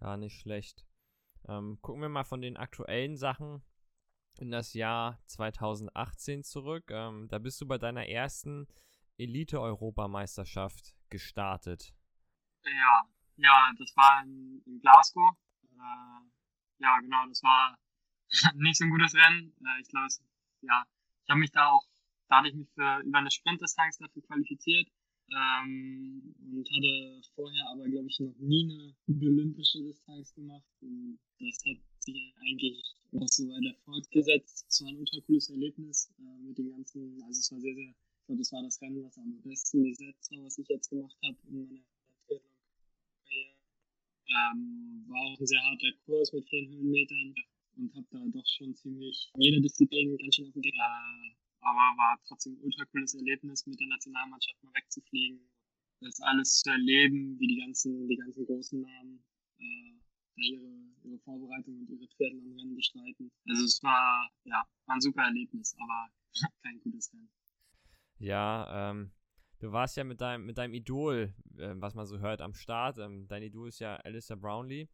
Ja, 0.00 0.16
nicht 0.16 0.40
schlecht. 0.40 0.86
Ähm, 1.48 1.78
gucken 1.80 2.02
wir 2.02 2.08
mal 2.08 2.24
von 2.24 2.40
den 2.40 2.56
aktuellen 2.56 3.16
Sachen 3.16 3.62
in 4.38 4.50
das 4.50 4.74
Jahr 4.74 5.20
2018 5.26 6.44
zurück. 6.44 6.90
Ähm, 6.90 7.28
da 7.28 7.38
bist 7.38 7.60
du 7.60 7.66
bei 7.66 7.78
deiner 7.78 8.08
ersten 8.08 8.66
Elite-Europameisterschaft 9.18 10.94
gestartet. 11.10 11.94
Ja, 12.64 13.08
ja, 13.42 13.72
das 13.78 13.96
war 13.96 14.22
in, 14.24 14.62
in 14.66 14.80
Glasgow. 14.80 15.36
Äh, 15.72 16.20
ja, 16.78 16.98
genau, 17.00 17.26
das 17.28 17.42
war 17.42 17.78
nicht 18.56 18.76
so 18.76 18.84
ein 18.84 18.90
gutes 18.90 19.14
Rennen. 19.14 19.52
Äh, 19.64 19.80
ich 19.80 19.88
glaube, 19.88 20.08
ja, 20.62 20.84
ich 21.24 21.30
habe 21.30 21.40
mich 21.40 21.52
da 21.52 21.68
auch, 21.68 21.84
da 22.28 22.38
hatte 22.38 22.48
ich 22.48 22.54
mich 22.54 22.68
für 22.74 23.00
über 23.00 23.18
eine 23.18 23.30
Sprintdistanz 23.30 23.98
dafür 23.98 24.22
qualifiziert 24.22 24.88
ähm, 25.30 26.34
und 26.52 26.68
hatte 26.70 27.22
vorher 27.34 27.68
aber, 27.70 27.88
glaube 27.88 28.08
ich, 28.08 28.18
noch 28.20 28.34
nie 28.38 28.94
eine 29.08 29.26
olympische 29.26 29.82
Distanz 29.82 30.34
gemacht. 30.34 30.66
Und 30.80 31.18
das 31.38 31.58
hat 31.66 31.78
sich 32.00 32.34
eigentlich 32.40 32.82
auch 33.12 33.28
so 33.28 33.48
weiter 33.48 33.74
fortgesetzt. 33.84 34.66
Es 34.68 34.82
war 34.82 34.88
ein 34.88 34.98
ultra 34.98 35.20
cooles 35.26 35.50
Erlebnis 35.50 36.12
äh, 36.18 36.42
mit 36.42 36.58
den 36.58 36.70
ganzen, 36.70 37.22
also 37.22 37.38
es 37.38 37.52
war 37.52 37.60
sehr, 37.60 37.74
sehr, 37.74 37.90
ich 37.90 38.26
glaube, 38.26 38.38
das 38.38 38.52
war 38.52 38.62
das 38.62 38.80
Rennen, 38.80 39.04
was 39.04 39.18
am 39.18 39.40
besten 39.42 39.82
besetzt 39.82 40.30
war, 40.32 40.44
was 40.44 40.58
ich 40.58 40.68
jetzt 40.68 40.90
gemacht 40.90 41.16
habe 41.24 41.36
in 41.48 41.64
meiner. 41.64 41.80
Ähm, 44.30 45.04
war 45.08 45.20
auch 45.20 45.38
ein 45.38 45.46
sehr 45.46 45.60
harter 45.62 45.92
Kurs 46.06 46.32
mit 46.32 46.48
vielen 46.48 46.70
Höhenmetern 46.70 47.34
und 47.76 47.94
habe 47.94 48.06
da 48.10 48.18
doch 48.32 48.46
schon 48.46 48.74
ziemlich 48.74 49.30
in 49.34 49.42
jeder 49.42 49.60
Disziplin 49.60 50.16
ganz 50.18 50.34
schön 50.36 50.46
auf 50.46 50.52
dem 50.52 50.62
Deck. 50.62 50.74
Äh, 50.74 51.34
aber 51.60 51.76
war 51.98 52.18
trotzdem 52.26 52.54
ein 52.54 52.62
ultra 52.62 52.84
cooles 52.86 53.14
Erlebnis, 53.14 53.66
mit 53.66 53.78
der 53.80 53.88
Nationalmannschaft 53.88 54.62
mal 54.62 54.72
wegzufliegen, 54.74 55.40
das 56.00 56.20
alles 56.20 56.60
zu 56.62 56.70
erleben, 56.70 57.38
wie 57.38 57.46
die 57.48 57.58
ganzen, 57.58 58.08
die 58.08 58.16
ganzen 58.16 58.46
großen 58.46 58.80
Namen 58.80 59.22
äh, 59.58 60.00
ihre, 60.36 60.72
ihre 61.04 61.18
Vorbereitung 61.18 61.80
und 61.80 61.90
ihre 61.90 62.08
Triathlon-Rennen 62.08 62.76
bestreiten. 62.76 63.30
Also 63.48 63.64
es 63.64 63.82
war, 63.82 64.30
ja, 64.44 64.62
war 64.86 64.94
ein 64.94 65.00
super 65.00 65.22
Erlebnis, 65.22 65.76
aber 65.78 66.10
kein 66.62 66.80
gutes 66.80 67.12
Rennen. 67.12 67.30
Ja, 68.18 68.90
ähm, 68.90 69.10
du 69.60 69.72
warst 69.72 69.96
ja 69.96 70.04
mit 70.04 70.20
deinem, 70.20 70.46
mit 70.46 70.58
deinem 70.58 70.74
Idol, 70.74 71.32
äh, 71.56 71.74
was 71.76 71.94
man 71.94 72.06
so 72.06 72.18
hört, 72.18 72.40
am 72.40 72.54
Start. 72.54 72.98
Ähm, 72.98 73.28
dein 73.28 73.42
Idol 73.42 73.68
ist 73.68 73.78
ja 73.78 73.96
Alistair 73.96 74.36
Brownlee. 74.36 74.88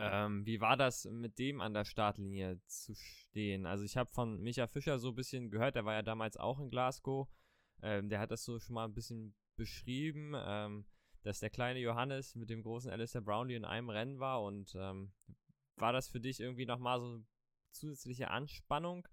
Ähm, 0.00 0.46
wie 0.46 0.60
war 0.60 0.76
das 0.76 1.06
mit 1.06 1.40
dem 1.40 1.60
an 1.60 1.74
der 1.74 1.84
Startlinie 1.84 2.60
zu 2.66 2.94
stehen? 2.94 3.66
Also 3.66 3.82
ich 3.82 3.96
habe 3.96 4.10
von 4.12 4.40
Micha 4.40 4.68
Fischer 4.68 5.00
so 5.00 5.08
ein 5.08 5.16
bisschen 5.16 5.50
gehört, 5.50 5.74
der 5.74 5.84
war 5.84 5.94
ja 5.94 6.02
damals 6.02 6.36
auch 6.36 6.60
in 6.60 6.70
Glasgow. 6.70 7.28
Ähm, 7.82 8.08
der 8.08 8.20
hat 8.20 8.30
das 8.30 8.44
so 8.44 8.60
schon 8.60 8.74
mal 8.74 8.84
ein 8.84 8.94
bisschen 8.94 9.34
beschrieben, 9.56 10.34
ähm, 10.36 10.86
dass 11.22 11.40
der 11.40 11.50
kleine 11.50 11.80
Johannes 11.80 12.36
mit 12.36 12.48
dem 12.48 12.62
großen 12.62 12.92
Alistair 12.92 13.22
Brownlee 13.22 13.56
in 13.56 13.64
einem 13.64 13.90
Rennen 13.90 14.20
war 14.20 14.42
und 14.44 14.72
ähm, 14.76 15.12
war 15.74 15.92
das 15.92 16.08
für 16.08 16.20
dich 16.20 16.38
irgendwie 16.38 16.66
nochmal 16.66 17.00
so 17.00 17.20
zusätzliche 17.72 18.30
Anspannung, 18.30 19.06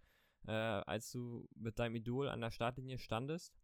äh, 0.47 0.51
als 0.51 1.11
du 1.11 1.49
mit 1.55 1.79
deinem 1.79 1.95
Idol 1.95 2.29
an 2.29 2.41
der 2.41 2.51
Startlinie 2.51 2.99
standest? 2.99 3.55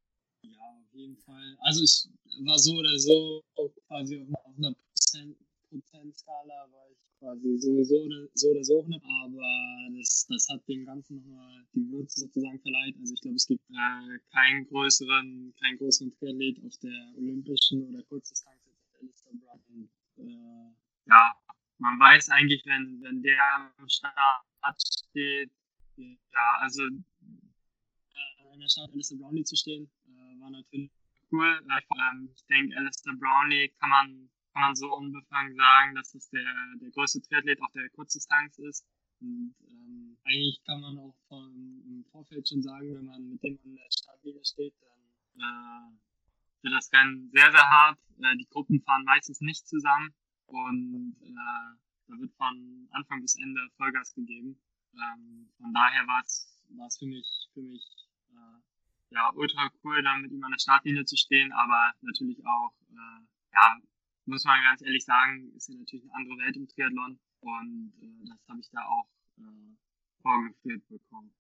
Ja, 0.43 0.60
auf 0.60 0.93
jeden 0.93 1.17
Fall. 1.17 1.58
Also 1.62 1.84
es 1.84 2.10
war 2.45 2.58
so 2.58 2.73
oder 2.73 2.97
so 2.97 3.43
quasi 3.88 4.25
auf 4.32 4.58
einer 4.58 4.73
Prozent 4.73 5.38
Prozentskala 5.69 6.67
war 6.71 6.89
ich 6.91 6.97
quasi 7.19 7.58
sowieso 7.58 7.95
so 8.34 8.49
oder 8.49 8.63
so 8.63 8.80
aber 8.82 9.97
das, 9.97 10.25
das 10.27 10.47
hat 10.49 10.67
dem 10.67 10.86
Ganzen 10.86 11.17
nochmal 11.17 11.63
die 11.73 11.89
Würze 11.91 12.21
sozusagen 12.21 12.60
verleiht. 12.60 12.95
Also 12.99 13.13
ich 13.13 13.21
glaube, 13.21 13.36
es 13.36 13.47
gibt 13.47 13.63
äh, 13.69 14.19
keinen 14.32 14.65
größeren, 14.67 15.54
keinen 15.60 15.77
größeren 15.77 16.12
Triathlet 16.17 16.58
auf 16.65 16.77
der 16.80 17.13
olympischen 17.17 17.88
oder 17.88 18.01
Kurzdistanz 18.04 18.60
als 18.65 18.99
Alistair 18.99 19.34
Brown. 19.36 19.89
Äh, 20.17 20.73
ja, 21.08 21.36
man 21.77 21.99
weiß 21.99 22.30
eigentlich, 22.30 22.65
wenn, 22.65 22.99
wenn 23.01 23.21
der 23.21 23.71
am 23.77 23.88
Start 23.89 24.82
steht, 24.82 25.51
ja, 25.97 26.58
also 26.60 26.84
äh, 26.84 28.51
an 28.51 28.60
der 28.60 28.69
Start 28.69 28.91
Alistair 28.91 29.17
Brownlee 29.17 29.43
zu 29.43 29.56
stehen, 29.56 29.89
war 30.41 30.49
natürlich 30.49 30.91
cool. 31.32 31.62
Ähm, 31.69 32.30
ich 32.36 32.45
denke, 32.45 32.75
Alistair 32.77 33.13
Brownlee 33.13 33.69
kann 33.80 33.89
man 33.89 34.30
kann 34.54 34.63
man 34.63 34.75
so 34.75 34.93
unbefangen 34.93 35.56
sagen, 35.56 35.95
dass 35.95 36.13
es 36.13 36.30
der, 36.30 36.54
der 36.82 36.91
größte 36.91 37.21
Triathlet 37.21 37.62
auf 37.62 37.71
der 37.71 37.89
Kurzdistanz 37.89 38.58
ist. 38.60 38.86
Und 39.21 39.56
ähm, 39.67 40.17
eigentlich 40.23 40.62
kann 40.65 40.82
man 40.82 40.97
auch 40.97 41.15
vom, 41.27 41.84
im 41.86 42.06
Vorfeld 42.12 42.47
schon 42.47 42.62
sagen, 42.62 42.93
wenn 42.93 43.06
man 43.06 43.30
mit 43.30 43.43
dem 43.43 43.60
an 43.63 43.75
der 43.75 43.91
Startlinie 43.91 44.43
steht, 44.43 44.73
dann 44.82 45.41
äh, 45.41 46.63
wird 46.63 46.73
das 46.73 46.91
Rennen 46.91 47.30
sehr, 47.32 47.51
sehr 47.51 47.69
hart. 47.69 47.99
Äh, 48.19 48.38
die 48.38 48.47
Gruppen 48.49 48.82
fahren 48.82 49.06
meistens 49.06 49.41
nicht 49.41 49.67
zusammen 49.67 50.13
und 50.47 51.15
äh, 51.21 51.34
da 52.08 52.19
wird 52.19 52.34
von 52.36 52.88
Anfang 52.91 53.21
bis 53.21 53.36
Ende 53.36 53.62
Vollgas 53.77 54.13
gegeben. 54.13 54.60
Ähm, 54.93 55.49
von 55.58 55.73
daher 55.73 56.06
war 56.08 56.21
es 56.23 56.97
für 56.97 57.06
mich, 57.06 57.49
für 57.54 57.62
mich 57.62 58.10
äh, 58.32 58.60
ja, 59.12 59.32
ultra 59.36 59.69
cool, 59.84 60.02
dann 60.04 60.21
mit 60.21 60.32
ihm 60.32 60.43
an 60.43 60.52
der 60.52 60.60
Startlinie 60.60 61.06
zu 61.06 61.15
stehen, 61.15 61.52
aber 61.52 61.93
natürlich 62.02 62.43
auch 62.45 62.74
äh, 62.89 63.26
ja, 63.54 63.78
muss 64.26 64.45
man 64.45 64.63
ganz 64.63 64.82
ehrlich 64.82 65.04
sagen, 65.04 65.52
ist 65.56 65.69
ja 65.69 65.76
natürlich 65.76 66.04
eine 66.06 66.15
andere 66.15 66.38
Welt 66.38 66.56
im 66.56 66.67
Triathlon 66.67 67.19
und 67.41 67.93
äh, 68.02 68.30
das 68.30 68.47
habe 68.47 68.60
ich 68.60 68.69
da 68.71 68.86
auch 68.86 69.08
äh, 69.38 69.76
vorgeführt 70.21 70.88
bekommen. 70.88 71.34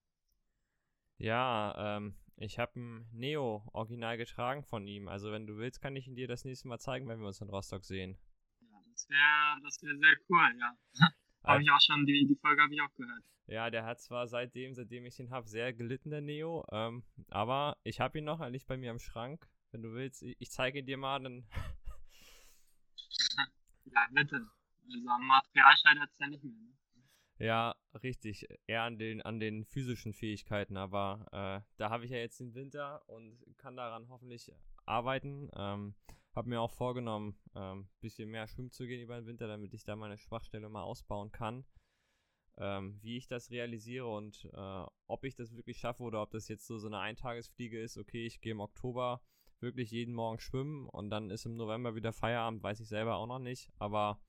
Ja, 1.17 1.97
ähm, 1.97 2.15
ich 2.37 2.57
habe 2.57 2.79
ein 2.79 3.09
Neo-Original 3.13 4.17
getragen 4.17 4.63
von 4.63 4.87
ihm. 4.87 5.07
Also 5.07 5.31
wenn 5.31 5.45
du 5.45 5.57
willst, 5.57 5.81
kann 5.81 5.95
ich 5.95 6.07
ihn 6.07 6.15
dir 6.15 6.27
das 6.27 6.43
nächste 6.43 6.67
Mal 6.67 6.79
zeigen, 6.79 7.07
wenn 7.07 7.19
wir 7.19 7.27
uns 7.27 7.41
in 7.41 7.49
Rostock 7.49 7.85
sehen. 7.85 8.17
Ja, 8.59 8.81
das 8.89 9.07
wäre 9.07 9.61
das 9.63 9.83
wär 9.83 9.97
sehr 9.97 10.15
cool, 10.29 10.57
ja. 10.59 10.77
habe 11.43 11.63
ich 11.63 11.71
auch 11.71 11.81
schon, 11.81 12.05
die, 12.05 12.27
die 12.27 12.35
Folge 12.35 12.61
habe 12.61 12.73
ich 12.73 12.81
auch 12.81 12.93
gehört. 12.95 13.23
Ja, 13.47 13.69
der 13.69 13.85
hat 13.85 13.99
zwar 13.99 14.27
seitdem, 14.27 14.73
seitdem 14.73 15.05
ich 15.05 15.19
ihn 15.19 15.31
habe, 15.31 15.47
sehr 15.47 15.73
gelitten, 15.73 16.09
der 16.09 16.21
Neo. 16.21 16.65
Ähm, 16.71 17.03
aber 17.29 17.77
ich 17.83 17.99
habe 17.99 18.19
ihn 18.19 18.25
noch, 18.25 18.39
eigentlich 18.39 18.65
bei 18.65 18.77
mir 18.77 18.91
im 18.91 18.99
Schrank. 18.99 19.49
Wenn 19.71 19.81
du 19.81 19.93
willst, 19.93 20.23
ich, 20.23 20.35
ich 20.39 20.51
zeige 20.51 20.79
ihn 20.79 20.85
dir 20.85 20.97
mal, 20.97 21.19
dann 21.19 21.45
ja, 23.85 24.07
bitte. 24.11 24.47
Also 24.85 25.09
am 25.09 25.27
Material 25.27 25.77
scheitert 25.77 26.09
es 26.11 26.19
ja 26.19 26.27
nicht 26.27 26.43
mehr. 26.43 26.53
Ne? 26.53 26.73
Ja, 27.39 27.75
richtig. 28.03 28.47
Eher 28.67 28.83
an 28.83 28.99
den, 28.99 29.21
an 29.21 29.39
den 29.39 29.65
physischen 29.65 30.13
Fähigkeiten, 30.13 30.77
aber 30.77 31.25
äh, 31.31 31.61
da 31.77 31.89
habe 31.89 32.05
ich 32.05 32.11
ja 32.11 32.17
jetzt 32.17 32.39
den 32.39 32.53
Winter 32.53 33.07
und 33.09 33.43
kann 33.57 33.75
daran 33.75 34.07
hoffentlich 34.09 34.51
arbeiten. 34.85 35.49
Ähm, 35.55 35.95
habe 36.35 36.49
mir 36.49 36.61
auch 36.61 36.71
vorgenommen, 36.71 37.37
ein 37.53 37.79
ähm, 37.79 37.89
bisschen 37.99 38.29
mehr 38.29 38.47
schwimmen 38.47 38.71
zu 38.71 38.85
gehen 38.85 39.01
über 39.01 39.15
den 39.15 39.25
Winter, 39.25 39.47
damit 39.47 39.73
ich 39.73 39.83
da 39.83 39.95
meine 39.95 40.17
Schwachstelle 40.17 40.69
mal 40.69 40.83
ausbauen 40.83 41.31
kann. 41.31 41.65
Ähm, 42.57 42.99
wie 43.01 43.17
ich 43.17 43.27
das 43.27 43.49
realisiere 43.49 44.07
und 44.07 44.45
äh, 44.53 44.85
ob 45.07 45.23
ich 45.23 45.35
das 45.35 45.55
wirklich 45.55 45.77
schaffe 45.77 46.03
oder 46.03 46.21
ob 46.21 46.31
das 46.31 46.47
jetzt 46.47 46.67
so, 46.67 46.77
so 46.77 46.87
eine 46.87 46.99
Eintagesfliege 46.99 47.81
ist, 47.81 47.97
okay, 47.97 48.25
ich 48.25 48.41
gehe 48.41 48.51
im 48.51 48.59
Oktober 48.59 49.21
wirklich 49.61 49.91
jeden 49.91 50.13
Morgen 50.13 50.39
schwimmen 50.39 50.89
und 50.89 51.09
dann 51.09 51.29
ist 51.29 51.45
im 51.45 51.55
November 51.55 51.95
wieder 51.95 52.11
Feierabend, 52.11 52.61
weiß 52.61 52.79
ich 52.81 52.87
selber 52.87 53.15
auch 53.15 53.27
noch 53.27 53.39
nicht, 53.39 53.71
aber 53.77 54.19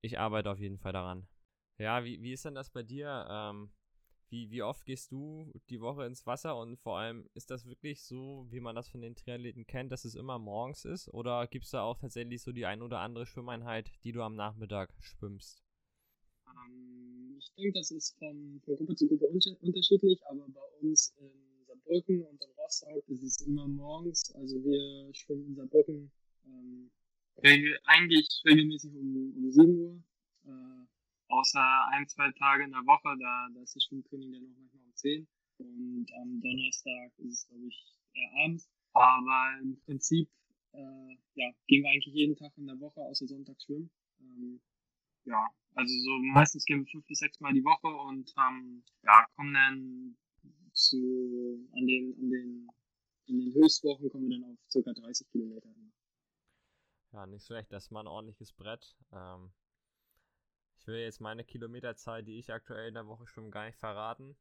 ich 0.00 0.18
arbeite 0.18 0.50
auf 0.50 0.58
jeden 0.58 0.78
Fall 0.78 0.92
daran. 0.92 1.26
Ja, 1.78 2.04
wie, 2.04 2.22
wie 2.22 2.32
ist 2.32 2.44
denn 2.44 2.54
das 2.54 2.70
bei 2.70 2.82
dir? 2.82 3.26
Ähm, 3.28 3.72
wie, 4.34 4.50
wie 4.50 4.62
oft 4.62 4.84
gehst 4.84 5.12
du 5.12 5.52
die 5.70 5.80
Woche 5.80 6.04
ins 6.06 6.26
Wasser 6.26 6.58
und 6.58 6.76
vor 6.80 6.98
allem 6.98 7.28
ist 7.34 7.52
das 7.52 7.66
wirklich 7.66 8.02
so, 8.02 8.48
wie 8.50 8.58
man 8.58 8.74
das 8.74 8.88
von 8.88 9.00
den 9.00 9.14
Triathleten 9.14 9.64
kennt, 9.64 9.92
dass 9.92 10.04
es 10.04 10.16
immer 10.16 10.40
morgens 10.40 10.84
ist 10.84 11.08
oder 11.14 11.46
gibt 11.46 11.66
es 11.66 11.70
da 11.70 11.82
auch 11.82 11.98
tatsächlich 11.98 12.42
so 12.42 12.50
die 12.50 12.66
ein 12.66 12.82
oder 12.82 12.98
andere 12.98 13.26
Schwimmeinheit, 13.26 13.92
die 14.02 14.10
du 14.10 14.22
am 14.22 14.34
Nachmittag 14.34 14.92
schwimmst? 14.98 15.62
Ähm, 16.48 17.36
ich 17.38 17.52
denke, 17.54 17.78
das 17.78 17.92
ist 17.92 18.18
von, 18.18 18.60
von 18.64 18.76
Gruppe 18.76 18.96
zu 18.96 19.06
Gruppe 19.06 19.28
unterschiedlich, 19.60 20.20
aber 20.26 20.48
bei 20.48 20.66
uns 20.82 21.14
in 21.20 21.30
Saarbrücken 21.66 22.24
und 22.24 22.42
in 22.42 22.50
Rostock 22.58 23.08
ist 23.08 23.22
es 23.22 23.40
immer 23.46 23.68
morgens. 23.68 24.34
Also 24.34 24.56
wir 24.64 25.14
schwimmen 25.14 25.46
in 25.46 25.54
Saarbrücken 25.54 26.10
ähm, 26.46 26.90
eigentlich 27.84 28.42
regelmäßig 28.44 28.92
um, 28.96 29.32
um 29.36 29.52
7 29.52 29.78
Uhr. 29.78 30.02
Äh, 30.46 30.93
außer 31.28 31.88
ein, 31.92 32.08
zwei 32.08 32.30
Tage 32.32 32.64
in 32.64 32.70
der 32.70 32.86
Woche, 32.86 33.16
da, 33.18 33.48
da 33.54 33.60
ist 33.62 33.76
das 33.76 33.84
Schwimmtraining 33.84 34.32
dann 34.32 34.42
noch 34.42 34.56
manchmal 34.56 34.84
um 34.84 34.94
10. 34.94 35.28
Und 35.58 36.06
am 36.20 36.40
Donnerstag 36.40 37.12
ist 37.18 37.32
es, 37.32 37.48
glaube 37.48 37.66
ich, 37.66 37.96
eher 38.14 38.44
abends. 38.44 38.68
Aber 38.92 39.58
im 39.62 39.80
Prinzip 39.84 40.28
äh, 40.72 41.16
ja, 41.34 41.50
gehen 41.66 41.82
wir 41.82 41.90
eigentlich 41.90 42.14
jeden 42.14 42.36
Tag 42.36 42.52
in 42.56 42.66
der 42.66 42.78
Woche 42.80 43.00
außer 43.00 43.26
Sonntag 43.26 43.60
schwimmen. 43.62 43.90
Ähm, 44.20 44.60
ja, 45.24 45.48
also 45.74 45.92
so 45.92 46.18
meistens 46.32 46.64
gehen 46.64 46.80
wir 46.80 46.86
fünf 46.86 47.06
bis 47.06 47.18
sechs 47.18 47.40
Mal 47.40 47.52
die 47.52 47.64
Woche 47.64 47.88
und 47.88 48.32
ähm, 48.38 48.84
ja, 49.02 49.26
kommen 49.36 49.54
dann 49.54 50.16
zu, 50.72 51.68
an 51.72 51.86
den, 51.86 52.14
an 52.20 52.30
den, 52.30 52.68
in 53.26 53.40
den 53.40 53.54
Höchstwochen 53.54 54.10
kommen 54.10 54.28
wir 54.28 54.38
dann 54.38 54.50
auf 54.50 54.58
ca. 54.72 54.92
30 54.92 55.28
Kilometer. 55.30 55.68
Ja, 57.12 57.26
nicht 57.26 57.46
schlecht, 57.46 57.72
das 57.72 57.84
ist 57.84 57.90
mal 57.90 58.00
ein 58.00 58.08
ordentliches 58.08 58.52
Brett. 58.52 58.96
Ähm, 59.12 59.52
ich 60.84 60.88
will 60.88 61.00
jetzt 61.00 61.22
meine 61.22 61.44
Kilometerzahl, 61.44 62.22
die 62.22 62.38
ich 62.38 62.52
aktuell 62.52 62.88
in 62.88 62.94
der 62.94 63.06
Woche 63.06 63.26
schon 63.26 63.50
gar 63.50 63.64
nicht 63.64 63.78
verraten. 63.78 64.36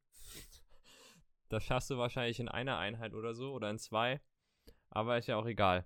Das 1.48 1.64
schaffst 1.64 1.90
du 1.90 1.98
wahrscheinlich 1.98 2.42
in 2.42 2.50
einer 2.50 2.78
Einheit 2.78 3.14
oder 3.14 3.34
so 3.34 3.54
oder 3.54 3.70
in 3.70 3.80
zwei. 3.80 4.20
Aber 4.90 5.18
ist 5.18 5.28
ja 5.28 5.38
auch 5.38 5.46
egal. 5.46 5.86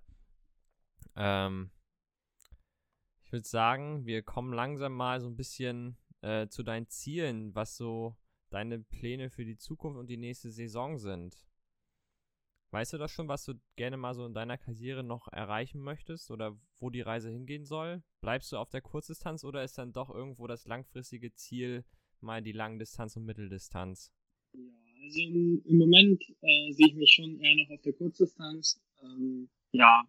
Ähm, 1.15 1.69
ich 3.21 3.31
würde 3.31 3.45
sagen, 3.45 4.07
wir 4.07 4.23
kommen 4.23 4.51
langsam 4.51 4.93
mal 4.93 5.21
so 5.21 5.27
ein 5.27 5.35
bisschen 5.35 5.95
äh, 6.21 6.47
zu 6.47 6.63
deinen 6.63 6.87
Zielen, 6.87 7.53
was 7.53 7.77
so 7.77 8.17
deine 8.49 8.79
Pläne 8.79 9.29
für 9.29 9.45
die 9.45 9.57
Zukunft 9.57 9.99
und 9.99 10.07
die 10.07 10.17
nächste 10.17 10.49
Saison 10.49 10.97
sind. 10.97 11.37
Weißt 12.77 12.93
du 12.93 12.99
das 12.99 13.09
schon, 13.09 13.27
was 13.27 13.43
du 13.43 13.55
gerne 13.75 13.97
mal 13.97 14.13
so 14.13 14.23
in 14.23 14.35
deiner 14.35 14.59
Karriere 14.59 15.03
noch 15.03 15.27
erreichen 15.29 15.81
möchtest 15.81 16.29
oder 16.29 16.55
wo 16.79 16.91
die 16.91 17.01
Reise 17.01 17.31
hingehen 17.31 17.65
soll? 17.65 18.03
Bleibst 18.21 18.51
du 18.51 18.57
auf 18.57 18.69
der 18.69 18.81
Kurzdistanz 18.81 19.43
oder 19.43 19.63
ist 19.63 19.79
dann 19.79 19.93
doch 19.93 20.11
irgendwo 20.11 20.45
das 20.45 20.67
langfristige 20.67 21.33
Ziel 21.33 21.85
mal 22.21 22.43
die 22.43 22.51
Langdistanz 22.51 23.15
und 23.15 23.25
Mitteldistanz? 23.25 24.13
Ja, 24.53 24.61
also 25.03 25.19
im, 25.21 25.63
im 25.65 25.77
Moment 25.79 26.21
äh, 26.41 26.71
sehe 26.71 26.89
ich 26.89 26.93
mich 26.93 27.13
schon 27.13 27.39
eher 27.39 27.55
noch 27.55 27.71
auf 27.71 27.81
der 27.81 27.93
Kurzdistanz. 27.93 28.79
Ähm, 29.01 29.49
ja, 29.71 30.03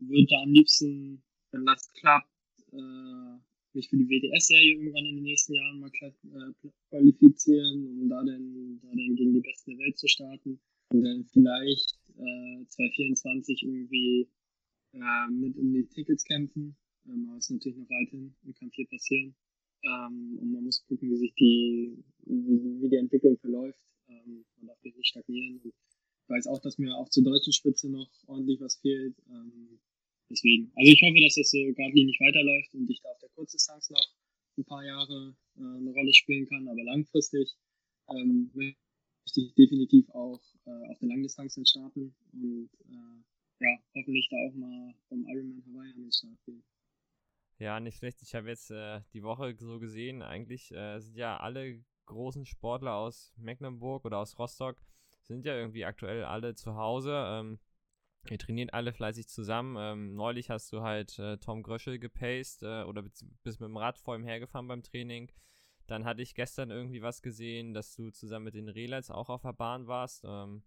würde 0.00 0.36
am 0.42 0.50
liebsten, 0.50 1.22
wenn 1.52 1.66
das 1.66 1.88
klappt, 1.92 2.26
äh, 2.72 3.38
mich 3.74 3.88
für 3.88 3.96
die 3.96 4.08
WTS-Serie 4.08 4.72
irgendwann 4.72 5.06
in 5.06 5.14
den 5.14 5.22
nächsten 5.22 5.54
Jahren 5.54 5.78
mal 5.78 5.90
äh, 6.00 6.68
qualifizieren, 6.88 7.86
um 7.86 8.08
da 8.08 8.24
dann, 8.24 8.80
da 8.82 8.88
dann 8.88 9.14
gegen 9.14 9.34
die 9.34 9.40
Besten 9.40 9.70
der 9.70 9.86
Welt 9.86 9.96
zu 9.96 10.08
starten. 10.08 10.58
Und 10.90 11.02
dann 11.02 11.24
vielleicht 11.26 11.97
äh, 12.18 12.66
2024 12.66 13.62
irgendwie 13.62 14.28
äh, 14.92 15.30
mit 15.30 15.56
um 15.56 15.72
die 15.72 15.86
Tickets 15.86 16.24
kämpfen. 16.24 16.76
Ähm, 17.06 17.26
aber 17.28 17.38
es 17.38 17.44
ist 17.44 17.50
natürlich 17.50 17.78
noch 17.78 17.90
weit 17.90 18.10
hin 18.10 18.34
und 18.44 18.58
kann 18.58 18.70
viel 18.70 18.86
passieren. 18.86 19.34
Ähm, 19.84 20.38
und 20.40 20.52
man 20.52 20.64
muss 20.64 20.84
gucken, 20.86 21.10
wie 21.10 21.16
sich 21.16 21.34
die, 21.34 22.04
wie, 22.26 22.82
wie 22.82 22.88
die 22.88 22.96
Entwicklung 22.96 23.38
verläuft. 23.38 23.80
Ähm, 24.08 24.44
man 24.56 24.68
darf 24.68 24.82
nicht 24.82 25.06
stagnieren. 25.06 25.60
Und 25.62 25.66
ich 25.66 25.74
weiß 26.28 26.46
auch, 26.48 26.60
dass 26.60 26.78
mir 26.78 26.96
auch 26.96 27.08
zur 27.08 27.24
deutschen 27.24 27.52
Spitze 27.52 27.88
noch 27.90 28.10
ordentlich 28.26 28.60
was 28.60 28.76
fehlt. 28.76 29.14
Ähm, 29.28 29.78
Deswegen. 30.30 30.70
Also 30.76 30.92
ich 30.92 31.00
hoffe, 31.02 31.20
dass 31.20 31.34
das 31.34 31.50
so 31.50 31.58
geradlinig 31.58 32.18
weiterläuft 32.20 32.74
und 32.74 32.90
ich 32.90 33.00
da 33.00 33.08
auf 33.10 33.18
der 33.18 33.30
Kurzdistanz 33.30 33.90
noch 33.90 34.06
ein 34.58 34.64
paar 34.64 34.84
Jahre 34.84 35.36
äh, 35.56 35.60
eine 35.60 35.90
Rolle 35.90 36.12
spielen 36.12 36.46
kann, 36.46 36.68
aber 36.68 36.82
langfristig 36.84 37.54
ähm, 38.10 38.50
möchte 39.28 39.40
ich 39.42 39.54
definitiv 39.54 40.08
auch 40.10 40.40
äh, 40.64 40.90
auf 40.90 40.98
der 41.00 41.08
Langdistanz 41.08 41.60
starten 41.68 42.14
und 42.32 42.70
äh, 42.88 43.64
ja, 43.64 43.78
hoffentlich 43.94 44.28
da 44.30 44.36
auch 44.36 44.54
mal 44.54 44.94
vom 45.08 45.26
Ironman 45.26 45.62
Hawaii 45.66 45.92
an 45.92 46.02
den 46.02 46.12
Start 46.12 46.44
gehen. 46.46 46.62
Ja, 47.58 47.80
nicht 47.80 47.98
schlecht. 47.98 48.22
Ich 48.22 48.34
habe 48.34 48.48
jetzt 48.48 48.70
äh, 48.70 49.00
die 49.12 49.22
Woche 49.22 49.54
so 49.58 49.78
gesehen, 49.78 50.22
eigentlich 50.22 50.72
äh, 50.72 51.00
sind 51.00 51.16
ja 51.16 51.36
alle 51.38 51.84
großen 52.06 52.46
Sportler 52.46 52.94
aus 52.94 53.34
Mecklenburg 53.36 54.04
oder 54.04 54.18
aus 54.18 54.38
Rostock, 54.38 54.76
sind 55.24 55.44
ja 55.44 55.54
irgendwie 55.54 55.84
aktuell 55.84 56.24
alle 56.24 56.54
zu 56.54 56.76
Hause. 56.76 57.12
Ähm, 57.12 57.58
wir 58.24 58.38
trainieren 58.38 58.70
alle 58.70 58.92
fleißig 58.92 59.28
zusammen. 59.28 59.76
Ähm, 59.78 60.14
neulich 60.14 60.48
hast 60.48 60.72
du 60.72 60.80
halt 60.80 61.18
äh, 61.18 61.36
Tom 61.38 61.62
Gröschel 61.62 61.98
gepaced 61.98 62.62
äh, 62.62 62.84
oder 62.84 63.02
bist 63.02 63.60
mit 63.60 63.68
dem 63.68 63.76
Rad 63.76 63.98
vor 63.98 64.16
ihm 64.16 64.24
hergefahren 64.24 64.68
beim 64.68 64.82
Training. 64.82 65.30
Dann 65.88 66.04
hatte 66.04 66.20
ich 66.22 66.34
gestern 66.34 66.70
irgendwie 66.70 67.00
was 67.00 67.22
gesehen, 67.22 67.72
dass 67.72 67.96
du 67.96 68.10
zusammen 68.10 68.44
mit 68.44 68.54
den 68.54 68.68
Relats 68.68 69.10
auch 69.10 69.30
auf 69.30 69.42
der 69.42 69.54
Bahn 69.54 69.86
warst. 69.86 70.22
Ähm, 70.24 70.62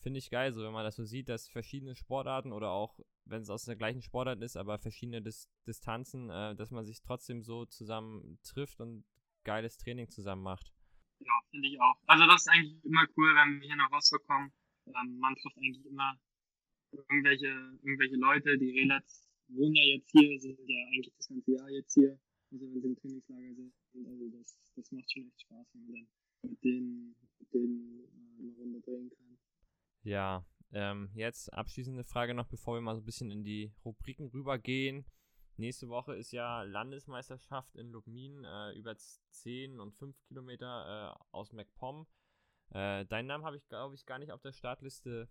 Finde 0.00 0.18
ich 0.18 0.30
geil, 0.30 0.52
so 0.52 0.62
wenn 0.62 0.72
man 0.72 0.84
das 0.84 0.96
so 0.96 1.04
sieht, 1.04 1.28
dass 1.28 1.48
verschiedene 1.48 1.94
Sportarten 1.94 2.52
oder 2.52 2.70
auch, 2.70 2.98
wenn 3.24 3.42
es 3.42 3.50
aus 3.50 3.64
der 3.64 3.76
gleichen 3.76 4.02
Sportart 4.02 4.40
ist, 4.40 4.56
aber 4.56 4.78
verschiedene 4.78 5.20
Dis 5.20 5.50
Distanzen, 5.66 6.30
äh, 6.30 6.54
dass 6.54 6.70
man 6.70 6.86
sich 6.86 7.02
trotzdem 7.02 7.42
so 7.42 7.66
zusammen 7.66 8.38
trifft 8.42 8.80
und 8.80 9.04
geiles 9.44 9.76
Training 9.76 10.08
zusammen 10.08 10.42
macht. 10.42 10.72
Ja, 11.18 11.32
finde 11.50 11.68
ich 11.68 11.80
auch. 11.80 11.96
Also 12.06 12.26
das 12.26 12.42
ist 12.42 12.48
eigentlich 12.48 12.82
immer 12.84 13.06
cool, 13.16 13.34
wenn 13.34 13.60
wir 13.60 13.66
hier 13.66 13.76
nach 13.76 13.90
Rostock 13.92 14.26
kommen. 14.26 14.52
Ähm, 14.86 15.18
man 15.18 15.34
trifft 15.36 15.58
eigentlich 15.58 15.84
immer 15.84 16.18
irgendwelche, 16.92 17.48
irgendwelche 17.82 18.16
Leute, 18.16 18.56
die 18.58 18.78
Relats 18.78 19.28
wohnen 19.48 19.74
ja 19.74 19.84
jetzt 19.96 20.10
hier, 20.12 20.38
sind 20.38 20.58
ja 20.66 20.86
eigentlich 20.86 21.12
das 21.16 21.28
ganze 21.28 21.52
Jahr 21.52 21.70
jetzt 21.70 21.94
hier, 21.94 22.18
also 22.52 22.66
wenn 22.66 22.80
sie 22.80 22.88
im 22.88 22.96
Trainingslager 22.96 23.54
sind. 23.54 23.74
Also 24.06 24.28
das, 24.30 24.72
das 24.74 24.92
macht 24.92 25.10
schon 25.10 25.26
echt 25.26 25.40
Spaß, 25.40 25.66
wenn 25.74 25.82
man 25.82 25.92
dann 25.92 26.50
mit 26.50 26.64
denen, 26.64 27.16
mit 27.38 27.52
denen 27.52 28.00
äh, 28.00 28.42
eine 28.42 28.52
Runde 28.56 28.80
drehen 28.80 29.10
kann. 29.10 29.38
Ja, 30.02 30.46
ähm, 30.72 31.10
jetzt 31.14 31.52
abschließende 31.52 32.04
Frage 32.04 32.34
noch, 32.34 32.48
bevor 32.48 32.74
wir 32.74 32.80
mal 32.80 32.94
so 32.94 33.02
ein 33.02 33.06
bisschen 33.06 33.30
in 33.30 33.44
die 33.44 33.72
Rubriken 33.84 34.26
rübergehen. 34.28 35.04
Nächste 35.58 35.88
Woche 35.88 36.14
ist 36.14 36.32
ja 36.32 36.62
Landesmeisterschaft 36.64 37.74
in 37.76 37.90
Lubmin 37.90 38.44
äh, 38.44 38.72
über 38.72 38.94
10 38.96 39.80
und 39.80 39.94
5 39.94 40.14
Kilometer 40.28 41.16
äh, 41.16 41.24
aus 41.34 41.52
MacPom. 41.52 42.06
Äh, 42.70 43.06
deinen 43.06 43.26
Namen 43.26 43.44
habe 43.44 43.56
ich, 43.56 43.66
glaube 43.68 43.94
ich, 43.94 44.04
gar 44.04 44.18
nicht 44.18 44.32
auf 44.32 44.42
der 44.42 44.52
Startliste 44.52 45.30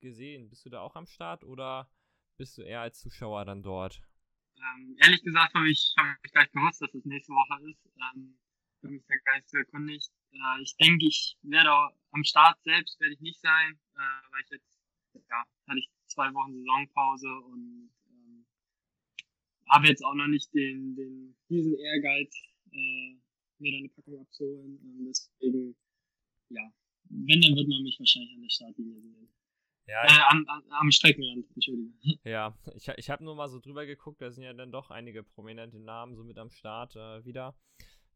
gesehen. 0.00 0.50
Bist 0.50 0.66
du 0.66 0.70
da 0.70 0.80
auch 0.80 0.94
am 0.94 1.06
Start 1.06 1.42
oder 1.42 1.88
bist 2.36 2.58
du 2.58 2.62
eher 2.62 2.82
als 2.82 2.98
Zuschauer 2.98 3.44
dann 3.44 3.62
dort? 3.62 4.02
Ähm, 4.62 4.96
ehrlich 5.00 5.22
gesagt 5.22 5.54
habe 5.54 5.68
ich, 5.68 5.94
hab 5.96 6.16
ich 6.24 6.32
gleich 6.32 6.50
gewusst, 6.52 6.80
dass 6.80 6.94
es 6.94 7.04
nächste 7.04 7.32
Woche 7.32 7.68
ist. 7.68 7.84
Ähm, 7.96 8.38
habe 8.82 8.94
mich 8.94 9.04
da 9.06 9.14
gar 9.24 9.36
nicht 9.36 9.54
erkundigt. 9.54 10.10
Äh, 10.32 10.62
ich 10.62 10.76
denke, 10.76 11.06
ich 11.06 11.36
werde 11.42 11.70
am 12.10 12.24
Start 12.24 12.62
selbst 12.62 13.00
werde 13.00 13.14
ich 13.14 13.20
nicht 13.20 13.40
sein, 13.40 13.78
äh, 13.94 14.32
weil 14.32 14.42
ich 14.44 14.50
jetzt, 14.50 14.80
ja, 15.14 15.44
hatte 15.66 15.78
ich 15.78 15.90
zwei 16.06 16.32
Wochen 16.34 16.54
Saisonpause 16.54 17.28
und 17.28 17.90
ähm, 18.06 18.46
habe 19.68 19.88
jetzt 19.88 20.04
auch 20.04 20.14
noch 20.14 20.28
nicht 20.28 20.52
den, 20.54 20.94
den 20.94 21.36
diesen 21.48 21.76
Ehrgeiz, 21.78 22.34
äh, 22.70 23.16
mir 23.58 23.72
da 23.72 23.78
eine 23.78 23.88
Packung 23.88 24.20
abzuholen. 24.20 24.78
Ähm, 24.82 25.06
deswegen, 25.06 25.76
ja, 26.50 26.72
wenn, 27.08 27.40
dann 27.40 27.56
wird 27.56 27.68
man 27.68 27.82
mich 27.82 27.98
wahrscheinlich 27.98 28.34
an 28.34 28.42
der 28.42 28.50
Startlinie 28.50 29.00
sehen. 29.00 29.28
Ja, 29.86 30.04
äh, 30.04 30.20
am, 30.30 30.46
am, 30.70 30.90
Streckenrand, 30.90 31.46
Entschuldigung. 31.54 31.94
Ja, 32.24 32.56
ich, 32.74 32.88
ich 32.88 33.10
habe 33.10 33.24
nur 33.24 33.34
mal 33.34 33.48
so 33.48 33.58
drüber 33.58 33.84
geguckt, 33.84 34.22
da 34.22 34.30
sind 34.30 34.44
ja 34.44 34.52
dann 34.52 34.70
doch 34.70 34.90
einige 34.90 35.22
prominente 35.22 35.80
Namen 35.80 36.14
so 36.14 36.22
mit 36.22 36.38
am 36.38 36.50
Start 36.50 36.94
äh, 36.94 37.24
wieder. 37.24 37.56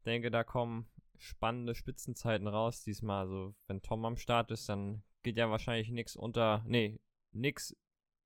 Denke, 0.05 0.31
da 0.31 0.43
kommen 0.43 0.87
spannende 1.17 1.75
Spitzenzeiten 1.75 2.47
raus 2.47 2.83
diesmal. 2.83 3.25
Also, 3.25 3.55
wenn 3.67 3.81
Tom 3.81 4.05
am 4.05 4.17
Start 4.17 4.51
ist, 4.51 4.69
dann 4.69 5.03
geht 5.23 5.37
ja 5.37 5.49
wahrscheinlich 5.49 5.89
nichts 5.89 6.15
unter, 6.15 6.63
nee, 6.65 6.99
nix, 7.31 7.75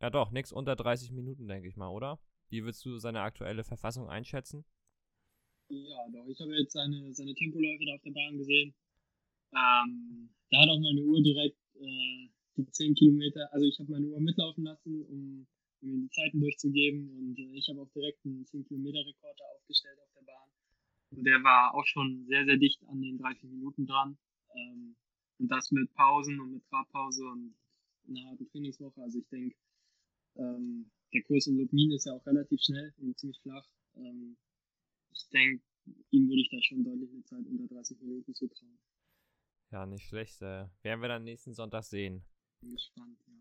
ja 0.02 0.10
doch, 0.10 0.32
nichts 0.32 0.52
unter 0.52 0.76
30 0.76 1.12
Minuten, 1.12 1.48
denke 1.48 1.68
ich 1.68 1.76
mal, 1.76 1.89
oder? 1.89 2.20
Wie 2.50 2.64
würdest 2.64 2.86
du 2.86 2.98
seine 2.98 3.22
aktuelle 3.22 3.64
Verfassung 3.64 4.08
einschätzen? 4.10 4.66
Ja, 5.70 6.06
doch, 6.12 6.28
ich 6.28 6.39
habe 6.39 6.54
jetzt 6.54 6.74
seine, 6.74 7.14
seine 7.14 7.34
Tempoläufe 7.34 7.86
da 7.86 7.96
auf 7.96 8.02
der 8.02 8.12
Bahn 8.12 8.38
gesehen. 8.38 8.76
Ähm, 9.54 10.30
da 10.52 10.62
hat 10.62 10.70
auch 10.70 10.80
meine 10.80 11.02
Uhr 11.02 11.22
direkt 11.24 11.58
äh, 11.76 12.30
die 12.58 12.70
10 12.70 12.95
Kilometer, 12.95 13.52
also 13.54 13.66
ich 13.66 13.80
habe 13.80 13.91
meine 13.91 14.08
Uhr 14.08 14.20
mitlaufen 14.20 14.64
lassen, 14.64 15.02
um, 15.04 15.47
um 15.82 16.02
die 16.02 16.10
Zeiten 16.10 16.39
durchzugeben 16.39 17.10
und 17.18 17.39
äh, 17.39 17.58
ich 17.58 17.68
habe 17.70 17.82
auch 17.82 17.91
direkt 17.91 18.26
einen 18.26 18.45
10 18.45 18.66
Kilometer 18.66 18.99
Rekord 19.06 19.39
aufgestellt 19.56 19.99
auf 19.99 20.12
der 20.16 20.26
Bahn. 20.26 20.49
Und 21.12 21.24
der 21.26 21.43
war 21.43 21.74
auch 21.74 21.86
schon 21.86 22.26
sehr, 22.28 22.45
sehr 22.45 22.58
dicht 22.58 22.84
an 22.88 23.02
den 23.02 23.18
30 23.18 23.43
Minuten 23.49 23.86
dran. 23.86 24.18
Ähm, 24.56 24.95
und 25.39 25.47
das 25.47 25.72
mit 25.72 25.91
Pausen 25.93 26.39
und 26.39 26.52
mit 26.52 26.64
Trabpause 26.68 27.26
und 27.26 27.56
einer 28.08 28.30
harten 28.30 28.47
Trainingswoche. 28.49 29.02
Also 29.02 29.20
ich 29.20 29.28
denke, 29.30 29.56
ähm, 30.36 30.91
der 31.14 31.24
Kurs 31.24 31.47
in 31.47 31.58
Lubmin 31.58 31.91
ist 31.91 32.06
ja 32.06 32.14
auch 32.14 32.26
relativ 32.26 32.62
schnell 32.62 32.93
und 32.99 33.18
ziemlich 33.18 33.39
flach. 33.41 33.68
Ähm, 33.95 34.38
ich 35.12 35.28
denke, 35.30 35.64
ihm 36.12 36.30
würde 36.30 36.41
ich 36.41 36.49
da 36.49 36.62
schon 36.62 36.84
deutlich 36.84 37.12
eine 37.12 37.24
Zeit 37.24 37.45
unter 37.45 37.68
30 37.74 37.99
Minuten 38.02 38.34
zutrauen. 38.34 38.80
Ja, 39.72 39.86
nicht 39.86 40.06
schlecht. 40.06 40.41
Äh, 40.41 40.68
werden 40.84 41.02
wir 41.02 41.08
dann 41.08 41.24
nächsten 41.24 41.54
Sonntag 41.54 41.84
sehen. 41.84 42.24
Bin 42.62 42.72
gespannt, 42.72 43.20
ja. 43.28 43.34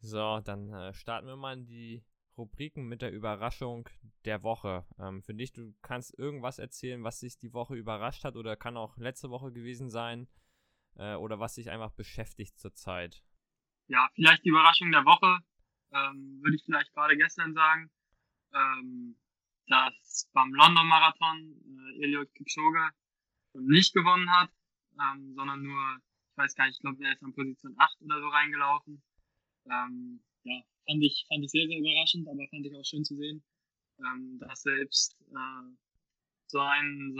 So, 0.00 0.40
dann 0.40 0.72
äh, 0.72 0.92
starten 0.92 1.26
wir 1.26 1.36
mal 1.36 1.54
in 1.54 1.66
die 1.66 2.04
Rubriken 2.36 2.86
mit 2.86 3.02
der 3.02 3.12
Überraschung 3.12 3.88
der 4.24 4.42
Woche. 4.42 4.86
Ähm, 4.98 5.22
für 5.22 5.34
dich, 5.34 5.52
du 5.52 5.74
kannst 5.82 6.18
irgendwas 6.18 6.58
erzählen, 6.58 7.02
was 7.02 7.20
dich 7.20 7.38
die 7.38 7.52
Woche 7.52 7.74
überrascht 7.74 8.24
hat 8.24 8.36
oder 8.36 8.56
kann 8.56 8.76
auch 8.76 8.96
letzte 8.98 9.30
Woche 9.30 9.52
gewesen 9.52 9.88
sein 9.88 10.28
äh, 10.96 11.14
oder 11.14 11.40
was 11.40 11.54
dich 11.54 11.70
einfach 11.70 11.92
beschäftigt 11.92 12.58
zurzeit. 12.58 13.22
Ja, 13.88 14.10
vielleicht 14.14 14.44
die 14.44 14.50
Überraschung 14.50 14.90
der 14.90 15.04
Woche, 15.04 15.38
ähm, 15.92 16.40
würde 16.42 16.56
ich 16.56 16.64
vielleicht 16.64 16.92
gerade 16.92 17.16
gestern 17.16 17.54
sagen, 17.54 17.90
ähm, 18.52 19.16
dass 19.68 20.28
beim 20.32 20.52
London 20.52 20.86
Marathon 20.86 21.54
äh, 21.98 22.04
Eliot 22.04 22.32
Kipchoge 22.34 22.90
nicht 23.54 23.94
gewonnen 23.94 24.30
hat, 24.30 24.50
ähm, 25.00 25.34
sondern 25.34 25.62
nur 25.62 25.98
ich 26.36 26.38
weiß 26.38 26.54
gar 26.54 26.66
nicht, 26.66 26.76
ich 26.76 26.80
glaube, 26.82 27.02
er 27.02 27.12
ist 27.12 27.22
an 27.22 27.32
Position 27.32 27.74
8 27.78 28.02
oder 28.02 28.20
so 28.20 28.28
reingelaufen. 28.28 29.02
Ähm, 29.70 30.20
ja, 30.44 30.60
fand 30.84 31.02
ich, 31.02 31.24
fand 31.28 31.42
ich 31.42 31.50
sehr, 31.50 31.66
sehr 31.66 31.78
überraschend, 31.78 32.28
aber 32.28 32.46
fand 32.48 32.66
ich 32.66 32.76
auch 32.76 32.84
schön 32.84 33.04
zu 33.04 33.16
sehen, 33.16 33.42
ähm, 34.00 34.38
dass 34.40 34.60
selbst 34.60 35.16
äh, 35.30 35.76
so, 36.46 36.60
ein, 36.60 37.16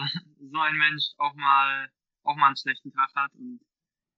so 0.53 0.59
ein 0.59 0.77
Mensch 0.77 1.14
auch 1.17 1.35
mal, 1.35 1.91
auch 2.25 2.37
mal 2.37 2.49
einen 2.49 2.57
schlechten 2.57 2.93
Tag 2.93 3.09
hat 3.14 3.35
und 3.37 3.61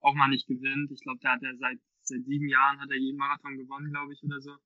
auch 0.00 0.14
mal 0.14 0.26
nicht 0.26 0.48
gewinnt. 0.48 0.90
Ich 0.90 1.00
glaube, 1.02 1.20
der 1.20 1.32
hat 1.32 1.42
ja 1.42 1.54
seit, 1.58 1.78
seit 2.02 2.24
sieben 2.24 2.48
Jahren 2.48 2.80
hat 2.80 2.90
er 2.90 2.98
jeden 2.98 3.18
Marathon 3.18 3.56
gewonnen, 3.56 3.92
glaube 3.92 4.12
ich, 4.12 4.22
oder 4.24 4.40
so. 4.40 4.56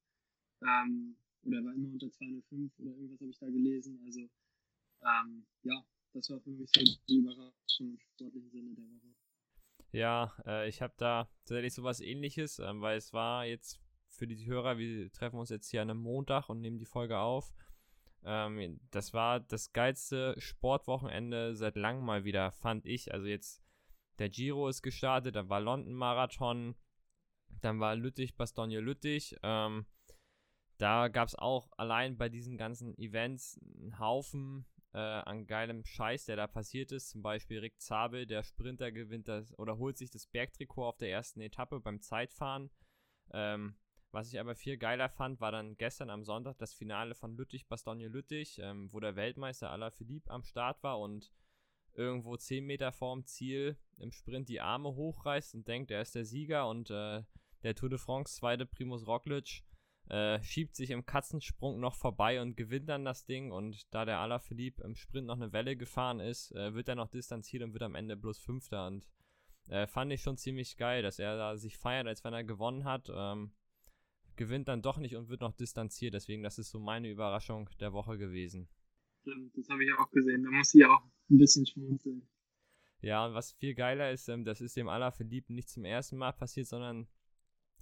Ähm, 0.62 1.14
oder 1.42 1.58
er 1.58 1.64
war 1.64 1.74
immer 1.74 1.90
unter 1.90 2.10
205 2.10 2.72
oder 2.78 2.92
irgendwas 2.92 3.20
habe 3.20 3.30
ich 3.30 3.38
da 3.38 3.50
gelesen. 3.50 4.00
Also 4.06 4.20
ähm, 5.02 5.44
ja, 5.64 5.84
das 6.14 6.30
war 6.30 6.40
für 6.40 6.52
mich 6.52 6.70
so 6.72 6.80
die 7.06 7.16
Überraschung 7.18 7.90
im 7.90 7.98
sportlichen 7.98 8.50
Sinne 8.50 8.74
der 8.74 8.84
Woche. 8.84 9.21
Ja, 9.92 10.32
äh, 10.46 10.68
ich 10.68 10.80
habe 10.80 10.94
da 10.96 11.28
tatsächlich 11.44 11.74
sowas 11.74 12.00
ähnliches, 12.00 12.58
ähm, 12.58 12.80
weil 12.80 12.96
es 12.96 13.12
war 13.12 13.44
jetzt 13.44 13.80
für 14.08 14.26
die 14.26 14.46
Hörer, 14.46 14.78
wir 14.78 15.10
treffen 15.12 15.38
uns 15.38 15.50
jetzt 15.50 15.68
hier 15.70 15.82
an 15.82 15.90
einem 15.90 16.00
Montag 16.00 16.48
und 16.48 16.60
nehmen 16.60 16.78
die 16.78 16.86
Folge 16.86 17.18
auf. 17.18 17.52
Ähm, 18.24 18.80
das 18.90 19.12
war 19.12 19.40
das 19.40 19.72
geilste 19.72 20.34
Sportwochenende 20.38 21.56
seit 21.56 21.76
langem 21.76 22.04
mal 22.04 22.24
wieder, 22.24 22.52
fand 22.52 22.86
ich. 22.86 23.12
Also 23.12 23.26
jetzt, 23.26 23.62
der 24.18 24.30
Giro 24.30 24.68
ist 24.68 24.82
gestartet, 24.82 25.36
dann 25.36 25.50
war 25.50 25.60
London 25.60 25.94
Marathon, 25.94 26.74
dann 27.60 27.80
war 27.80 27.94
Lüttich, 27.94 28.34
Bastogne 28.34 28.80
Lüttich. 28.80 29.36
Ähm, 29.42 29.86
da 30.78 31.08
gab 31.08 31.28
es 31.28 31.34
auch 31.34 31.70
allein 31.76 32.16
bei 32.16 32.28
diesen 32.28 32.56
ganzen 32.56 32.96
Events 32.98 33.60
einen 33.62 33.98
Haufen 33.98 34.64
äh, 34.94 34.98
an 34.98 35.46
geilem 35.46 35.84
Scheiß, 35.84 36.26
der 36.26 36.36
da 36.36 36.46
passiert 36.46 36.92
ist. 36.92 37.10
Zum 37.10 37.22
Beispiel 37.22 37.60
Rick 37.60 37.80
Zabel, 37.80 38.26
der 38.26 38.42
Sprinter, 38.42 38.92
gewinnt 38.92 39.28
das 39.28 39.56
oder 39.58 39.78
holt 39.78 39.96
sich 39.98 40.10
das 40.10 40.26
Bergtrikot 40.26 40.84
auf 40.84 40.98
der 40.98 41.10
ersten 41.10 41.40
Etappe 41.40 41.80
beim 41.80 42.00
Zeitfahren. 42.00 42.70
Ähm, 43.32 43.76
was 44.10 44.30
ich 44.30 44.38
aber 44.38 44.54
viel 44.54 44.76
geiler 44.76 45.08
fand, 45.08 45.40
war 45.40 45.52
dann 45.52 45.76
gestern 45.78 46.10
am 46.10 46.22
Sonntag 46.22 46.58
das 46.58 46.74
Finale 46.74 47.14
von 47.14 47.34
Lüttich-Bastogne-Lüttich, 47.34 48.58
ähm, 48.58 48.92
wo 48.92 49.00
der 49.00 49.16
Weltmeister 49.16 49.70
Alaphilippe 49.70 50.30
am 50.30 50.42
Start 50.42 50.82
war 50.82 51.00
und 51.00 51.32
irgendwo 51.94 52.36
10 52.36 52.64
Meter 52.64 52.92
vorm 52.92 53.24
Ziel 53.24 53.78
im 53.98 54.12
Sprint 54.12 54.48
die 54.48 54.60
Arme 54.60 54.94
hochreißt 54.94 55.54
und 55.54 55.66
denkt, 55.66 55.90
er 55.90 56.02
ist 56.02 56.14
der 56.14 56.26
Sieger 56.26 56.68
und 56.68 56.90
äh, 56.90 57.22
der 57.62 57.74
Tour 57.74 57.88
de 57.88 57.98
France 57.98 58.36
zweite 58.36 58.66
Primus 58.66 59.06
Roglic 59.06 59.62
äh, 60.08 60.42
schiebt 60.42 60.76
sich 60.76 60.90
im 60.90 61.06
Katzensprung 61.06 61.80
noch 61.80 61.94
vorbei 61.94 62.40
und 62.40 62.56
gewinnt 62.56 62.88
dann 62.88 63.04
das 63.04 63.24
Ding. 63.24 63.50
Und 63.52 63.92
da 63.94 64.04
der 64.04 64.18
Alaphilippe 64.18 64.82
im 64.82 64.94
Sprint 64.94 65.26
noch 65.26 65.36
eine 65.36 65.52
Welle 65.52 65.76
gefahren 65.76 66.20
ist, 66.20 66.52
äh, 66.52 66.74
wird 66.74 66.88
er 66.88 66.96
noch 66.96 67.08
distanziert 67.08 67.62
und 67.62 67.72
wird 67.72 67.82
am 67.82 67.94
Ende 67.94 68.16
bloß 68.16 68.38
Fünfter. 68.38 68.86
Und 68.86 69.06
äh, 69.68 69.86
fand 69.86 70.12
ich 70.12 70.20
schon 70.20 70.36
ziemlich 70.36 70.76
geil, 70.76 71.02
dass 71.02 71.18
er 71.18 71.36
da 71.36 71.56
sich 71.56 71.78
feiert, 71.78 72.06
als 72.06 72.24
wenn 72.24 72.34
er 72.34 72.44
gewonnen 72.44 72.84
hat. 72.84 73.10
Ähm, 73.14 73.52
gewinnt 74.36 74.68
dann 74.68 74.82
doch 74.82 74.98
nicht 74.98 75.16
und 75.16 75.28
wird 75.28 75.40
noch 75.40 75.52
distanziert. 75.52 76.14
Deswegen, 76.14 76.42
das 76.42 76.58
ist 76.58 76.70
so 76.70 76.80
meine 76.80 77.10
Überraschung 77.10 77.68
der 77.80 77.92
Woche 77.92 78.18
gewesen. 78.18 78.68
Stimmt, 79.20 79.56
das 79.56 79.68
habe 79.68 79.84
ich 79.84 79.90
auch 79.98 80.10
gesehen. 80.10 80.42
Da 80.42 80.50
muss 80.50 80.70
sie 80.70 80.84
auch 80.84 81.02
ein 81.30 81.38
bisschen 81.38 81.66
schmunzeln. 81.66 82.28
Ja, 83.00 83.26
und 83.26 83.34
was 83.34 83.52
viel 83.52 83.74
geiler 83.74 84.10
ist, 84.10 84.28
ähm, 84.28 84.44
das 84.44 84.60
ist 84.60 84.76
dem 84.76 84.88
Allerverliebten 84.88 85.54
nicht 85.54 85.68
zum 85.68 85.84
ersten 85.84 86.16
Mal 86.16 86.32
passiert, 86.32 86.68
sondern 86.68 87.08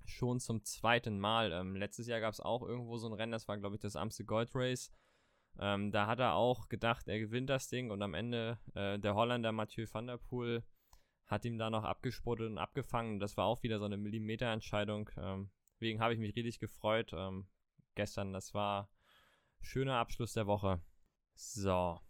schon 0.04 0.40
zum 0.40 0.64
zweiten 0.64 1.18
Mal. 1.18 1.52
Ähm, 1.52 1.76
letztes 1.76 2.06
Jahr 2.06 2.20
gab 2.20 2.32
es 2.32 2.40
auch 2.40 2.62
irgendwo 2.62 2.96
so 2.98 3.08
ein 3.08 3.12
Rennen, 3.12 3.32
das 3.32 3.48
war, 3.48 3.58
glaube 3.58 3.76
ich, 3.76 3.80
das 3.80 3.96
Amstel 3.96 4.26
Gold 4.26 4.50
Race. 4.54 4.92
Ähm, 5.58 5.90
da 5.90 6.06
hat 6.06 6.20
er 6.20 6.34
auch 6.34 6.68
gedacht, 6.68 7.08
er 7.08 7.18
gewinnt 7.18 7.50
das 7.50 7.68
Ding 7.68 7.90
und 7.90 8.02
am 8.02 8.14
Ende 8.14 8.58
äh, 8.74 8.98
der 8.98 9.14
Holländer 9.14 9.52
Mathieu 9.52 9.86
van 9.90 10.06
der 10.06 10.18
Poel 10.18 10.64
hat 11.26 11.44
ihm 11.44 11.58
da 11.58 11.70
noch 11.70 11.84
abgespottet 11.84 12.50
und 12.50 12.58
abgefangen. 12.58 13.20
Das 13.20 13.36
war 13.36 13.46
auch 13.46 13.62
wieder 13.62 13.78
so 13.78 13.84
eine 13.84 13.96
Millimeterentscheidung. 13.96 15.10
Ähm, 15.16 15.50
deswegen 15.74 16.00
habe 16.00 16.12
ich 16.12 16.18
mich 16.18 16.34
richtig 16.34 16.58
gefreut 16.58 17.12
ähm, 17.12 17.46
gestern. 17.94 18.32
Das 18.32 18.52
war 18.52 18.90
schöner 19.60 19.98
Abschluss 19.98 20.32
der 20.32 20.46
Woche. 20.46 20.80
So, 21.34 22.00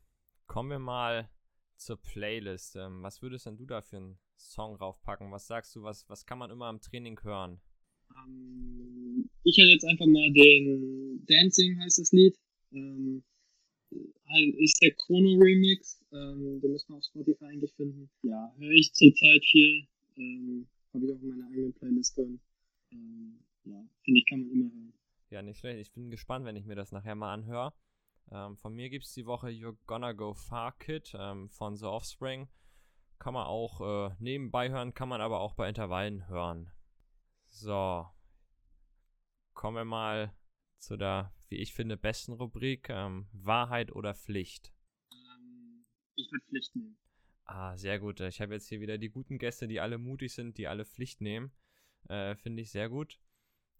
kommen 0.46 0.70
wir 0.70 0.78
mal 0.78 1.30
zur 1.76 2.00
Playlist. 2.00 2.76
Ähm, 2.76 3.02
was 3.02 3.20
würdest 3.20 3.46
denn 3.46 3.56
du 3.56 3.66
da 3.66 3.82
für 3.82 3.98
einen 3.98 4.18
Song 4.36 4.76
raufpacken? 4.76 5.32
Was 5.32 5.46
sagst 5.46 5.74
du, 5.76 5.82
was, 5.82 6.08
was 6.08 6.24
kann 6.24 6.38
man 6.38 6.50
immer 6.50 6.70
im 6.70 6.80
Training 6.80 7.20
hören? 7.22 7.60
Ähm, 8.28 9.28
ich 9.44 9.56
höre 9.56 9.72
jetzt 9.72 9.84
einfach 9.84 10.06
mal 10.06 10.32
den 10.32 11.24
Dancing 11.26 11.78
heißt 11.80 11.98
das 11.98 12.12
Lied. 12.12 12.36
Ähm, 12.72 13.22
ist 14.58 14.80
der 14.82 14.92
Chrono 14.92 15.38
Remix. 15.38 16.00
Ähm, 16.12 16.60
den 16.60 16.72
müssen 16.72 16.90
wir 16.90 16.96
auf 16.96 17.04
Spotify 17.04 17.44
eigentlich 17.46 17.72
finden. 17.74 18.10
Ja, 18.22 18.52
höre 18.58 18.70
ich 18.70 18.92
zurzeit 18.92 19.44
viel. 19.44 19.86
Ähm, 20.16 20.66
Habe 20.94 21.06
ich 21.06 21.12
auch 21.12 21.22
in 21.22 21.28
meiner 21.28 21.46
eigenen 21.46 21.72
Playlist 21.74 22.16
drin. 22.16 22.40
Ähm, 22.92 23.40
ja, 23.64 23.84
finde 24.04 24.20
ich, 24.20 24.26
kann 24.26 24.40
man 24.40 24.50
immer 24.50 24.70
hören. 24.72 24.92
Ja, 25.30 25.42
nicht 25.42 25.58
schlecht. 25.58 25.80
Ich 25.80 25.92
bin 25.92 26.10
gespannt, 26.10 26.44
wenn 26.44 26.56
ich 26.56 26.66
mir 26.66 26.74
das 26.74 26.92
nachher 26.92 27.14
mal 27.14 27.32
anhöre. 27.32 27.72
Ähm, 28.32 28.56
von 28.56 28.74
mir 28.74 28.90
gibt 28.90 29.04
es 29.04 29.12
die 29.12 29.26
Woche 29.26 29.48
You're 29.48 29.76
Gonna 29.86 30.12
Go 30.12 30.34
Far 30.34 30.76
Kid 30.78 31.12
ähm, 31.18 31.48
von 31.50 31.76
The 31.76 31.86
Offspring. 31.86 32.48
Kann 33.18 33.34
man 33.34 33.46
auch 33.46 33.80
äh, 33.80 34.14
nebenbei 34.18 34.70
hören, 34.70 34.94
kann 34.94 35.08
man 35.08 35.20
aber 35.20 35.40
auch 35.40 35.54
bei 35.54 35.68
Intervallen 35.68 36.26
hören. 36.28 36.70
So. 37.50 38.08
Kommen 39.52 39.76
wir 39.76 39.84
mal 39.84 40.32
zu 40.78 40.96
der, 40.96 41.34
wie 41.48 41.56
ich 41.56 41.74
finde, 41.74 41.96
besten 41.96 42.32
Rubrik. 42.32 42.88
Ähm, 42.88 43.28
Wahrheit 43.32 43.92
oder 43.92 44.14
Pflicht? 44.14 44.72
Ähm, 45.12 45.84
ich 46.16 46.30
würde 46.30 46.44
Pflicht 46.46 46.74
nehmen. 46.74 46.96
Ah, 47.44 47.76
sehr 47.76 47.98
gut. 47.98 48.20
Ich 48.20 48.40
habe 48.40 48.54
jetzt 48.54 48.68
hier 48.68 48.80
wieder 48.80 48.96
die 48.96 49.10
guten 49.10 49.38
Gäste, 49.38 49.66
die 49.66 49.80
alle 49.80 49.98
mutig 49.98 50.32
sind, 50.32 50.56
die 50.56 50.68
alle 50.68 50.84
Pflicht 50.84 51.20
nehmen. 51.20 51.52
Äh, 52.08 52.36
finde 52.36 52.62
ich 52.62 52.70
sehr 52.70 52.88
gut. 52.88 53.20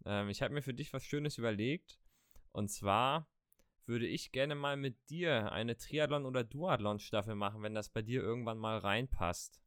Ähm, 0.05 0.29
ich 0.29 0.43
habe 0.43 0.53
mir 0.53 0.63
für 0.63 0.75
dich 0.75 0.93
was 0.93 1.05
Schönes 1.05 1.39
überlegt. 1.39 1.99
Und 2.53 2.69
zwar 2.69 3.31
würde 3.87 4.07
ich 4.07 4.33
gerne 4.33 4.57
mal 4.57 4.77
mit 4.77 5.09
dir 5.09 5.53
eine 5.53 5.77
Triathlon- 5.77 6.27
oder 6.27 6.45
Duathlon-Staffel 6.45 7.35
machen, 7.37 7.63
wenn 7.63 7.75
das 7.75 7.89
bei 7.89 8.03
dir 8.03 8.21
irgendwann 8.23 8.59
mal 8.59 8.79
reinpasst. 8.79 9.63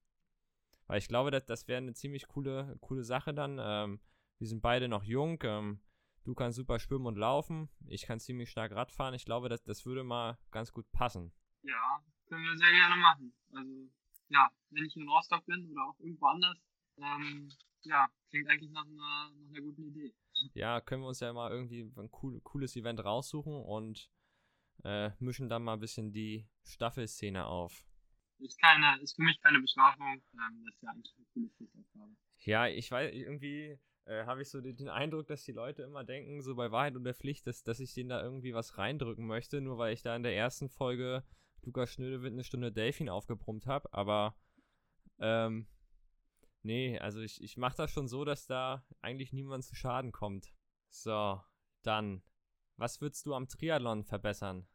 Weil 0.87 0.99
ich 0.99 1.07
glaube, 1.07 1.31
das, 1.31 1.45
das 1.45 1.67
wäre 1.67 1.77
eine 1.77 1.93
ziemlich 1.93 2.27
coole, 2.27 2.77
coole 2.81 3.03
Sache 3.03 3.33
dann. 3.33 3.59
Ähm, 3.61 3.99
wir 4.39 4.47
sind 4.47 4.61
beide 4.61 4.87
noch 4.87 5.03
jung. 5.03 5.39
Ähm, 5.43 5.81
du 6.23 6.33
kannst 6.33 6.57
super 6.57 6.79
schwimmen 6.79 7.05
und 7.05 7.17
laufen. 7.17 7.69
Ich 7.87 8.05
kann 8.05 8.19
ziemlich 8.19 8.49
stark 8.49 8.73
Radfahren. 8.73 9.13
Ich 9.13 9.25
glaube, 9.25 9.49
das, 9.49 9.63
das 9.63 9.85
würde 9.85 10.03
mal 10.03 10.37
ganz 10.51 10.71
gut 10.71 10.91
passen. 10.91 11.31
Ja, 11.61 12.03
können 12.27 12.43
wir 12.43 12.57
sehr 12.57 12.71
gerne 12.71 12.95
machen. 12.97 13.33
Also, 13.53 13.89
ja, 14.29 14.51
wenn 14.71 14.85
ich 14.85 14.95
in 14.97 15.07
Rostock 15.07 15.45
bin 15.45 15.69
oder 15.71 15.85
auch 15.85 15.99
irgendwo 15.99 16.25
anders, 16.27 16.57
ähm, 16.97 17.49
ja, 17.83 18.07
klingt 18.29 18.49
eigentlich 18.49 18.71
nach 18.71 18.85
einer, 18.85 19.31
nach 19.37 19.49
einer 19.49 19.61
guten 19.61 19.83
Idee. 19.83 20.13
Ja, 20.53 20.81
können 20.81 21.03
wir 21.03 21.09
uns 21.09 21.19
ja 21.19 21.31
mal 21.31 21.51
irgendwie 21.51 21.81
ein 21.81 22.09
cool, 22.21 22.41
cooles 22.41 22.75
Event 22.75 23.03
raussuchen 23.03 23.53
und 23.53 24.09
äh, 24.83 25.11
mischen 25.19 25.49
dann 25.49 25.63
mal 25.63 25.73
ein 25.73 25.79
bisschen 25.79 26.11
die 26.11 26.47
Staffelszene 26.63 27.45
auf. 27.45 27.85
Ist, 28.43 28.59
keine, 28.59 29.01
ist 29.01 29.15
für 29.15 29.23
mich 29.23 29.39
keine 29.41 29.59
Bestrafung. 29.59 30.05
Ähm, 30.05 30.65
das 30.65 30.75
ist 30.75 30.83
ja 30.83 30.89
eigentlich 30.89 31.13
eine 31.17 31.47
coole. 31.93 32.15
Ja, 32.39 32.67
ich 32.67 32.91
weiß, 32.91 33.13
irgendwie 33.13 33.79
äh, 34.05 34.25
habe 34.25 34.41
ich 34.41 34.49
so 34.49 34.59
den, 34.59 34.75
den, 34.75 34.89
Eindruck, 34.89 35.27
dass 35.27 35.43
die 35.43 35.53
Leute 35.53 35.83
immer 35.83 36.03
denken, 36.03 36.41
so 36.41 36.55
bei 36.55 36.71
Wahrheit 36.71 36.95
und 36.95 37.05
der 37.05 37.13
Pflicht, 37.13 37.47
dass, 37.47 37.63
dass 37.63 37.79
ich 37.79 37.93
denen 37.93 38.09
da 38.09 38.21
irgendwie 38.21 38.53
was 38.53 38.77
reindrücken 38.77 39.25
möchte, 39.25 39.61
nur 39.61 39.77
weil 39.77 39.93
ich 39.93 40.01
da 40.01 40.15
in 40.15 40.23
der 40.23 40.35
ersten 40.35 40.69
Folge 40.69 41.23
Lukas 41.61 41.93
Schnödewitt 41.93 42.33
eine 42.33 42.43
Stunde 42.43 42.73
Delfin 42.73 43.07
aufgebrummt 43.07 43.65
habe. 43.65 43.91
Aber 43.93 44.35
ähm, 45.19 45.67
Nee, 46.63 46.97
also 46.97 47.19
ich, 47.19 47.43
ich 47.43 47.57
mache 47.57 47.75
das 47.75 47.91
schon 47.91 48.07
so, 48.07 48.23
dass 48.23 48.47
da 48.47 48.85
eigentlich 49.01 49.33
niemand 49.33 49.65
zu 49.65 49.75
Schaden 49.75 50.13
kommt. 50.13 50.53
So, 50.89 51.41
dann. 51.83 52.23
Was 52.77 53.01
würdest 53.01 53.25
du 53.25 53.35
am 53.35 53.47
Triathlon 53.47 54.03
verbessern? 54.05 54.65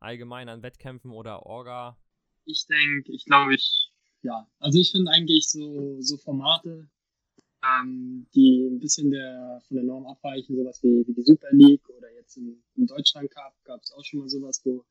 Allgemein 0.00 0.48
an 0.48 0.62
Wettkämpfen 0.62 1.12
oder 1.12 1.44
Orga? 1.44 1.98
Ich 2.46 2.66
denke, 2.66 3.12
ich 3.12 3.24
glaube, 3.24 3.54
ich, 3.54 3.90
ja. 4.22 4.48
Also 4.58 4.78
ich 4.78 4.92
finde 4.92 5.10
eigentlich 5.10 5.48
so, 5.48 6.00
so 6.00 6.16
Formate, 6.16 6.88
ähm, 7.62 8.26
die 8.34 8.66
ein 8.70 8.80
bisschen 8.80 9.10
der, 9.10 9.60
von 9.66 9.76
der 9.76 9.84
Norm 9.84 10.06
abweichen, 10.06 10.56
sowas 10.56 10.82
wie, 10.82 11.06
wie 11.06 11.12
die 11.12 11.22
Super 11.22 11.48
League 11.52 11.88
oder 11.90 12.12
jetzt 12.14 12.36
im, 12.36 12.62
im 12.76 12.86
Deutschland 12.86 13.30
Cup 13.30 13.54
gab 13.64 13.82
es 13.82 13.92
auch 13.92 14.04
schon 14.04 14.20
mal 14.20 14.28
sowas, 14.28 14.60
wo 14.64 14.84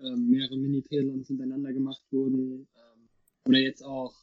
ähm, 0.00 0.28
mehrere 0.28 0.56
Mini-Triathlons 0.56 1.28
hintereinander 1.28 1.72
gemacht 1.72 2.02
wurden. 2.10 2.68
Ähm, 2.74 3.08
oder 3.46 3.58
jetzt 3.58 3.82
auch 3.82 4.14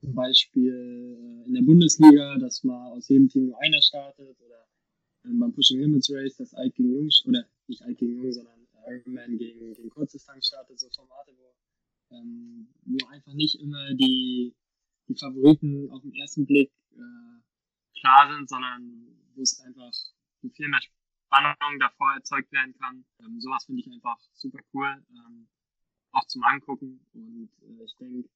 zum 0.00 0.14
Beispiel 0.14 1.42
äh, 1.44 1.48
in 1.48 1.54
der 1.54 1.62
Bundesliga, 1.62 2.36
dass 2.38 2.64
mal 2.64 2.92
aus 2.92 3.08
jedem 3.08 3.28
Team 3.28 3.46
nur 3.46 3.60
einer 3.60 3.80
startet 3.80 4.36
oder 4.40 4.66
ähm, 5.24 5.40
beim 5.40 5.52
Pushing 5.52 5.80
Limits 5.80 6.10
Race, 6.10 6.36
dass 6.36 6.54
Alt 6.54 6.74
gegen 6.74 6.92
Jung, 6.92 7.08
oder 7.26 7.46
nicht 7.66 7.82
Alt 7.82 7.98
gegen 7.98 8.22
Jung, 8.22 8.32
sondern 8.32 8.54
Ironman 8.86 9.36
gegen, 9.36 9.74
gegen 9.74 9.90
Kurzdistanz 9.90 10.46
startet, 10.46 10.78
so 10.78 10.88
Formate, 10.90 11.32
wo, 11.36 11.52
ähm, 12.10 12.68
wo 12.84 13.06
einfach 13.08 13.34
nicht 13.34 13.60
immer 13.60 13.94
die, 13.94 14.54
die 15.08 15.14
Favoriten 15.14 15.90
auf 15.90 16.02
den 16.02 16.14
ersten 16.14 16.46
Blick 16.46 16.70
äh, 16.92 17.98
klar 17.98 18.32
sind, 18.32 18.48
sondern 18.48 19.06
wo 19.34 19.42
es 19.42 19.60
einfach 19.60 19.92
viel 20.54 20.68
mehr 20.68 20.80
Spannung 20.80 21.78
davor 21.78 22.14
erzeugt 22.14 22.52
werden 22.52 22.74
kann. 22.78 23.04
Ähm, 23.20 23.40
sowas 23.40 23.64
finde 23.64 23.82
ich 23.82 23.90
einfach 23.90 24.18
super 24.34 24.60
cool, 24.72 25.04
ähm, 25.10 25.48
auch 26.12 26.26
zum 26.26 26.42
Angucken. 26.44 27.00
Und 27.12 27.50
äh, 27.62 27.84
ich 27.84 27.96
denke, 27.96 28.28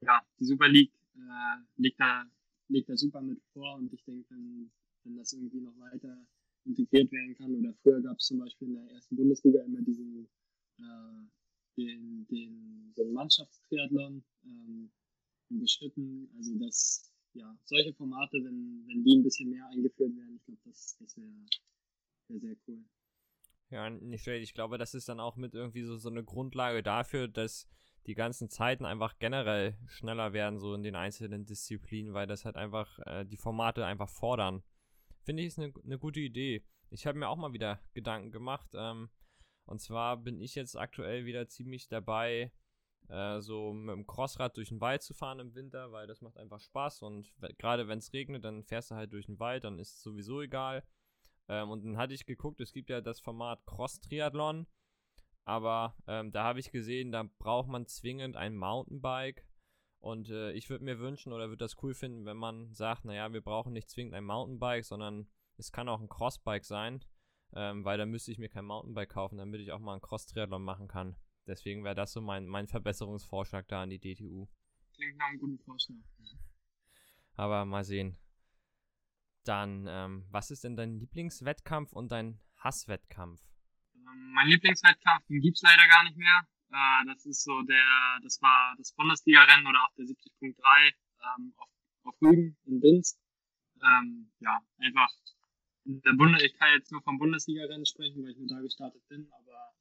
ja, 0.00 0.22
die 0.38 0.44
Super 0.44 0.68
League 0.68 0.92
äh, 1.14 1.56
legt, 1.76 2.00
da, 2.00 2.24
legt 2.68 2.88
da 2.88 2.96
super 2.96 3.22
mit 3.22 3.40
vor. 3.52 3.76
Und 3.76 3.92
ich 3.92 4.04
denke, 4.04 4.28
wenn, 4.30 4.70
wenn 5.04 5.16
das 5.16 5.32
irgendwie 5.32 5.60
noch 5.60 5.78
weiter 5.78 6.26
integriert 6.64 7.10
werden 7.12 7.34
kann. 7.36 7.54
Oder 7.54 7.74
früher 7.82 8.00
gab 8.02 8.18
es 8.18 8.26
zum 8.26 8.38
Beispiel 8.38 8.68
in 8.68 8.74
der 8.74 8.90
ersten 8.90 9.16
Bundesliga 9.16 9.62
immer 9.64 9.80
diesen 9.80 10.28
äh, 10.78 11.37
den, 11.78 12.26
den, 12.28 12.92
so 12.94 13.02
einen 13.04 13.12
Mannschaftstriathlon 13.12 14.24
ähm, 14.44 14.90
beschritten, 15.48 16.28
also 16.36 16.58
dass 16.58 17.12
ja, 17.34 17.56
solche 17.64 17.94
Formate, 17.94 18.38
wenn, 18.38 18.84
wenn 18.86 19.04
die 19.04 19.16
ein 19.16 19.22
bisschen 19.22 19.50
mehr 19.50 19.66
eingeführt 19.68 20.16
werden, 20.16 20.36
ich 20.36 20.44
glaube, 20.44 20.60
das, 20.64 20.96
das 20.98 21.16
wäre 21.16 21.30
wär 22.28 22.40
sehr 22.40 22.56
cool. 22.66 22.84
Ja, 23.70 23.90
nicht 23.90 24.22
schlecht. 24.22 24.44
Ich 24.44 24.54
glaube, 24.54 24.78
das 24.78 24.94
ist 24.94 25.08
dann 25.08 25.20
auch 25.20 25.36
mit 25.36 25.54
irgendwie 25.54 25.82
so, 25.82 25.96
so 25.96 26.08
eine 26.08 26.24
Grundlage 26.24 26.82
dafür, 26.82 27.28
dass 27.28 27.68
die 28.06 28.14
ganzen 28.14 28.48
Zeiten 28.48 28.86
einfach 28.86 29.18
generell 29.18 29.76
schneller 29.86 30.32
werden, 30.32 30.58
so 30.58 30.74
in 30.74 30.82
den 30.82 30.96
einzelnen 30.96 31.44
Disziplinen, 31.44 32.14
weil 32.14 32.26
das 32.26 32.46
halt 32.46 32.56
einfach 32.56 32.98
äh, 33.00 33.26
die 33.26 33.36
Formate 33.36 33.84
einfach 33.84 34.08
fordern. 34.08 34.62
Finde 35.22 35.42
ich 35.42 35.48
ist 35.48 35.58
eine, 35.58 35.72
eine 35.84 35.98
gute 35.98 36.20
Idee. 36.20 36.64
Ich 36.90 37.06
habe 37.06 37.18
mir 37.18 37.28
auch 37.28 37.36
mal 37.36 37.52
wieder 37.52 37.82
Gedanken 37.92 38.30
gemacht. 38.30 38.70
Ähm, 38.74 39.10
und 39.68 39.80
zwar 39.80 40.16
bin 40.16 40.40
ich 40.40 40.54
jetzt 40.54 40.76
aktuell 40.76 41.26
wieder 41.26 41.46
ziemlich 41.46 41.88
dabei, 41.88 42.50
äh, 43.08 43.40
so 43.40 43.74
mit 43.74 43.94
dem 43.94 44.06
Crossrad 44.06 44.56
durch 44.56 44.70
den 44.70 44.80
Wald 44.80 45.02
zu 45.02 45.12
fahren 45.12 45.40
im 45.40 45.54
Winter, 45.54 45.92
weil 45.92 46.06
das 46.06 46.22
macht 46.22 46.38
einfach 46.38 46.60
Spaß. 46.60 47.02
Und 47.02 47.30
gerade 47.58 47.86
wenn 47.86 47.98
es 47.98 48.12
regnet, 48.14 48.44
dann 48.44 48.64
fährst 48.64 48.90
du 48.90 48.94
halt 48.94 49.12
durch 49.12 49.26
den 49.26 49.38
Wald, 49.38 49.64
dann 49.64 49.78
ist 49.78 49.96
es 49.96 50.02
sowieso 50.02 50.40
egal. 50.40 50.84
Ähm, 51.48 51.70
und 51.70 51.84
dann 51.84 51.98
hatte 51.98 52.14
ich 52.14 52.24
geguckt, 52.24 52.60
es 52.60 52.72
gibt 52.72 52.88
ja 52.88 53.02
das 53.02 53.20
Format 53.20 53.64
Cross-Triathlon. 53.66 54.66
Aber 55.44 55.96
ähm, 56.06 56.32
da 56.32 56.44
habe 56.44 56.60
ich 56.60 56.70
gesehen, 56.70 57.12
da 57.12 57.28
braucht 57.38 57.68
man 57.68 57.86
zwingend 57.86 58.36
ein 58.36 58.56
Mountainbike. 58.56 59.46
Und 60.00 60.30
äh, 60.30 60.52
ich 60.52 60.70
würde 60.70 60.84
mir 60.84 60.98
wünschen 60.98 61.32
oder 61.32 61.48
würde 61.48 61.64
das 61.64 61.82
cool 61.82 61.92
finden, 61.92 62.24
wenn 62.24 62.36
man 62.38 62.72
sagt, 62.72 63.04
naja, 63.04 63.32
wir 63.34 63.42
brauchen 63.42 63.74
nicht 63.74 63.90
zwingend 63.90 64.14
ein 64.14 64.24
Mountainbike, 64.24 64.84
sondern 64.84 65.28
es 65.58 65.72
kann 65.72 65.88
auch 65.90 66.00
ein 66.00 66.08
Crossbike 66.08 66.64
sein. 66.64 67.04
Ähm, 67.54 67.84
weil 67.84 67.98
dann 67.98 68.10
müsste 68.10 68.30
ich 68.30 68.38
mir 68.38 68.48
kein 68.48 68.64
Mountainbike 68.64 69.10
kaufen, 69.10 69.38
damit 69.38 69.60
ich 69.60 69.72
auch 69.72 69.78
mal 69.78 69.92
einen 69.92 70.02
Cross-Triathlon 70.02 70.62
machen 70.62 70.88
kann. 70.88 71.16
Deswegen 71.46 71.82
wäre 71.82 71.94
das 71.94 72.12
so 72.12 72.20
mein, 72.20 72.46
mein 72.46 72.68
Verbesserungsvorschlag 72.68 73.66
da 73.68 73.82
an 73.82 73.90
die 73.90 73.98
DTU. 73.98 74.46
Klingt 74.94 75.16
nach 75.16 75.28
einem 75.28 75.38
guten 75.38 75.58
Vorschlag. 75.60 75.96
Aber 77.34 77.64
mal 77.64 77.84
sehen. 77.84 78.18
Dann, 79.44 79.86
ähm, 79.88 80.26
was 80.30 80.50
ist 80.50 80.64
denn 80.64 80.76
dein 80.76 80.98
Lieblingswettkampf 80.98 81.92
und 81.92 82.12
dein 82.12 82.38
Hasswettkampf? 82.58 83.40
Ähm, 83.94 84.32
mein 84.34 84.48
Lieblingswettkampf, 84.48 85.26
den 85.26 85.40
gibt's 85.40 85.62
leider 85.62 85.88
gar 85.88 86.04
nicht 86.04 86.18
mehr. 86.18 86.42
Äh, 86.70 87.06
das 87.06 87.24
ist 87.24 87.44
so 87.44 87.62
der, 87.62 88.18
das 88.22 88.42
war 88.42 88.74
das 88.76 88.92
Bundesliga-Rennen 88.92 89.66
oder 89.66 89.82
auch 89.84 89.94
der 89.96 90.04
70.3 90.04 90.92
ähm, 91.38 91.54
auf, 91.56 91.68
auf 92.02 92.20
Rügen 92.20 92.58
in 92.66 92.80
Binz. 92.80 93.18
Ähm, 93.80 94.30
ja, 94.40 94.60
einfach 94.78 95.08
in 95.88 96.02
der 96.02 96.12
Bunde, 96.12 96.44
ich 96.44 96.54
kann 96.54 96.68
jetzt 96.76 96.92
nur 96.92 97.02
vom 97.02 97.18
Bundesliga-Rennen 97.18 97.86
sprechen, 97.86 98.22
weil 98.22 98.32
ich 98.32 98.38
nur 98.38 98.48
da 98.48 98.60
gestartet 98.60 99.02
bin, 99.08 99.26
aber 99.32 99.72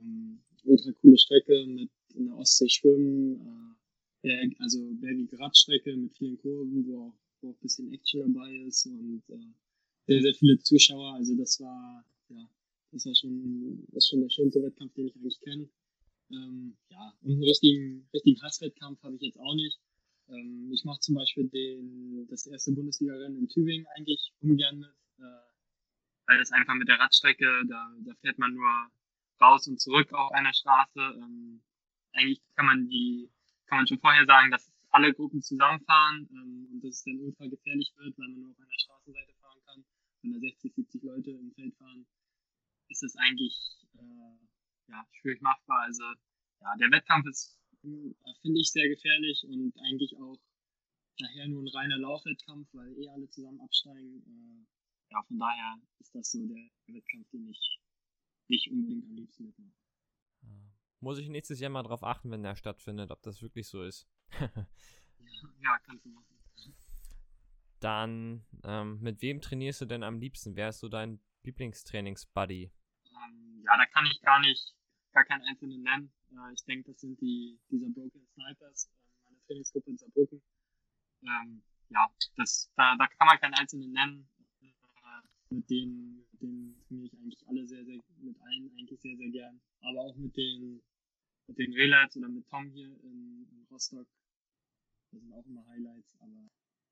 ähm, 0.00 0.40
ultra 0.64 0.92
coole 0.92 1.18
Strecke 1.18 1.66
mit 1.66 1.90
in 2.14 2.26
der 2.26 2.36
Ostsee 2.36 2.68
schwimmen, 2.68 3.76
äh, 4.22 4.50
also 4.60 4.78
bergige 4.94 5.38
Radstrecke 5.38 5.96
mit 5.96 6.16
vielen 6.16 6.38
Kurven, 6.38 6.86
wo 6.86 7.08
auch, 7.08 7.14
wo 7.40 7.50
auch 7.50 7.54
ein 7.54 7.60
bisschen 7.60 7.92
Action 7.92 8.32
dabei 8.32 8.54
ist 8.66 8.86
und 8.86 9.22
äh, 9.28 9.38
sehr, 10.06 10.22
sehr 10.22 10.34
viele 10.34 10.58
Zuschauer. 10.60 11.14
Also 11.14 11.36
das 11.36 11.60
war, 11.60 12.04
ja, 12.28 12.48
das 12.92 13.06
war 13.06 13.14
schon, 13.14 13.84
das 13.88 14.04
ist 14.04 14.10
schon 14.10 14.20
der 14.20 14.30
schönste 14.30 14.62
Wettkampf, 14.62 14.94
den 14.94 15.08
ich 15.08 15.16
eigentlich 15.16 15.40
kenne. 15.40 15.68
Ähm, 16.30 16.76
ja, 16.90 17.14
und 17.22 17.32
einen 17.32 17.42
richtigen, 17.42 18.08
richtigen 18.14 18.40
Hasswettkampf 18.42 19.02
habe 19.02 19.16
ich 19.16 19.22
jetzt 19.22 19.38
auch 19.38 19.54
nicht. 19.54 19.78
Ähm, 20.28 20.70
ich 20.72 20.84
mache 20.84 21.00
zum 21.00 21.16
Beispiel 21.16 21.48
den, 21.48 22.26
das 22.28 22.46
erste 22.46 22.72
Bundesliga-Rennen 22.72 23.38
in 23.38 23.48
Tübingen 23.48 23.86
eigentlich 23.96 24.32
ungern 24.40 24.78
mit, 24.78 24.88
äh, 25.18 25.45
weil 26.26 26.38
das 26.38 26.52
einfach 26.52 26.74
mit 26.74 26.88
der 26.88 26.98
Radstrecke, 26.98 27.62
da, 27.68 27.90
da 28.00 28.14
fährt 28.16 28.38
man 28.38 28.54
nur 28.54 28.90
raus 29.40 29.66
und 29.68 29.80
zurück 29.80 30.12
auf 30.12 30.32
einer 30.32 30.52
Straße. 30.52 31.00
Ähm, 31.00 31.62
eigentlich 32.12 32.40
kann 32.54 32.66
man 32.66 32.88
die, 32.88 33.30
kann 33.66 33.78
man 33.78 33.86
schon 33.86 33.98
vorher 33.98 34.26
sagen, 34.26 34.50
dass 34.50 34.70
alle 34.90 35.12
Gruppen 35.12 35.42
zusammenfahren 35.42 36.28
ähm, 36.32 36.68
und 36.72 36.84
dass 36.84 36.96
es 36.96 37.04
dann 37.04 37.20
ultra 37.20 37.46
gefährlich 37.46 37.92
wird, 37.96 38.16
weil 38.18 38.28
man 38.28 38.40
nur 38.40 38.50
auf 38.50 38.58
einer 38.58 38.78
Straßenseite 38.78 39.34
fahren 39.40 39.60
kann. 39.66 39.84
Wenn 40.22 40.32
da 40.32 40.38
60, 40.38 40.74
70 40.74 41.02
Leute 41.02 41.30
im 41.30 41.52
Feld 41.52 41.76
fahren, 41.76 42.06
ist 42.88 43.02
das 43.02 43.16
eigentlich 43.16 43.76
äh, 43.98 44.36
ja, 44.88 45.06
schwierig 45.12 45.42
machbar. 45.42 45.82
Also 45.82 46.04
ja, 46.60 46.76
der 46.76 46.90
Wettkampf 46.90 47.26
ist, 47.26 47.60
äh, 47.84 48.14
finde 48.42 48.60
ich, 48.60 48.70
sehr 48.72 48.88
gefährlich 48.88 49.44
und 49.48 49.76
eigentlich 49.78 50.16
auch 50.16 50.38
nachher 51.20 51.48
nur 51.48 51.62
ein 51.62 51.68
reiner 51.68 51.98
Laufwettkampf, 51.98 52.68
weil 52.72 52.92
eh 52.98 53.08
alle 53.08 53.28
zusammen 53.28 53.60
absteigen. 53.60 54.66
Ja, 55.10 55.22
von 55.22 55.38
daher 55.38 55.78
ist 55.98 56.14
das 56.14 56.30
so 56.30 56.46
der 56.46 56.70
Wettkampf, 56.86 57.28
den 57.30 57.48
ich 57.48 57.80
nicht 58.48 58.70
unbedingt 58.70 59.04
am 59.04 59.14
liebsten 59.14 59.46
mitmache. 59.46 59.72
Muss 61.00 61.18
ich 61.18 61.28
nächstes 61.28 61.60
Jahr 61.60 61.70
mal 61.70 61.82
drauf 61.82 62.02
achten, 62.02 62.30
wenn 62.30 62.42
der 62.42 62.56
stattfindet, 62.56 63.10
ob 63.10 63.22
das 63.22 63.42
wirklich 63.42 63.68
so 63.68 63.82
ist. 63.82 64.08
ja, 64.40 65.78
kannst 65.84 66.04
du 66.04 66.10
machen. 66.10 66.36
Dann, 67.80 68.44
ähm, 68.64 69.00
mit 69.00 69.20
wem 69.20 69.40
trainierst 69.40 69.82
du 69.82 69.86
denn 69.86 70.02
am 70.02 70.18
liebsten? 70.18 70.56
Wer 70.56 70.70
ist 70.70 70.80
so 70.80 70.88
dein 70.88 71.20
Lieblingstrainingsbuddy? 71.42 72.72
Ähm, 73.04 73.62
ja, 73.64 73.76
da 73.76 73.86
kann 73.86 74.06
ich 74.06 74.20
gar 74.22 74.40
nicht, 74.40 74.74
gar 75.12 75.24
keinen 75.24 75.42
einzelnen 75.42 75.82
nennen. 75.82 76.12
Äh, 76.30 76.54
ich 76.54 76.64
denke, 76.64 76.90
das 76.90 77.00
sind 77.00 77.20
die, 77.20 77.60
dieser 77.70 77.90
Broken 77.90 78.26
Snipers, 78.32 78.90
äh, 78.90 79.24
meine 79.24 79.40
Trainingsgruppe 79.46 79.90
in 79.90 79.98
Saarbrücken. 79.98 80.42
Ähm, 81.22 81.62
ja, 81.90 82.10
das, 82.36 82.72
da, 82.76 82.96
da 82.96 83.06
kann 83.06 83.26
man 83.26 83.38
keinen 83.38 83.54
einzelnen 83.54 83.92
nennen. 83.92 84.28
Mit 85.50 85.70
denen, 85.70 86.26
mit 86.32 86.42
denen 86.42 86.76
trainiere 86.86 87.06
ich 87.06 87.14
eigentlich 87.14 87.48
alle 87.48 87.66
sehr, 87.66 87.84
sehr, 87.84 88.00
mit 88.18 88.40
allen 88.40 88.70
eigentlich 88.78 89.00
sehr, 89.00 89.16
sehr 89.16 89.30
gern. 89.30 89.60
Aber 89.80 90.00
auch 90.00 90.16
mit 90.16 90.36
den, 90.36 90.82
mit 91.46 91.58
den 91.58 91.72
Relights 91.72 92.16
oder 92.16 92.28
mit 92.28 92.48
Tom 92.48 92.68
hier 92.70 92.88
in, 93.02 93.46
in 93.50 93.66
Rostock. 93.70 94.06
Das 95.12 95.20
sind 95.20 95.32
auch 95.32 95.46
immer 95.46 95.64
Highlights, 95.68 96.14
aber 96.20 96.50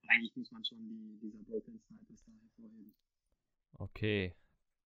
eigentlich 0.08 0.34
muss 0.36 0.50
man 0.50 0.64
schon 0.64 0.88
die, 0.88 1.18
dieser 1.20 1.42
Broken 1.42 1.80
Snipers 1.80 2.24
da 2.24 2.32
hervorheben. 2.32 2.94
Okay, 3.78 4.34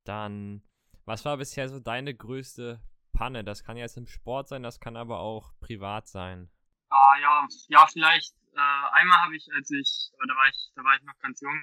dann, 0.05 0.63
was 1.05 1.25
war 1.25 1.37
bisher 1.37 1.69
so 1.69 1.79
deine 1.79 2.15
größte 2.15 2.81
Panne? 3.13 3.45
Das 3.45 3.63
kann 3.63 3.77
jetzt 3.77 3.97
im 3.97 4.07
Sport 4.07 4.49
sein, 4.49 4.63
das 4.63 4.81
kann 4.81 4.97
aber 4.97 5.21
auch 5.21 5.53
privat 5.61 6.09
sein. 6.09 6.51
Ah 6.89 7.19
ja, 7.21 7.49
ja 7.69 7.87
vielleicht. 7.87 8.35
Äh, 8.55 8.85
einmal 8.93 9.19
habe 9.23 9.37
ich, 9.37 9.47
als 9.53 9.71
ich, 9.71 10.11
da 10.19 10.35
war 10.35 10.49
ich, 10.49 10.73
da 10.75 10.83
war 10.83 10.97
ich 10.97 11.03
noch 11.03 11.19
ganz 11.19 11.41
jung, 11.41 11.63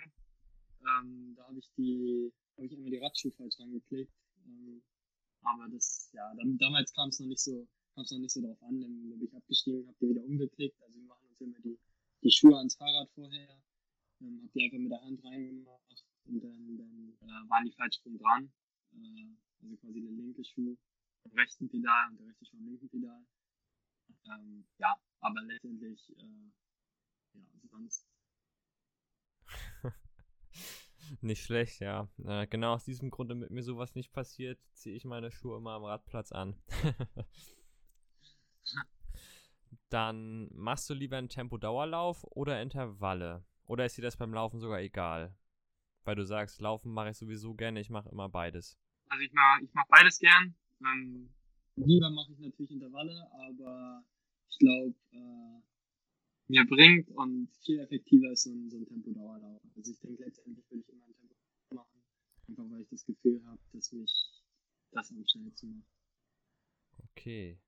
ähm, 0.85 1.33
da 1.35 1.47
habe 1.47 1.59
ich 1.59 1.69
die, 1.77 2.31
habe 2.55 2.67
ich 2.67 2.73
einmal 2.73 2.91
die 2.91 2.97
Radschuhe 2.97 3.31
falsch 3.31 3.59
rangeklebt. 3.59 4.13
Ähm, 4.45 4.83
aber 5.41 5.67
das, 5.69 6.09
ja, 6.13 6.33
dann, 6.35 6.57
damals 6.57 6.93
kam 6.93 7.09
es 7.09 7.19
noch 7.19 7.27
nicht 7.27 7.41
so, 7.41 7.67
kam 7.93 8.03
es 8.03 8.11
noch 8.11 8.19
nicht 8.19 8.31
so 8.31 8.41
drauf 8.41 8.61
an. 8.63 8.81
Dann 8.81 9.09
bin 9.09 9.23
ich 9.23 9.33
abgestiegen, 9.35 9.87
habe 9.87 9.97
die 9.99 10.09
wieder 10.09 10.23
umgeklickt. 10.23 10.81
Also 10.83 10.99
wir 10.99 11.05
machen 11.05 11.27
uns 11.29 11.41
immer 11.41 11.59
die, 11.59 11.79
die 12.23 12.31
Schuhe 12.31 12.57
ans 12.57 12.75
Fahrrad 12.75 13.09
vorher, 13.11 13.63
ähm, 14.21 14.41
habe 14.41 14.51
die 14.53 14.63
einfach 14.63 14.77
mit 14.79 14.91
der 14.91 15.01
Hand 15.01 15.23
reingemacht 15.23 16.05
und 16.25 16.43
dann, 16.43 16.77
dann 16.77 17.17
äh, 17.21 17.49
waren 17.49 17.65
die 17.65 17.71
falsch 17.71 18.01
rum 18.05 18.17
dran. 18.17 18.51
Äh, 18.93 19.35
also 19.61 19.75
quasi 19.77 20.01
der 20.01 20.11
linke 20.11 20.43
Schuh 20.43 20.77
am 21.23 21.31
rechten 21.31 21.67
Pedal 21.69 22.09
und 22.09 22.19
der 22.19 22.27
rechte 22.27 22.45
Schuh 22.45 22.57
am 22.57 22.65
linken 22.65 22.89
Pedal. 22.89 23.25
Ähm, 24.25 24.65
ja, 24.77 24.95
aber 25.19 25.41
letztendlich, 25.43 26.09
äh, 26.17 26.51
ja, 27.33 27.45
sonst. 27.69 28.07
nicht 31.21 31.43
schlecht, 31.43 31.79
ja. 31.79 32.07
Äh, 32.23 32.47
genau 32.47 32.73
aus 32.73 32.85
diesem 32.85 33.09
Grund, 33.09 33.31
damit 33.31 33.49
mir 33.51 33.63
sowas 33.63 33.95
nicht 33.95 34.11
passiert, 34.11 34.59
ziehe 34.73 34.95
ich 34.95 35.05
meine 35.05 35.31
Schuhe 35.31 35.57
immer 35.57 35.71
am 35.71 35.83
Radplatz 35.83 36.31
an. 36.31 36.55
Dann 39.89 40.49
machst 40.53 40.89
du 40.89 40.93
lieber 40.93 41.17
einen 41.17 41.29
Tempo-Dauerlauf 41.29 42.23
oder 42.23 42.61
Intervalle? 42.61 43.45
Oder 43.65 43.85
ist 43.85 43.97
dir 43.97 44.01
das 44.01 44.17
beim 44.17 44.33
Laufen 44.33 44.59
sogar 44.59 44.79
egal? 44.79 45.35
Weil 46.03 46.15
du 46.15 46.25
sagst, 46.25 46.61
Laufen 46.61 46.91
mache 46.91 47.11
ich 47.11 47.17
sowieso 47.17 47.55
gerne, 47.55 47.79
ich 47.79 47.89
mache 47.89 48.09
immer 48.09 48.29
beides. 48.29 48.77
Also 49.09 49.23
ich 49.23 49.33
mache 49.33 49.63
ich 49.63 49.73
mach 49.73 49.87
beides 49.87 50.19
gern. 50.19 50.55
Ähm, 50.81 51.33
lieber 51.75 52.09
mache 52.09 52.33
ich 52.33 52.39
natürlich 52.39 52.71
Intervalle, 52.71 53.27
aber 53.31 54.03
ich 54.49 54.57
glaube, 54.59 54.93
äh, 55.11 55.61
mir 56.47 56.65
bringt 56.65 57.09
und 57.11 57.49
viel 57.63 57.79
effektiver 57.79 58.31
ist 58.31 58.43
so 58.43 58.51
ein, 58.51 58.69
so 58.69 58.77
ein 58.77 58.85
Tempo-Dauerlauf. 58.85 59.61
Also 59.75 59.91
ich 59.91 59.99
denke, 59.99 60.23
letztendlich 60.23 60.69
würde 60.69 60.83
ich 60.83 60.89
immer 60.89 61.05
ein 61.05 61.15
Tempo 61.15 61.75
machen, 61.75 62.03
einfach 62.47 62.63
weil 62.69 62.81
ich 62.81 62.89
das 62.89 63.05
Gefühl 63.05 63.43
habe, 63.45 63.59
dass 63.73 63.91
mich 63.91 64.43
das 64.91 65.11
am 65.11 65.25
schnellsten 65.27 65.77
macht. 65.77 65.87
Okay. 67.11 67.59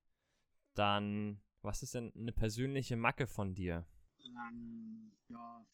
Dann, 0.74 1.40
was 1.62 1.82
ist 1.82 1.94
denn 1.94 2.12
eine 2.14 2.32
persönliche 2.32 2.96
Macke 2.96 3.26
von 3.26 3.54
dir? 3.54 3.86
Ähm, 4.24 5.12
ja, 5.28 5.66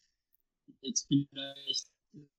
jetzt 0.80 1.06
vielleicht 1.08 1.92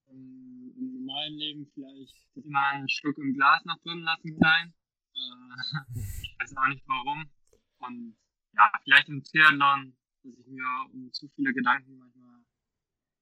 ähm, 0.07 0.73
im 0.77 0.93
normalen 0.93 1.33
Leben 1.35 1.67
vielleicht 1.73 2.15
immer 2.35 2.67
einen 2.69 2.89
Schluck 2.89 3.17
im 3.17 3.33
Glas 3.33 3.63
nach 3.65 3.79
drin 3.81 3.99
lassen 3.99 4.37
sein. 4.39 4.73
Äh, 5.13 5.91
ich 6.23 6.35
weiß 6.39 6.57
auch 6.57 6.67
nicht 6.69 6.87
warum. 6.87 7.29
Und 7.79 8.17
ja, 8.53 8.71
vielleicht 8.83 9.09
im 9.09 9.23
Triathlon, 9.23 9.95
dass 10.25 10.37
ich 10.37 10.47
mir 10.47 10.63
um 10.93 11.11
zu 11.13 11.27
viele 11.29 11.53
Gedanken 11.53 11.97
manchmal 11.97 12.41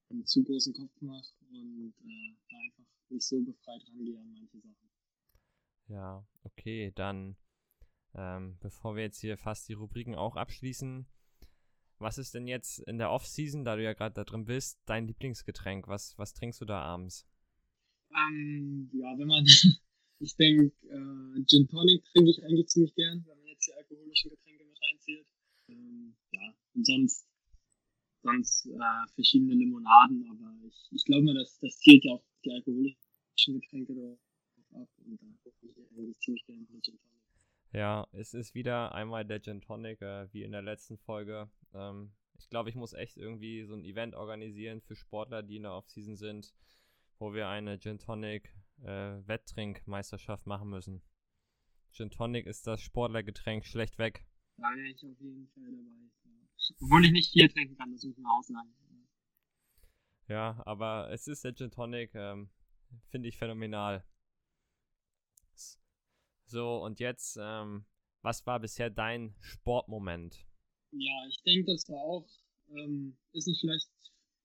einen 0.09 0.25
zu 0.25 0.43
großen 0.43 0.73
Kopf 0.73 1.01
mache 1.01 1.33
und 1.51 1.93
äh, 2.05 2.35
da 2.49 2.57
einfach 2.57 2.83
nicht 3.09 3.25
so 3.25 3.41
befreit 3.41 3.81
rangehe 3.87 4.19
an 4.19 4.31
manche 4.31 4.59
Sachen. 4.59 4.89
Ja, 5.87 6.25
okay, 6.43 6.91
dann 6.95 7.35
ähm, 8.15 8.57
bevor 8.59 8.95
wir 8.95 9.03
jetzt 9.03 9.19
hier 9.19 9.37
fast 9.37 9.67
die 9.69 9.73
Rubriken 9.73 10.15
auch 10.15 10.35
abschließen, 10.35 11.07
was 11.97 12.17
ist 12.17 12.33
denn 12.33 12.47
jetzt 12.47 12.79
in 12.79 12.97
der 12.97 13.11
Off-Season, 13.11 13.63
da 13.63 13.75
du 13.75 13.83
ja 13.83 13.93
gerade 13.93 14.13
da 14.13 14.23
drin 14.23 14.45
bist, 14.45 14.79
dein 14.85 15.07
Lieblingsgetränk? 15.07 15.87
Was, 15.87 16.17
was 16.17 16.33
trinkst 16.33 16.61
du 16.61 16.65
da 16.65 16.81
abends? 16.81 17.25
Ähm, 18.11 18.89
ja, 18.93 19.17
wenn 19.17 19.27
man, 19.27 19.45
ich 20.19 20.35
denke, 20.35 20.65
äh, 20.89 21.43
Gin 21.45 21.67
Tonic 21.67 22.03
trinke 22.05 22.29
ich 22.29 22.43
eigentlich 22.43 22.67
ziemlich 22.67 22.93
gern, 22.93 23.23
wenn 23.25 23.37
man 23.37 23.47
jetzt 23.47 23.67
die 23.67 23.73
alkoholischen 23.73 24.29
Getränke 24.31 24.65
mit 24.65 24.77
reinzieht. 24.81 25.25
Ähm, 25.69 26.15
ja, 26.31 26.53
und 26.75 26.85
sonst, 26.85 27.27
sonst 28.21 28.65
äh, 28.67 29.07
verschiedene 29.15 29.53
Limonaden, 29.53 30.27
aber 30.29 30.53
ich, 30.67 30.89
ich 30.91 31.05
glaube 31.05 31.23
mal, 31.23 31.35
das, 31.35 31.59
das 31.59 31.77
zielt 31.79 32.03
ja 32.05 32.13
auch 32.13 32.23
die 32.43 32.51
alkoholischen 32.51 33.59
Getränke 33.59 33.93
drauf 33.93 34.19
ab 34.73 34.89
und 35.05 35.21
da 35.21 35.27
gucke 35.43 35.67
ich 35.67 35.77
eigentlich 35.77 36.19
ziemlich 36.19 36.45
gerne 36.45 36.65
Gin 36.65 36.81
Tonic. 36.81 36.99
Ja, 37.73 38.07
es 38.11 38.33
ist 38.33 38.53
wieder 38.53 38.93
einmal 38.93 39.25
der 39.25 39.41
Gin 39.41 39.61
Tonic, 39.61 40.01
äh, 40.01 40.31
wie 40.31 40.43
in 40.43 40.51
der 40.51 40.61
letzten 40.61 40.97
Folge. 40.97 41.49
Ähm, 41.73 42.13
ich 42.37 42.49
glaube, 42.49 42.69
ich 42.69 42.75
muss 42.75 42.93
echt 42.93 43.17
irgendwie 43.17 43.63
so 43.63 43.73
ein 43.73 43.83
Event 43.83 44.15
organisieren 44.15 44.81
für 44.81 44.95
Sportler, 44.95 45.43
die 45.43 45.57
in 45.57 45.63
der 45.63 45.73
Offseason 45.73 46.15
sind, 46.15 46.53
wo 47.19 47.33
wir 47.33 47.47
eine 47.47 47.79
Gin 47.79 47.99
Tonic 47.99 48.53
äh, 48.81 49.27
Wetttrinkmeisterschaft 49.27 50.45
machen 50.45 50.69
müssen. 50.69 51.01
Gin 51.91 52.09
Tonic 52.09 52.45
ist 52.45 52.67
das 52.67 52.81
Sportlergetränk 52.81 53.65
schlecht 53.65 53.97
weg. 53.97 54.25
Da 54.57 54.69
wäre 54.75 54.89
ich 54.89 55.03
auf 55.05 55.19
jeden 55.19 55.47
Fall 55.49 55.71
dabei. 55.71 56.09
Obwohl 56.81 57.05
ich 57.05 57.11
nicht 57.11 57.31
viel 57.31 57.47
trinken 57.49 57.77
kann, 57.77 57.91
das 57.91 58.03
muss 58.03 58.17
man 58.17 58.31
auch 58.31 58.43
sagen. 58.43 58.73
Ja, 60.27 60.61
aber 60.65 61.11
es 61.11 61.27
ist 61.27 61.43
der 61.43 61.53
Gin 61.53 61.71
Tonic, 61.71 62.11
ähm, 62.15 62.49
finde 63.09 63.27
ich 63.29 63.37
phänomenal. 63.37 64.05
So, 66.45 66.83
und 66.83 66.99
jetzt, 66.99 67.37
ähm, 67.41 67.85
was 68.21 68.45
war 68.45 68.59
bisher 68.59 68.89
dein 68.89 69.35
Sportmoment? 69.39 70.45
Ja, 70.91 71.25
ich 71.27 71.41
denke, 71.43 71.71
das 71.71 71.89
war 71.89 71.99
auch, 71.99 72.27
ähm, 72.69 73.17
ist 73.33 73.47
nicht 73.47 73.59
vielleicht, 73.59 73.89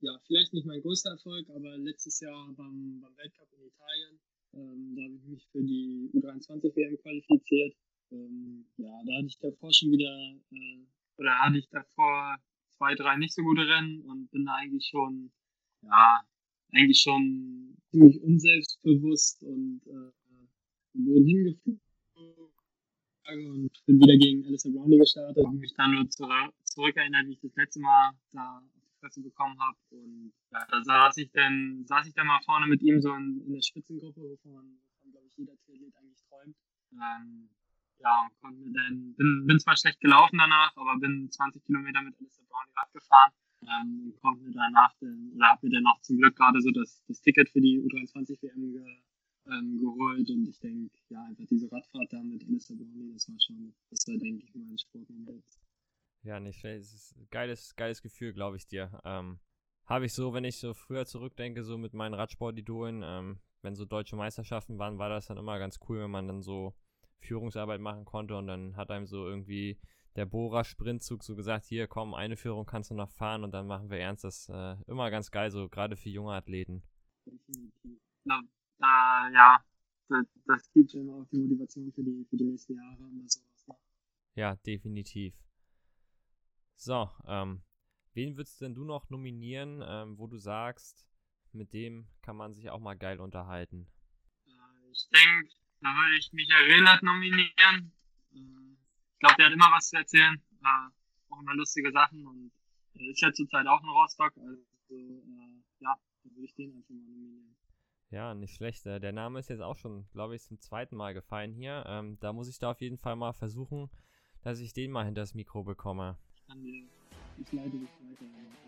ja, 0.00 0.18
vielleicht 0.26 0.52
nicht 0.52 0.66
mein 0.66 0.80
größter 0.80 1.10
Erfolg, 1.10 1.48
aber 1.50 1.76
letztes 1.78 2.20
Jahr 2.20 2.52
beim, 2.56 3.00
beim 3.00 3.16
Weltcup 3.16 3.52
in 3.52 3.66
Italien, 3.66 4.20
ähm, 4.54 4.96
da 4.96 5.02
habe 5.02 5.14
ich 5.14 5.24
mich 5.24 5.48
für 5.52 5.62
die 5.62 6.10
U23 6.14 6.74
WM 6.74 6.98
qualifiziert. 6.98 7.76
Ähm, 8.10 8.66
ja, 8.78 8.90
da 9.04 9.16
hatte 9.16 9.26
ich 9.26 9.38
davor 9.38 9.72
schon 9.72 9.92
wieder, 9.92 10.40
äh, 10.50 10.86
oder 11.18 11.38
hatte 11.38 11.58
ich 11.58 11.68
davor 11.70 12.38
zwei, 12.76 12.94
drei 12.94 13.16
nicht 13.16 13.34
so 13.34 13.42
gute 13.42 13.66
Rennen 13.66 14.02
und 14.02 14.30
bin 14.30 14.46
da 14.46 14.54
eigentlich 14.54 14.86
schon, 14.86 15.30
ja, 15.82 16.20
eigentlich 16.72 17.00
schon 17.00 17.76
ziemlich 17.90 18.20
unselbstbewusst 18.22 19.42
und 19.42 19.82
äh, 19.86 20.12
am 20.94 21.04
Boden 21.04 21.26
hingeführt 21.26 21.80
und 23.28 23.70
bin 23.86 24.00
wieder 24.00 24.16
gegen 24.16 24.44
Alistair 24.46 24.72
Brownlee 24.72 24.98
gestartet. 24.98 25.44
Habe 25.44 25.56
mich 25.56 25.74
dann 25.74 25.92
nur 25.92 26.08
zurück, 26.08 26.54
zurückerinnert, 26.64 27.26
wie 27.26 27.32
ich 27.32 27.40
das 27.40 27.54
letzte 27.56 27.80
Mal 27.80 28.12
da 28.32 28.62
die 28.74 29.00
Fresse 29.00 29.22
bekommen 29.22 29.58
habe. 29.60 29.76
Und 29.90 30.32
ja, 30.52 30.66
da 30.70 30.82
saß 30.82 31.16
ich 31.18 31.30
dann, 31.32 31.84
saß 31.86 32.06
ich 32.06 32.14
dann 32.14 32.26
mal 32.26 32.40
vorne 32.44 32.66
mit 32.66 32.82
ihm 32.82 33.00
so 33.00 33.12
in, 33.14 33.42
in 33.46 33.52
der 33.52 33.62
Spitzengruppe, 33.62 34.20
wovon, 34.20 34.80
wovon 34.92 35.10
glaube 35.10 35.26
ich, 35.28 35.36
jeder 35.36 35.56
Triathlet 35.64 35.94
eigentlich 35.96 36.22
träumt. 36.28 36.56
Ähm, 36.92 37.50
ja, 38.00 38.30
dann, 38.42 39.14
bin, 39.16 39.46
bin 39.46 39.60
zwar 39.60 39.76
schlecht 39.76 40.00
gelaufen 40.00 40.38
danach, 40.38 40.76
aber 40.76 40.98
bin 40.98 41.30
20 41.30 41.64
Kilometer 41.64 42.02
mit 42.02 42.14
Alistair 42.18 42.44
Brownlee 42.48 42.72
Rad 42.76 42.92
gefahren. 42.92 43.32
Ähm, 43.62 44.02
und 44.04 44.20
konnte 44.20 44.44
mir 44.44 44.52
danach, 44.52 44.94
dann, 45.00 45.32
oder 45.34 45.48
habe 45.48 45.66
mir 45.66 45.74
dann 45.74 45.86
auch 45.86 46.00
zum 46.00 46.16
Glück 46.18 46.36
gerade 46.36 46.60
so 46.60 46.70
das, 46.70 47.02
das 47.08 47.20
Ticket 47.20 47.48
für 47.50 47.60
die 47.60 47.80
U23 47.80 48.40
WM 48.40 48.72
ge, 48.72 48.84
ähm, 49.50 49.78
geholt 49.78 50.30
und 50.30 50.46
ich 50.46 50.60
denke, 50.60 50.94
ja, 51.08 51.24
einfach 51.24 51.44
diese 51.50 51.70
Radfahrt 51.72 52.12
da 52.12 52.22
mit 52.22 52.44
Alistair 52.44 52.76
Brownlee, 52.76 53.12
das 53.14 53.28
war 53.28 53.40
schon, 53.40 53.74
das 53.90 54.06
war, 54.06 54.16
denke 54.16 54.44
ich, 54.44 54.54
mein 54.54 54.78
Sportmoment. 54.78 55.44
Ja, 56.22 56.40
nicht 56.40 56.60
schlecht. 56.60 56.82
Es 56.82 56.92
ist 56.92 57.16
ein 57.16 57.26
geiles, 57.30 57.74
geiles 57.74 58.02
Gefühl, 58.02 58.32
glaube 58.32 58.56
ich 58.56 58.66
dir. 58.66 59.00
Ähm, 59.04 59.38
Habe 59.86 60.06
ich 60.06 60.12
so, 60.12 60.34
wenn 60.34 60.44
ich 60.44 60.58
so 60.58 60.74
früher 60.74 61.06
zurückdenke, 61.06 61.64
so 61.64 61.78
mit 61.78 61.94
meinen 61.94 62.14
Radsportidolen, 62.14 63.02
ähm, 63.04 63.40
wenn 63.62 63.74
so 63.74 63.84
deutsche 63.84 64.16
Meisterschaften 64.16 64.78
waren, 64.78 64.98
war 64.98 65.08
das 65.08 65.26
dann 65.26 65.38
immer 65.38 65.58
ganz 65.58 65.78
cool, 65.88 66.00
wenn 66.00 66.10
man 66.10 66.28
dann 66.28 66.42
so 66.42 66.74
Führungsarbeit 67.20 67.80
machen 67.80 68.04
konnte 68.04 68.36
und 68.36 68.46
dann 68.46 68.76
hat 68.76 68.90
einem 68.90 69.06
so 69.06 69.26
irgendwie 69.26 69.78
der 70.16 70.26
Bohrer-Sprintzug 70.26 71.22
so 71.22 71.36
gesagt, 71.36 71.66
hier 71.66 71.86
komm, 71.86 72.14
eine 72.14 72.36
Führung 72.36 72.66
kannst 72.66 72.90
du 72.90 72.94
noch 72.94 73.10
fahren 73.10 73.44
und 73.44 73.52
dann 73.52 73.66
machen 73.66 73.90
wir 73.90 73.98
ernst. 73.98 74.24
Das 74.24 74.40
ist 74.40 74.48
äh, 74.48 74.76
immer 74.86 75.10
ganz 75.10 75.30
geil, 75.30 75.50
so 75.50 75.68
gerade 75.68 75.96
für 75.96 76.08
junge 76.08 76.32
Athleten. 76.32 76.82
Definitiv. 77.24 78.00
Ja, 78.24 78.40
äh, 78.80 79.32
ja, 79.32 79.64
das, 80.08 80.26
das 80.46 80.72
gibt 80.72 80.94
immer 80.94 81.14
auch 81.16 81.26
die 81.30 81.38
Motivation 81.38 81.92
für 81.92 82.02
die, 82.02 82.26
für 82.28 82.36
die 82.36 82.44
nächsten 82.44 82.74
Jahre 82.74 83.02
und 83.02 83.30
sowas. 83.30 83.68
Ne? 83.68 83.76
Ja, 84.34 84.56
definitiv. 84.56 85.34
So, 86.76 87.10
ähm, 87.26 87.62
wen 88.14 88.36
würdest 88.36 88.60
denn 88.60 88.74
du 88.74 88.84
noch 88.84 89.10
nominieren, 89.10 89.82
ähm, 89.86 90.18
wo 90.18 90.26
du 90.26 90.38
sagst, 90.38 91.08
mit 91.52 91.72
dem 91.72 92.08
kann 92.22 92.36
man 92.36 92.54
sich 92.54 92.70
auch 92.70 92.80
mal 92.80 92.96
geil 92.96 93.20
unterhalten? 93.20 93.88
Äh, 94.46 94.90
ich 94.90 95.08
denke, 95.10 95.54
da 95.80 95.88
würde 95.88 96.16
ich 96.18 96.32
Michael 96.32 96.70
Rehnert 96.70 97.02
nominieren. 97.02 97.92
Äh, 98.32 98.74
ich 99.12 99.18
glaube, 99.20 99.36
der 99.38 99.46
hat 99.46 99.52
immer 99.52 99.72
was 99.72 99.88
zu 99.88 99.96
erzählen. 99.96 100.40
Äh, 100.62 100.90
auch 101.30 101.40
immer 101.40 101.54
lustige 101.54 101.92
Sachen 101.92 102.26
und 102.26 102.50
er 102.94 103.10
ist 103.10 103.20
ja 103.20 103.32
zurzeit 103.32 103.66
auch 103.66 103.82
in 103.82 103.88
Rostock. 103.88 104.32
Also, 104.36 104.62
äh, 104.90 105.62
ja, 105.80 105.94
da 106.24 106.30
würde 106.30 106.44
ich 106.44 106.54
den 106.54 106.74
einfach 106.74 106.90
mal 106.90 107.06
nominieren. 107.06 107.56
Ja, 108.10 108.34
nicht 108.34 108.54
schlecht. 108.54 108.86
Äh, 108.86 109.00
der 109.00 109.12
Name 109.12 109.38
ist 109.38 109.50
jetzt 109.50 109.60
auch 109.60 109.76
schon, 109.76 110.08
glaube 110.12 110.34
ich, 110.34 110.42
zum 110.42 110.58
zweiten 110.60 110.96
Mal 110.96 111.14
gefallen 111.14 111.52
hier. 111.52 111.84
Ähm, 111.86 112.18
da 112.20 112.32
muss 112.32 112.48
ich 112.48 112.58
da 112.58 112.70
auf 112.70 112.80
jeden 112.80 112.98
Fall 112.98 113.16
mal 113.16 113.34
versuchen, 113.34 113.90
dass 114.42 114.60
ich 114.60 114.72
den 114.72 114.90
mal 114.90 115.04
hinter 115.04 115.22
das 115.22 115.34
Mikro 115.34 115.62
bekomme. 115.62 116.16
Ich 117.36 117.52
leite 117.52 117.70
dich 117.70 117.88
weiter. 118.00 118.67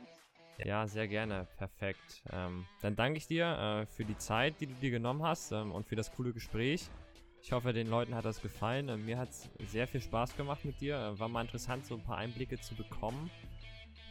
Ja, 0.64 0.86
sehr 0.86 1.08
gerne. 1.08 1.46
Perfekt. 1.56 2.22
Ähm, 2.32 2.66
dann 2.82 2.96
danke 2.96 3.18
ich 3.18 3.26
dir 3.26 3.46
äh, 3.46 3.86
für 3.86 4.04
die 4.04 4.16
Zeit, 4.18 4.60
die 4.60 4.66
du 4.66 4.74
dir 4.74 4.90
genommen 4.90 5.22
hast 5.22 5.52
ähm, 5.52 5.72
und 5.72 5.86
für 5.86 5.96
das 5.96 6.12
coole 6.12 6.32
Gespräch. 6.32 6.88
Ich 7.42 7.52
hoffe, 7.52 7.72
den 7.72 7.88
Leuten 7.88 8.14
hat 8.14 8.24
das 8.24 8.42
gefallen. 8.42 8.88
Äh, 8.88 8.96
mir 8.96 9.18
hat 9.18 9.30
es 9.30 9.48
sehr 9.70 9.86
viel 9.86 10.00
Spaß 10.00 10.36
gemacht 10.36 10.64
mit 10.64 10.80
dir. 10.80 10.96
Äh, 10.96 11.18
war 11.18 11.28
mal 11.28 11.42
interessant, 11.42 11.86
so 11.86 11.94
ein 11.94 12.02
paar 12.02 12.18
Einblicke 12.18 12.60
zu 12.60 12.74
bekommen. 12.74 13.30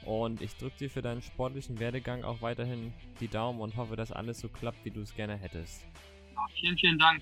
Und 0.06 0.42
ich 0.42 0.56
drücke 0.56 0.78
dir 0.78 0.90
für 0.90 1.02
deinen 1.02 1.22
sportlichen 1.22 1.80
Werdegang 1.80 2.24
auch 2.24 2.42
weiterhin 2.42 2.94
die 3.20 3.28
Daumen 3.28 3.60
und 3.60 3.76
hoffe, 3.76 3.96
dass 3.96 4.12
alles 4.12 4.40
so 4.40 4.48
klappt, 4.48 4.84
wie 4.86 4.92
du 4.92 5.02
es 5.02 5.14
gerne 5.14 5.36
hättest. 5.36 5.86
Ja, 6.34 6.46
vielen, 6.56 6.78
vielen 6.78 6.98
Dank. 6.98 7.22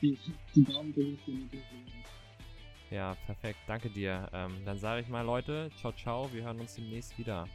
Die, 0.00 0.16
die 0.54 0.64
Daumen 0.64 0.94
drücke 0.94 1.10
ich 1.10 1.24
dir 1.24 1.34
natürlich. 1.34 1.64
Ja, 2.90 3.14
perfekt. 3.26 3.58
Danke 3.66 3.90
dir. 3.90 4.28
Ähm, 4.32 4.52
dann 4.64 4.78
sage 4.78 5.02
ich 5.02 5.08
mal, 5.08 5.24
Leute, 5.24 5.70
ciao, 5.78 5.92
ciao. 5.92 6.32
Wir 6.32 6.44
hören 6.44 6.60
uns 6.60 6.74
demnächst 6.74 7.16
wieder. 7.18 7.46